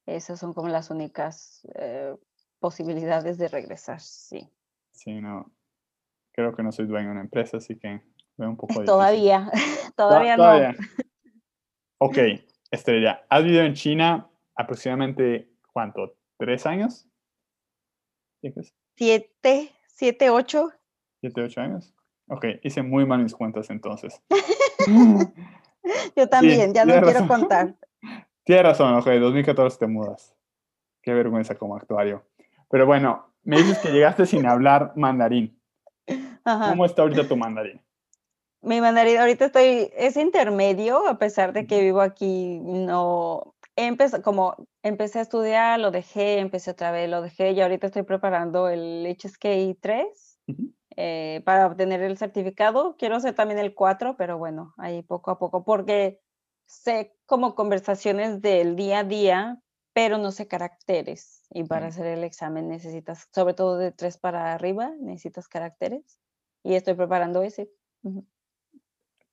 Esas 0.05 0.39
son 0.39 0.53
como 0.53 0.67
las 0.67 0.89
únicas 0.89 1.67
eh, 1.75 2.15
posibilidades 2.59 3.37
de 3.37 3.47
regresar, 3.47 3.99
sí. 3.99 4.47
Sí, 4.99 5.21
no. 5.21 5.49
Creo 6.33 6.53
que 6.53 6.61
no 6.61 6.73
soy 6.73 6.85
dueño 6.85 7.05
de 7.05 7.11
una 7.13 7.21
empresa, 7.21 7.55
así 7.55 7.79
que 7.79 8.01
veo 8.35 8.49
un 8.49 8.57
poco 8.57 8.83
Todavía, 8.85 9.49
todavía 9.95 10.35
no. 10.35 10.73
Ok, 12.01 12.17
Estrella, 12.71 13.25
¿has 13.29 13.43
vivido 13.43 13.63
en 13.63 13.73
China 13.73 14.29
aproximadamente 14.55 15.51
cuánto? 15.73 16.15
¿Tres 16.37 16.65
años? 16.65 17.07
Siete, 18.95 19.73
siete, 19.87 20.29
ocho. 20.29 20.69
¿Siete, 21.19 21.41
ocho 21.41 21.59
años? 21.59 21.93
Ok, 22.27 22.45
hice 22.63 22.83
muy 22.83 23.05
mal 23.05 23.21
mis 23.23 23.35
cuentas 23.35 23.69
entonces. 23.69 24.21
Yo 26.15 26.29
también, 26.29 26.73
ya 26.73 26.85
no 26.85 27.01
quiero 27.01 27.27
contar. 27.27 27.75
Tienes 28.45 28.63
razón, 28.63 28.93
ok, 28.93 29.07
2014 29.07 29.77
te 29.77 29.87
mudas. 29.87 30.33
Qué 31.01 31.13
vergüenza 31.13 31.55
como 31.55 31.75
actuario. 31.75 32.25
Pero 32.69 32.85
bueno, 32.85 33.28
me 33.49 33.57
dices 33.57 33.79
que 33.79 33.91
llegaste 33.91 34.27
sin 34.27 34.45
hablar 34.45 34.93
mandarín. 34.95 35.59
¿Cómo 36.43 36.85
está 36.85 37.01
ahorita 37.01 37.27
tu 37.27 37.35
mandarín? 37.35 37.81
Mi 38.61 38.79
mandarín 38.79 39.17
ahorita 39.17 39.45
estoy, 39.45 39.89
es 39.97 40.17
intermedio, 40.17 41.07
a 41.07 41.17
pesar 41.17 41.51
de 41.51 41.65
que 41.65 41.81
vivo 41.81 42.01
aquí, 42.01 42.59
no, 42.61 43.55
empecé, 43.75 44.21
como 44.21 44.67
empecé 44.83 45.17
a 45.17 45.23
estudiar, 45.23 45.79
lo 45.79 45.89
dejé, 45.89 46.37
empecé 46.37 46.69
otra 46.69 46.91
vez, 46.91 47.09
lo 47.09 47.23
dejé 47.23 47.53
y 47.53 47.61
ahorita 47.61 47.87
estoy 47.87 48.03
preparando 48.03 48.69
el 48.69 49.07
HSK 49.17 49.79
3 49.81 50.39
eh, 50.97 51.41
para 51.43 51.65
obtener 51.65 52.03
el 52.03 52.19
certificado. 52.19 52.97
Quiero 52.99 53.15
hacer 53.15 53.33
también 53.33 53.59
el 53.59 53.73
4, 53.73 54.15
pero 54.15 54.37
bueno, 54.37 54.75
ahí 54.77 55.01
poco 55.01 55.31
a 55.31 55.39
poco, 55.39 55.63
porque 55.63 56.19
sé 56.65 57.15
como 57.25 57.55
conversaciones 57.55 58.43
del 58.43 58.75
día 58.75 58.99
a 58.99 59.03
día, 59.05 59.59
pero 59.99 60.17
no 60.17 60.31
sé 60.31 60.47
caracteres. 60.47 61.45
Y 61.53 61.65
para 61.65 61.87
hacer 61.87 62.05
el 62.05 62.23
examen 62.23 62.69
necesitas, 62.69 63.27
sobre 63.35 63.53
todo 63.53 63.77
de 63.77 63.91
tres 63.91 64.17
para 64.17 64.53
arriba, 64.53 64.93
necesitas 64.97 65.49
caracteres. 65.49 66.21
Y 66.63 66.75
estoy 66.75 66.93
preparando 66.93 67.43
ese. 67.43 67.69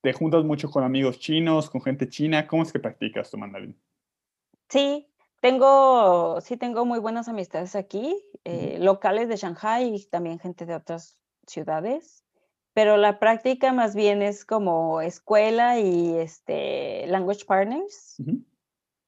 ¿Te 0.01 0.11
juntas 0.11 0.43
mucho 0.43 0.69
con 0.69 0.83
amigos 0.83 1.19
chinos, 1.19 1.69
con 1.69 1.81
gente 1.81 2.09
china? 2.09 2.45
¿Cómo 2.47 2.63
es 2.63 2.73
que 2.73 2.79
practicas 2.79 3.31
tu 3.31 3.37
mandarín? 3.37 3.81
Sí, 4.67 5.07
tengo, 5.39 6.41
sí 6.41 6.57
tengo 6.57 6.83
muy 6.83 6.99
buenas 6.99 7.29
amistades 7.29 7.73
aquí, 7.77 8.21
eh, 8.43 8.77
locales 8.81 9.29
de 9.29 9.37
Shanghai 9.37 9.95
y 9.95 10.05
también 10.07 10.37
gente 10.37 10.65
de 10.65 10.75
otras 10.75 11.17
ciudades, 11.47 12.25
pero 12.73 12.97
la 12.97 13.19
práctica 13.19 13.71
más 13.71 13.95
bien 13.95 14.21
es 14.21 14.43
como 14.43 14.99
escuela 14.99 15.79
y 15.79 16.17
este, 16.17 17.07
language 17.07 17.45
partners, 17.45 18.21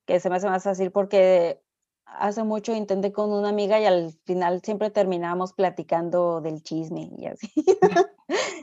que 0.09 0.19
se 0.19 0.27
me 0.27 0.37
hace 0.37 0.47
más 0.47 0.63
fácil 0.63 0.89
porque 0.89 1.61
hace 2.05 2.43
mucho 2.43 2.73
intenté 2.73 3.11
con 3.11 3.31
una 3.31 3.49
amiga 3.49 3.79
y 3.79 3.85
al 3.85 4.11
final 4.25 4.59
siempre 4.63 4.89
terminamos 4.89 5.53
platicando 5.53 6.41
del 6.41 6.63
chisme 6.63 7.11
y 7.15 7.27
así. 7.27 7.47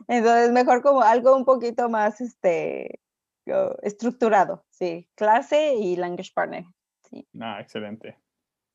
Entonces, 0.09 0.51
mejor 0.51 0.83
como 0.83 1.03
algo 1.03 1.37
un 1.37 1.45
poquito 1.45 1.89
más 1.89 2.21
este, 2.21 2.99
estructurado, 3.83 4.65
sí. 4.71 5.09
Clase 5.15 5.77
y 5.77 5.95
language 5.95 6.33
partner. 6.35 6.65
Sí. 7.09 7.25
Ah, 7.41 7.61
excelente. 7.61 8.19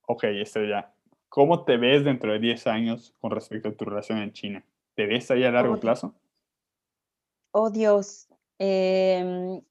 Ok, 0.08 0.24
Estrella, 0.24 0.94
¿cómo 1.28 1.66
te 1.66 1.76
ves 1.76 2.06
dentro 2.06 2.32
de 2.32 2.40
10 2.40 2.68
años 2.68 3.14
con 3.20 3.32
respecto 3.32 3.68
a 3.68 3.74
tu 3.74 3.84
relación 3.84 4.20
en 4.20 4.32
China? 4.32 4.66
¿Te 4.96 5.08
ves 5.08 5.30
ahí 5.30 5.44
a 5.44 5.52
largo 5.52 5.78
plazo? 5.78 6.16
Oh, 7.52 7.70
Dios. 7.70 8.30
Em, 8.58 9.62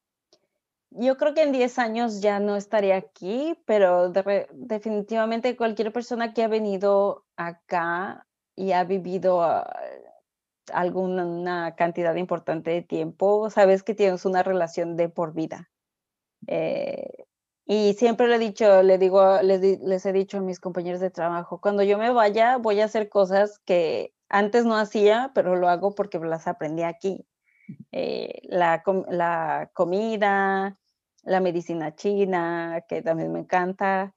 yo 0.91 1.17
creo 1.17 1.35
que 1.35 1.43
en 1.43 1.53
10 1.53 1.79
años 1.79 2.21
ya 2.21 2.41
no 2.41 2.57
estaría 2.57 2.97
aquí, 2.97 3.57
pero 3.65 4.11
definitivamente 4.11 5.57
cualquier 5.57 5.93
persona 5.93 6.35
que 6.35 6.43
ha 6.43 6.49
venido 6.49 7.25
acá 7.37 8.27
y 8.57 8.73
ha 8.73 8.85
vivido 8.85 9.43
ah, 9.43 9.71
alguna 10.73 11.75
cantidad 11.77 12.15
importante 12.17 12.71
de 12.71 12.83
tiempo, 12.83 13.51
sabes 13.51 13.83
que 13.83 13.95
tienes 13.95 14.25
una 14.25 14.43
relación 14.43 14.97
de 14.97 15.09
por 15.09 15.33
vida. 15.33 15.71
Eh, 16.47 17.25
y 17.67 17.95
siempre 17.95 18.27
le 18.27 18.37
he 18.37 18.39
dicho, 18.39 18.83
le 18.83 18.99
digo, 18.99 19.43
les, 19.43 19.81
les, 19.81 20.07
he 20.07 20.13
dicho 20.13 20.39
a 20.39 20.41
mis 20.41 20.59
compañeros 20.59 21.01
de 21.01 21.11
trabajo, 21.11 21.61
cuando 21.61 21.85
yo 21.85 21.99
me 21.99 22.11
vaya 22.11 22.57
voy 22.57 22.81
a 22.81 22.87
hacer 22.87 23.09
cosas 23.09 23.61
que 23.65 24.13
antes 24.29 24.65
no 24.65 24.77
hacía, 24.77 25.31
pero 25.35 25.57
lo 25.57 25.69
hago 25.69 25.95
porque 25.95 26.19
las 26.19 26.49
aprendí 26.49 26.83
aquí. 26.83 27.27
Eh, 27.93 28.43
la, 28.45 28.83
la, 29.09 29.71
comida, 29.75 30.80
la 31.25 31.41
medicina 31.41 31.95
china, 31.95 32.85
que 32.89 33.03
también 33.03 33.33
me 33.33 33.41
encanta, 33.41 34.15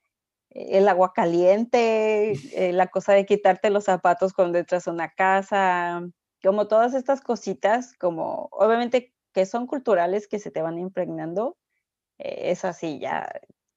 eh, 0.49 0.77
el 0.77 0.87
agua 0.87 1.13
caliente, 1.13 2.31
eh, 2.31 2.73
la 2.73 2.87
cosa 2.87 3.13
de 3.13 3.25
quitarte 3.25 3.69
los 3.69 3.85
zapatos 3.85 4.33
cuando 4.33 4.57
entras 4.57 4.87
a 4.87 4.91
una 4.91 5.09
casa, 5.09 6.01
como 6.43 6.67
todas 6.67 6.93
estas 6.93 7.21
cositas, 7.21 7.93
como 7.97 8.49
obviamente 8.51 9.13
que 9.33 9.45
son 9.45 9.67
culturales 9.67 10.27
que 10.27 10.39
se 10.39 10.51
te 10.51 10.61
van 10.61 10.77
impregnando, 10.77 11.57
eh, 12.19 12.51
es 12.51 12.65
así, 12.65 12.99
ya, 12.99 13.27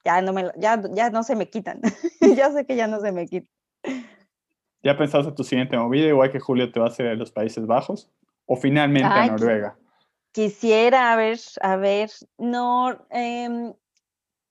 ya, 0.05 0.21
no 0.21 0.33
me, 0.33 0.51
ya, 0.57 0.81
ya 0.91 1.09
no 1.09 1.23
se 1.23 1.35
me 1.35 1.49
quitan, 1.49 1.81
ya 2.37 2.51
sé 2.51 2.65
que 2.65 2.75
ya 2.75 2.87
no 2.87 2.99
se 2.99 3.11
me 3.11 3.25
quitan. 3.25 3.49
¿Ya 4.83 4.95
pensaste 4.95 5.31
tu 5.31 5.43
siguiente 5.43 5.75
movida, 5.77 6.07
igual 6.07 6.31
que 6.31 6.39
Julio 6.39 6.71
te 6.71 6.79
va 6.79 6.85
a 6.85 6.89
hacer 6.89 7.07
a 7.07 7.15
los 7.15 7.31
Países 7.31 7.65
Bajos? 7.65 8.09
¿O 8.45 8.55
finalmente 8.55 9.09
a 9.09 9.25
Noruega? 9.25 9.77
Quisiera, 10.31 11.13
a 11.13 11.15
ver, 11.15 11.39
a 11.61 11.75
ver, 11.77 12.11
no, 12.37 13.05
em, 13.09 13.73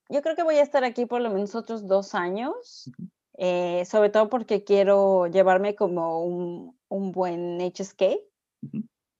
yo 0.08 0.22
creo 0.22 0.36
que 0.36 0.42
voy 0.42 0.56
a 0.56 0.62
estar 0.62 0.84
aquí 0.84 1.06
por 1.06 1.20
lo 1.20 1.30
menos 1.30 1.54
otros 1.54 1.86
dos 1.86 2.14
años, 2.14 2.90
eh, 3.38 3.84
sobre 3.84 4.10
todo 4.10 4.28
porque 4.28 4.64
quiero 4.64 5.26
llevarme 5.26 5.74
como 5.74 6.24
un, 6.24 6.78
un 6.88 7.12
buen 7.12 7.60
HSK. 7.60 8.18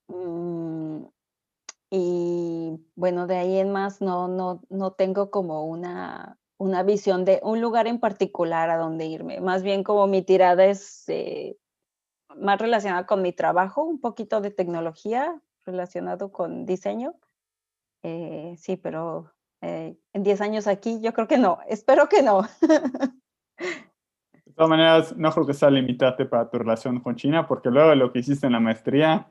Mm, 0.07 1.05
y 1.89 2.79
bueno, 2.95 3.27
de 3.27 3.37
ahí 3.37 3.57
en 3.57 3.71
más 3.71 4.01
no, 4.01 4.27
no, 4.27 4.61
no 4.69 4.91
tengo 4.91 5.31
como 5.31 5.65
una, 5.65 6.37
una 6.57 6.83
visión 6.83 7.23
de 7.25 7.39
un 7.43 7.61
lugar 7.61 7.87
en 7.87 7.99
particular 7.99 8.69
a 8.69 8.77
donde 8.77 9.05
irme. 9.05 9.39
Más 9.41 9.63
bien 9.63 9.83
como 9.83 10.07
mi 10.07 10.21
tirada 10.21 10.65
es 10.65 11.07
eh, 11.07 11.57
más 12.35 12.59
relacionada 12.59 13.05
con 13.05 13.21
mi 13.21 13.33
trabajo, 13.33 13.83
un 13.83 13.99
poquito 14.01 14.41
de 14.41 14.51
tecnología, 14.51 15.41
relacionado 15.67 16.31
con 16.31 16.65
diseño. 16.65 17.13
Eh, 18.03 18.55
sí, 18.57 18.77
pero 18.77 19.31
eh, 19.61 19.95
en 20.13 20.23
10 20.23 20.41
años 20.41 20.67
aquí 20.67 20.99
yo 21.01 21.13
creo 21.13 21.27
que 21.27 21.37
no, 21.37 21.59
espero 21.67 22.09
que 22.09 22.23
no. 22.23 22.41
De 24.45 24.53
todas 24.53 24.69
maneras, 24.69 25.15
no 25.15 25.31
creo 25.31 25.45
que 25.45 25.53
sea 25.53 25.69
limitante 25.69 26.25
para 26.25 26.49
tu 26.49 26.57
relación 26.57 26.99
con 26.99 27.15
China, 27.15 27.45
porque 27.45 27.69
luego 27.69 27.91
de 27.91 27.95
lo 27.95 28.11
que 28.11 28.19
hiciste 28.19 28.47
en 28.47 28.53
la 28.53 28.59
maestría, 28.59 29.27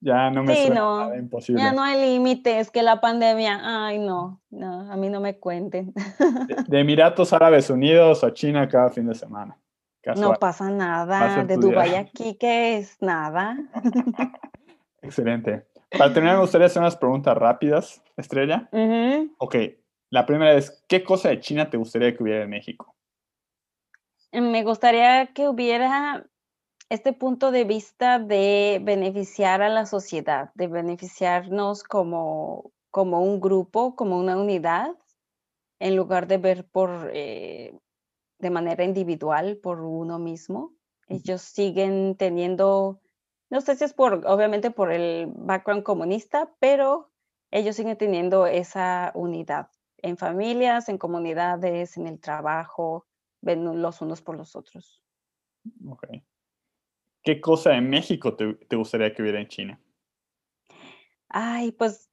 ya 0.00 0.30
no 0.30 0.42
me 0.42 0.56
suena 0.56 0.80
nada 0.80 1.16
imposible. 1.16 1.62
Ya 1.62 1.72
no 1.72 1.82
hay 1.82 2.00
límites, 2.00 2.70
que 2.72 2.82
la 2.82 3.00
pandemia, 3.00 3.60
ay 3.62 3.98
no, 3.98 4.42
no, 4.50 4.90
a 4.90 4.96
mí 4.96 5.08
no 5.10 5.20
me 5.20 5.38
cuenten. 5.38 5.94
De, 6.66 6.80
Emiratos 6.80 7.32
Árabes 7.32 7.70
Unidos 7.70 8.24
a 8.24 8.32
China 8.32 8.68
cada 8.68 8.90
fin 8.90 9.06
de 9.06 9.14
semana. 9.14 9.56
No 10.16 10.34
pasa 10.34 10.68
nada, 10.70 11.44
de 11.44 11.56
Dubái 11.56 11.94
aquí, 11.94 12.34
que 12.34 12.76
es 12.76 13.00
nada. 13.00 13.56
Excelente. 15.02 15.66
Para 15.90 16.12
terminar, 16.12 16.36
me 16.36 16.42
gustaría 16.42 16.66
hacer 16.66 16.80
unas 16.80 16.96
preguntas 16.96 17.36
rápidas, 17.36 18.02
Estrella. 18.16 18.68
Ok, 19.38 19.56
la 20.10 20.26
primera 20.26 20.54
es, 20.54 20.84
¿qué 20.88 21.02
cosa 21.02 21.28
de 21.28 21.40
China 21.40 21.70
te 21.70 21.76
gustaría 21.76 22.16
que 22.16 22.22
hubiera 22.22 22.44
en 22.44 22.50
México? 22.50 22.94
Me 24.32 24.64
gustaría 24.64 25.32
que 25.32 25.48
hubiera 25.48 26.26
este 26.88 27.12
punto 27.12 27.50
de 27.50 27.64
vista 27.64 28.18
de 28.18 28.80
beneficiar 28.82 29.62
a 29.62 29.68
la 29.68 29.86
sociedad, 29.86 30.50
de 30.54 30.68
beneficiarnos 30.68 31.82
como, 31.82 32.72
como 32.90 33.22
un 33.22 33.40
grupo, 33.40 33.96
como 33.96 34.18
una 34.18 34.36
unidad, 34.36 34.96
en 35.78 35.96
lugar 35.96 36.26
de 36.26 36.38
ver 36.38 36.66
por, 36.66 37.10
eh, 37.12 37.78
de 38.38 38.50
manera 38.50 38.84
individual 38.84 39.58
por 39.62 39.80
uno 39.80 40.18
mismo. 40.18 40.72
Ellos 41.08 41.42
siguen 41.42 42.16
teniendo 42.16 43.00
no 43.54 43.60
sé 43.60 43.76
si 43.76 43.84
es 43.84 43.92
por, 43.94 44.26
obviamente 44.26 44.72
por 44.72 44.90
el 44.90 45.28
background 45.28 45.84
comunista, 45.84 46.52
pero 46.58 47.12
ellos 47.52 47.76
siguen 47.76 47.96
teniendo 47.96 48.48
esa 48.48 49.12
unidad 49.14 49.68
en 49.98 50.16
familias, 50.16 50.88
en 50.88 50.98
comunidades, 50.98 51.96
en 51.96 52.08
el 52.08 52.18
trabajo, 52.18 53.06
ven 53.42 53.80
los 53.80 54.00
unos 54.00 54.22
por 54.22 54.36
los 54.36 54.56
otros. 54.56 55.04
Ok. 55.88 56.08
¿Qué 57.22 57.40
cosa 57.40 57.76
en 57.76 57.88
México 57.88 58.34
te, 58.34 58.74
gustaría 58.74 59.14
que 59.14 59.22
hubiera 59.22 59.40
en 59.40 59.46
China? 59.46 59.80
Ay, 61.28 61.70
pues 61.70 62.10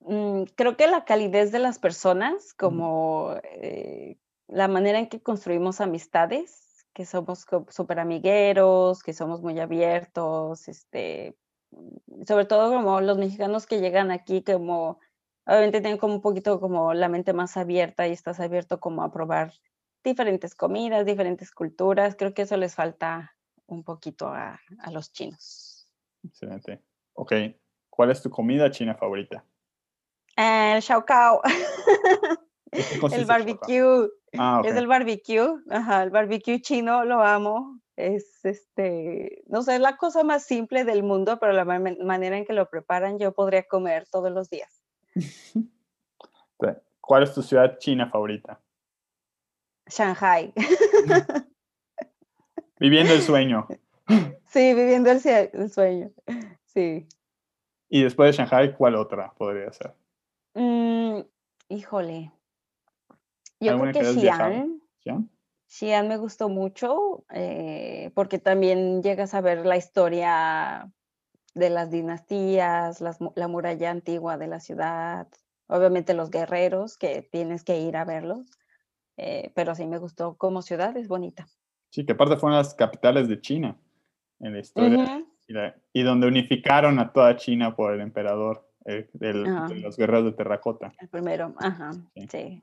mm, 0.00 0.42
creo 0.56 0.76
que 0.76 0.88
la 0.88 1.04
calidez 1.04 1.52
de 1.52 1.60
las 1.60 1.78
personas, 1.78 2.52
como 2.52 3.36
eh, 3.44 4.18
la 4.48 4.66
manera 4.66 4.98
en 4.98 5.08
que 5.08 5.22
construimos 5.22 5.80
amistades, 5.80 6.69
que 6.92 7.06
somos 7.06 7.46
súper 7.68 8.00
amigueros, 8.00 9.02
que 9.02 9.12
somos 9.12 9.42
muy 9.42 9.58
abiertos, 9.60 10.68
este, 10.68 11.36
mm, 11.70 12.24
sobre 12.26 12.44
todo 12.44 12.72
como 12.72 13.00
los 13.00 13.18
mexicanos 13.18 13.66
que 13.66 13.80
llegan 13.80 14.10
aquí, 14.10 14.42
como 14.42 14.98
obviamente 15.46 15.80
tienen 15.80 15.98
como 15.98 16.14
un 16.14 16.20
poquito 16.20 16.60
como 16.60 16.94
la 16.94 17.08
mente 17.08 17.32
más 17.32 17.56
abierta 17.56 18.06
y 18.06 18.12
estás 18.12 18.40
abierto 18.40 18.80
como 18.80 19.02
a 19.02 19.12
probar 19.12 19.52
diferentes 20.04 20.54
comidas, 20.54 21.06
diferentes 21.06 21.50
culturas. 21.50 22.16
Creo 22.16 22.34
que 22.34 22.42
eso 22.42 22.56
les 22.56 22.74
falta 22.74 23.36
un 23.66 23.84
poquito 23.84 24.28
a, 24.28 24.60
a 24.80 24.90
los 24.90 25.12
chinos. 25.12 25.88
Excelente. 26.24 26.82
Ok, 27.14 27.32
¿cuál 27.88 28.10
es 28.10 28.22
tu 28.22 28.30
comida 28.30 28.70
china 28.70 28.94
favorita? 28.94 29.44
El 30.36 30.80
xiao 30.82 31.04
cao. 31.04 31.42
el 32.72 33.24
barbecue. 33.24 34.08
Ah, 34.38 34.62
es 34.64 34.76
el 34.76 34.86
barbecue, 34.86 35.60
ajá, 35.70 36.04
el 36.04 36.10
barbecue 36.10 36.60
chino 36.60 37.04
lo 37.04 37.22
amo. 37.22 37.80
Es 37.96 38.44
este, 38.44 39.42
no 39.46 39.62
sé, 39.62 39.74
es 39.74 39.80
la 39.80 39.96
cosa 39.96 40.24
más 40.24 40.44
simple 40.44 40.84
del 40.84 41.02
mundo, 41.02 41.38
pero 41.38 41.52
la 41.52 41.64
manera 41.64 42.38
en 42.38 42.46
que 42.46 42.54
lo 42.54 42.70
preparan 42.70 43.18
yo 43.18 43.32
podría 43.32 43.64
comer 43.64 44.06
todos 44.08 44.30
los 44.30 44.48
días. 44.48 44.82
¿Cuál 47.10 47.24
es 47.24 47.34
tu 47.34 47.42
ciudad 47.42 47.76
china 47.78 48.08
favorita? 48.08 48.60
Shanghai. 49.88 50.54
viviendo 52.78 53.12
el 53.12 53.22
sueño. 53.22 53.66
Sí, 54.46 54.74
viviendo 54.74 55.10
el, 55.10 55.70
sueño. 55.70 56.10
Sí. 56.66 57.06
Y 57.88 58.02
después 58.02 58.36
de 58.36 58.42
Shanghai, 58.42 58.76
¿cuál 58.76 58.96
otra 58.96 59.32
podría 59.34 59.72
ser? 59.72 59.94
Mm, 60.54 61.20
híjole. 61.68 62.32
Yo 63.60 63.78
creo 63.78 63.92
que 63.92 64.04
Xi'an. 64.04 64.80
Xi'an 65.68 66.08
me 66.08 66.16
gustó 66.16 66.48
mucho 66.48 67.24
eh, 67.32 68.10
porque 68.14 68.38
también 68.38 69.02
llegas 69.02 69.34
a 69.34 69.40
ver 69.40 69.64
la 69.64 69.76
historia 69.76 70.90
de 71.54 71.70
las 71.70 71.90
dinastías, 71.90 73.00
la 73.00 73.48
muralla 73.48 73.90
antigua 73.90 74.36
de 74.36 74.48
la 74.48 74.60
ciudad, 74.60 75.28
obviamente 75.68 76.14
los 76.14 76.30
guerreros 76.30 76.96
que 76.96 77.22
tienes 77.22 77.62
que 77.62 77.80
ir 77.80 77.96
a 77.96 78.04
verlos, 78.04 78.46
eh, 79.16 79.52
pero 79.54 79.74
sí 79.74 79.86
me 79.86 79.98
gustó 79.98 80.36
como 80.36 80.62
ciudad, 80.62 80.96
es 80.96 81.06
bonita. 81.06 81.46
Sí, 81.90 82.04
que 82.04 82.12
aparte 82.12 82.36
fueron 82.36 82.58
las 82.58 82.74
capitales 82.74 83.28
de 83.28 83.40
China 83.40 83.76
en 84.40 84.52
la 84.52 84.60
historia. 84.60 85.24
Y, 85.92 86.02
donde 86.04 86.28
unificaron 86.28 87.00
a 87.00 87.12
toda 87.12 87.36
China 87.36 87.74
por 87.74 87.92
el 87.92 88.00
emperador 88.00 88.70
de 88.84 89.80
los 89.82 89.96
guerreros 89.96 90.26
de 90.26 90.32
terracota. 90.32 90.92
El 91.00 91.08
primero, 91.08 91.52
ajá, 91.58 91.90
sí. 92.30 92.62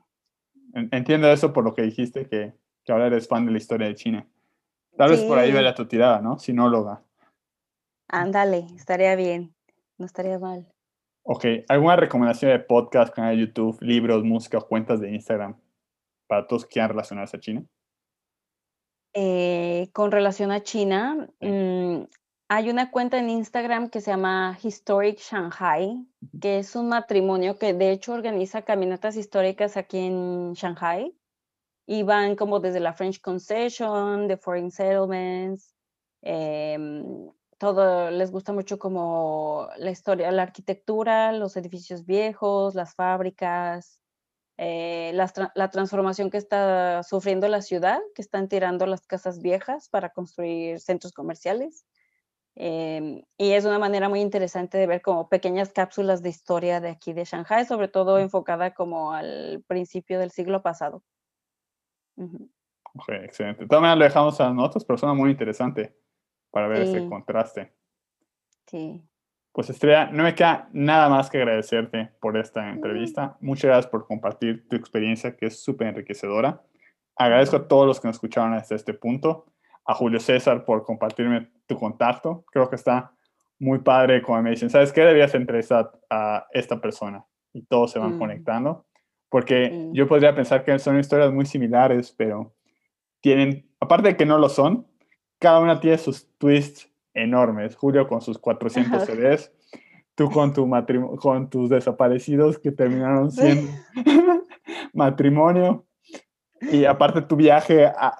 Entiendo 0.74 1.30
eso 1.30 1.52
por 1.52 1.64
lo 1.64 1.74
que 1.74 1.82
dijiste, 1.82 2.28
que, 2.28 2.54
que, 2.84 2.92
ahora 2.92 3.06
eres 3.06 3.28
fan 3.28 3.46
de 3.46 3.52
la 3.52 3.58
historia 3.58 3.88
de 3.88 3.94
China. 3.94 4.26
Tal 4.96 5.10
vez 5.10 5.22
por 5.22 5.38
ahí 5.38 5.52
vaya 5.52 5.74
tu 5.74 5.86
tirada, 5.86 6.20
¿no? 6.20 6.38
Sinóloga. 6.38 7.02
Ándale, 8.08 8.66
estaría 8.74 9.14
bien, 9.16 9.54
no 9.96 10.06
estaría 10.06 10.38
mal. 10.38 10.66
Ok, 11.22 11.44
¿alguna 11.68 11.96
recomendación 11.96 12.50
de 12.52 12.58
podcast, 12.58 13.14
canal 13.14 13.36
de 13.36 13.42
YouTube, 13.42 13.78
libros, 13.82 14.24
música 14.24 14.58
o 14.58 14.66
cuentas 14.66 15.00
de 15.00 15.12
Instagram 15.12 15.60
para 16.26 16.46
todos 16.46 16.64
que 16.64 16.72
quieran 16.72 16.90
relacionarse 16.90 17.36
a 17.36 17.40
China? 17.40 17.64
Eh, 19.12 19.88
con 19.92 20.10
relación 20.10 20.52
a 20.52 20.62
China, 20.62 21.28
mm, 21.40 22.02
hay 22.48 22.70
una 22.70 22.90
cuenta 22.90 23.18
en 23.18 23.28
Instagram 23.28 23.90
que 23.90 24.00
se 24.00 24.10
llama 24.10 24.58
Historic 24.62 25.18
Shanghai, 25.18 26.06
que 26.40 26.58
es 26.58 26.74
un 26.76 26.88
matrimonio 26.88 27.58
que 27.58 27.74
de 27.74 27.92
hecho 27.92 28.14
organiza 28.14 28.62
caminatas 28.62 29.16
históricas 29.16 29.76
aquí 29.76 29.98
en 29.98 30.54
Shanghai 30.54 31.14
y 31.86 32.02
van 32.04 32.36
como 32.36 32.60
desde 32.60 32.80
la 32.80 32.94
French 32.94 33.20
Concession, 33.20 34.28
the 34.28 34.38
Foreign 34.38 34.70
Settlements, 34.70 35.74
em, 36.22 37.30
todo 37.58 38.10
les 38.10 38.30
gusta 38.30 38.52
mucho 38.52 38.78
como 38.78 39.68
la 39.76 39.90
historia, 39.90 40.30
la 40.30 40.42
arquitectura, 40.42 41.32
los 41.32 41.56
edificios 41.56 42.06
viejos, 42.06 42.74
las 42.74 42.94
fábricas, 42.94 44.00
eh, 44.56 45.12
la, 45.14 45.70
transformación 45.70 46.30
que 46.30 46.38
está 46.38 47.02
sufriendo 47.02 47.46
la 47.48 47.62
ciudad, 47.62 48.00
que 48.14 48.22
están 48.22 48.48
tirando 48.48 48.86
las 48.86 49.06
casas 49.06 49.40
viejas 49.40 49.88
para 49.88 50.10
construir 50.10 50.80
centros 50.80 51.12
comerciales. 51.12 51.84
Em, 52.60 53.22
y 53.36 53.52
es 53.52 53.64
una 53.64 53.78
manera 53.78 54.08
muy 54.08 54.20
interesante 54.20 54.78
de 54.78 54.88
ver 54.88 55.00
como 55.00 55.28
pequeñas 55.28 55.72
cápsulas 55.72 56.24
de 56.24 56.30
historia 56.30 56.80
de 56.80 56.88
aquí 56.88 57.12
de 57.12 57.24
Shanghai, 57.24 57.64
sobre 57.64 57.86
todo 57.86 58.18
enfocada 58.18 58.74
como 58.74 59.12
al 59.12 59.62
principio 59.68 60.18
del 60.18 60.32
siglo 60.32 60.60
pasado. 60.60 61.04
excelente. 63.22 63.64
También 63.68 63.96
lo 63.96 64.04
dejamos 64.04 64.40
a 64.40 64.52
nosotros, 64.52 64.84
pero 64.84 64.98
suena 64.98 65.14
muy 65.14 65.30
interesante 65.30 65.96
para 66.50 66.66
ver 66.66 66.82
ese 66.82 67.08
contraste. 67.08 67.72
Sí. 68.66 69.04
Pues 69.52 69.70
Estrella, 69.70 70.10
no 70.10 70.24
me 70.24 70.34
queda 70.34 70.68
nada 70.72 71.08
más 71.08 71.30
que 71.30 71.38
agradecerte 71.38 72.10
por 72.20 72.36
esta 72.36 72.62
mm. 72.62 72.74
entrevista. 72.74 73.36
Muchas 73.40 73.68
gracias 73.68 73.86
por 73.86 74.04
compartir 74.08 74.66
tu 74.68 74.74
experiencia, 74.74 75.36
que 75.36 75.46
es 75.46 75.62
súper 75.62 75.86
enriquecedora. 75.86 76.60
Agradezco 77.14 77.54
a 77.54 77.68
todos 77.68 77.86
los 77.86 78.00
que 78.00 78.08
nos 78.08 78.16
escucharon 78.16 78.52
hasta 78.54 78.74
este 78.74 78.94
punto. 78.94 79.46
A 79.88 79.94
Julio 79.94 80.20
César 80.20 80.64
por 80.64 80.84
compartirme 80.84 81.50
tu 81.66 81.76
contacto. 81.76 82.44
Creo 82.52 82.70
que 82.70 82.76
está 82.76 83.12
muy 83.58 83.80
padre 83.80 84.22
como 84.22 84.40
me 84.42 84.50
dicen, 84.50 84.70
¿sabes 84.70 84.92
qué? 84.92 85.00
Debías 85.00 85.34
entrevistar 85.34 85.90
a 86.08 86.46
esta 86.52 86.80
persona. 86.80 87.24
Y 87.52 87.62
todos 87.62 87.90
se 87.90 87.98
van 87.98 88.16
mm. 88.16 88.18
conectando. 88.18 88.86
Porque 89.28 89.90
yo 89.92 90.06
podría 90.06 90.34
pensar 90.34 90.64
que 90.64 90.78
son 90.78 90.98
historias 90.98 91.32
muy 91.32 91.44
similares, 91.44 92.14
pero 92.16 92.54
tienen, 93.20 93.68
aparte 93.80 94.08
de 94.08 94.16
que 94.16 94.24
no 94.24 94.38
lo 94.38 94.48
son, 94.48 94.86
cada 95.38 95.60
una 95.60 95.80
tiene 95.80 95.98
sus 95.98 96.28
twists 96.38 96.90
enormes. 97.14 97.76
Julio 97.76 98.06
con 98.08 98.20
sus 98.20 98.38
400 98.38 99.02
CDs, 99.06 99.52
tú 100.14 100.30
con, 100.30 100.52
tu 100.52 100.68
con 101.20 101.50
tus 101.50 101.70
desaparecidos 101.70 102.58
que 102.58 102.72
terminaron 102.72 103.30
siendo 103.32 103.70
matrimonio. 104.92 105.84
Y 106.60 106.84
aparte 106.84 107.22
tu 107.22 107.36
viaje 107.36 107.86
a 107.86 108.18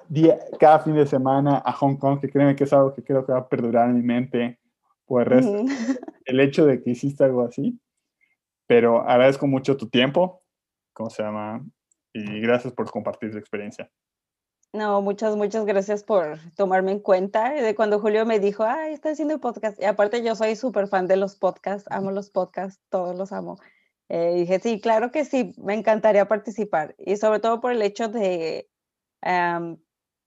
cada 0.58 0.80
fin 0.80 0.94
de 0.94 1.06
semana 1.06 1.62
a 1.64 1.72
Hong 1.72 1.96
Kong, 1.96 2.20
que 2.20 2.30
créeme 2.30 2.56
que 2.56 2.64
es 2.64 2.72
algo 2.72 2.94
que 2.94 3.02
creo 3.02 3.24
que 3.26 3.32
va 3.32 3.38
a 3.38 3.48
perdurar 3.48 3.88
en 3.88 3.96
mi 3.96 4.02
mente 4.02 4.58
por 5.06 5.22
el 5.22 5.28
resto. 5.28 5.64
El 6.24 6.40
hecho 6.40 6.66
de 6.66 6.82
que 6.82 6.90
hiciste 6.90 7.24
algo 7.24 7.42
así. 7.42 7.80
Pero 8.66 9.00
agradezco 9.08 9.46
mucho 9.46 9.76
tu 9.76 9.88
tiempo, 9.88 10.42
¿cómo 10.92 11.08
se 11.08 11.22
llama? 11.22 11.64
Y 12.12 12.40
gracias 12.40 12.72
por 12.74 12.90
compartir 12.90 13.30
tu 13.30 13.38
experiencia. 13.38 13.90
No, 14.74 15.00
muchas, 15.00 15.34
muchas 15.34 15.64
gracias 15.64 16.04
por 16.04 16.38
tomarme 16.54 16.92
en 16.92 17.00
cuenta. 17.00 17.50
De 17.52 17.74
cuando 17.74 18.00
Julio 18.00 18.26
me 18.26 18.38
dijo, 18.38 18.64
ay, 18.64 18.92
está 18.92 19.10
haciendo 19.10 19.40
podcast. 19.40 19.80
Y 19.80 19.86
aparte 19.86 20.22
yo 20.22 20.34
soy 20.34 20.56
súper 20.56 20.88
fan 20.88 21.06
de 21.06 21.16
los 21.16 21.36
podcasts, 21.36 21.90
amo 21.90 22.10
los 22.10 22.28
podcasts, 22.28 22.78
todos 22.90 23.16
los 23.16 23.32
amo. 23.32 23.58
Eh, 24.08 24.34
dije, 24.36 24.60
sí, 24.60 24.80
claro 24.80 25.10
que 25.10 25.24
sí, 25.24 25.54
me 25.58 25.74
encantaría 25.74 26.28
participar. 26.28 26.94
Y 26.98 27.16
sobre 27.16 27.40
todo 27.40 27.60
por 27.60 27.72
el 27.72 27.82
hecho 27.82 28.08
de, 28.08 28.70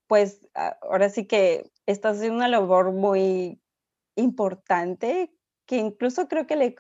pues, 0.08 0.48
ahora 0.82 1.10
sí 1.10 1.26
que 1.28 1.72
estás 1.86 2.18
haciendo 2.18 2.38
una 2.38 2.48
labor 2.48 2.92
muy 2.92 3.62
importante 4.16 5.34
que 5.66 5.78
incluso 5.78 6.28
creo 6.28 6.48
que 6.48 6.56
le, 6.58 6.76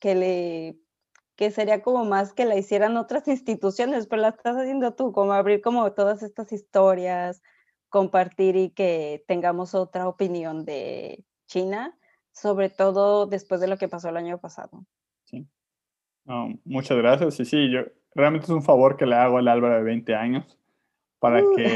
que 0.00 0.14
le 0.14 0.78
que 1.36 1.52
sería 1.52 1.82
como 1.82 2.04
más 2.04 2.32
que 2.34 2.44
la 2.44 2.56
hicieran 2.56 2.96
otras 2.96 3.28
instituciones, 3.28 4.08
pero 4.08 4.22
la 4.22 4.30
estás 4.30 4.56
haciendo 4.56 4.94
tú, 4.94 5.12
como 5.12 5.32
abrir 5.32 5.62
como 5.62 5.92
todas 5.92 6.22
estas 6.22 6.52
historias, 6.52 7.42
compartir 7.88 8.56
y 8.56 8.70
que 8.70 9.24
tengamos 9.28 9.74
otra 9.74 10.08
opinión 10.08 10.64
de 10.64 11.24
China, 11.46 11.96
sobre 12.32 12.70
todo 12.70 13.26
después 13.26 13.60
de 13.60 13.68
lo 13.68 13.78
que 13.78 13.88
pasó 13.88 14.08
el 14.08 14.16
año 14.16 14.38
pasado. 14.38 14.84
Sí. 16.28 16.60
muchas 16.64 16.98
gracias. 16.98 17.40
Y 17.40 17.44
sí, 17.44 17.70
yo 17.70 17.80
realmente 18.14 18.44
es 18.44 18.50
un 18.50 18.62
favor 18.62 18.96
que 18.96 19.06
le 19.06 19.16
hago 19.16 19.38
al 19.38 19.48
Álvaro 19.48 19.76
de 19.76 19.82
20 19.82 20.14
años 20.14 20.58
para 21.18 21.42
uh. 21.42 21.54
que 21.56 21.66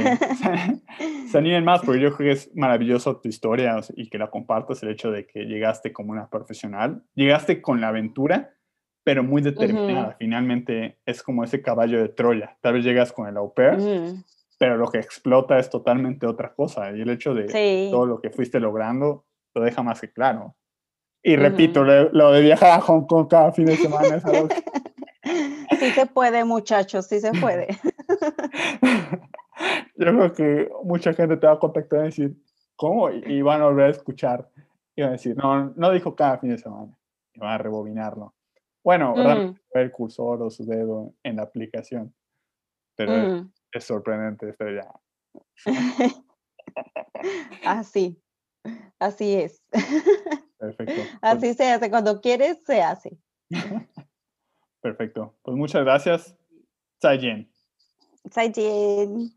se 1.28 1.38
animen 1.38 1.64
más, 1.64 1.82
porque 1.82 2.00
yo 2.00 2.14
creo 2.14 2.28
que 2.28 2.32
es 2.32 2.54
maravilloso 2.54 3.16
tu 3.16 3.28
historia 3.28 3.80
y 3.96 4.08
que 4.08 4.18
la 4.18 4.30
compartas, 4.30 4.82
el 4.82 4.90
hecho 4.90 5.10
de 5.10 5.26
que 5.26 5.46
llegaste 5.46 5.92
como 5.92 6.12
una 6.12 6.28
profesional, 6.28 7.02
llegaste 7.14 7.60
con 7.60 7.80
la 7.80 7.88
aventura 7.88 8.52
pero 9.04 9.22
muy 9.22 9.42
determinada. 9.42 10.16
Finalmente 10.18 10.98
es 11.04 11.22
como 11.22 11.44
ese 11.44 11.62
caballo 11.62 12.00
de 12.00 12.08
Troya. 12.08 12.56
Tal 12.60 12.74
vez 12.74 12.84
llegas 12.84 13.12
con 13.12 13.28
el 13.28 13.36
au 13.36 13.52
pair, 13.52 13.78
pero 14.58 14.76
lo 14.76 14.88
que 14.88 14.98
explota 14.98 15.58
es 15.58 15.70
totalmente 15.70 16.26
otra 16.26 16.54
cosa. 16.54 16.90
Y 16.96 17.00
el 17.00 17.10
hecho 17.10 17.34
de 17.34 17.88
todo 17.90 18.06
lo 18.06 18.20
que 18.20 18.30
fuiste 18.30 18.60
logrando 18.60 19.24
lo 19.54 19.62
deja 19.62 19.82
más 19.82 20.00
que 20.00 20.12
claro. 20.12 20.56
Y 21.22 21.36
repito, 21.36 21.84
lo, 21.84 22.32
de 22.32 22.40
viajar 22.40 22.70
a 22.70 22.80
Hong 22.80 23.06
Kong 23.06 23.28
cada 23.28 23.52
fin 23.52 23.66
de 23.66 23.76
semana 23.76 24.16
es 24.16 24.24
algo 24.24 24.48
Sí 25.78 25.90
se 25.90 26.06
puede, 26.06 26.44
muchachos, 26.44 27.06
sí 27.06 27.20
se 27.20 27.32
puede. 27.32 27.68
Yo 29.96 30.06
creo 30.06 30.32
que 30.32 30.68
mucha 30.82 31.12
gente 31.14 31.36
te 31.36 31.46
va 31.46 31.52
a 31.54 31.58
contactar 31.58 32.00
y 32.00 32.04
decir, 32.04 32.36
¿cómo? 32.76 33.10
Y 33.10 33.42
van 33.42 33.62
a 33.62 33.66
volver 33.66 33.86
a 33.86 33.90
escuchar. 33.90 34.48
Y 34.96 35.02
van 35.02 35.10
a 35.10 35.12
decir, 35.12 35.36
no, 35.36 35.72
no 35.76 35.90
dijo 35.92 36.16
cada 36.16 36.38
fin 36.38 36.50
de 36.50 36.58
semana. 36.58 36.92
Y 37.34 37.40
van 37.40 37.52
a 37.52 37.58
rebobinarlo. 37.58 38.34
Bueno, 38.84 39.14
mm. 39.16 39.56
el 39.74 39.92
cursor 39.92 40.42
o 40.42 40.50
su 40.50 40.64
dedo 40.66 41.14
en 41.22 41.36
la 41.36 41.42
aplicación. 41.44 42.12
Pero 42.96 43.12
mm. 43.12 43.52
es, 43.72 43.84
sorprendente 43.84 44.48
esto 44.48 44.64
ya. 44.68 44.92
Así, 47.64 48.20
así 48.98 49.34
es. 49.34 49.62
Perfecto. 50.62 51.02
Así 51.20 51.40
pues 51.40 51.56
se 51.56 51.72
hace, 51.72 51.90
cuando 51.90 52.20
quieres, 52.20 52.58
se 52.64 52.80
hace. 52.80 53.18
Perfecto. 54.80 55.34
Pues 55.42 55.56
muchas 55.56 55.82
gracias. 55.82 56.36
Zaijian. 57.00 57.50
Zaijian. 58.30 59.32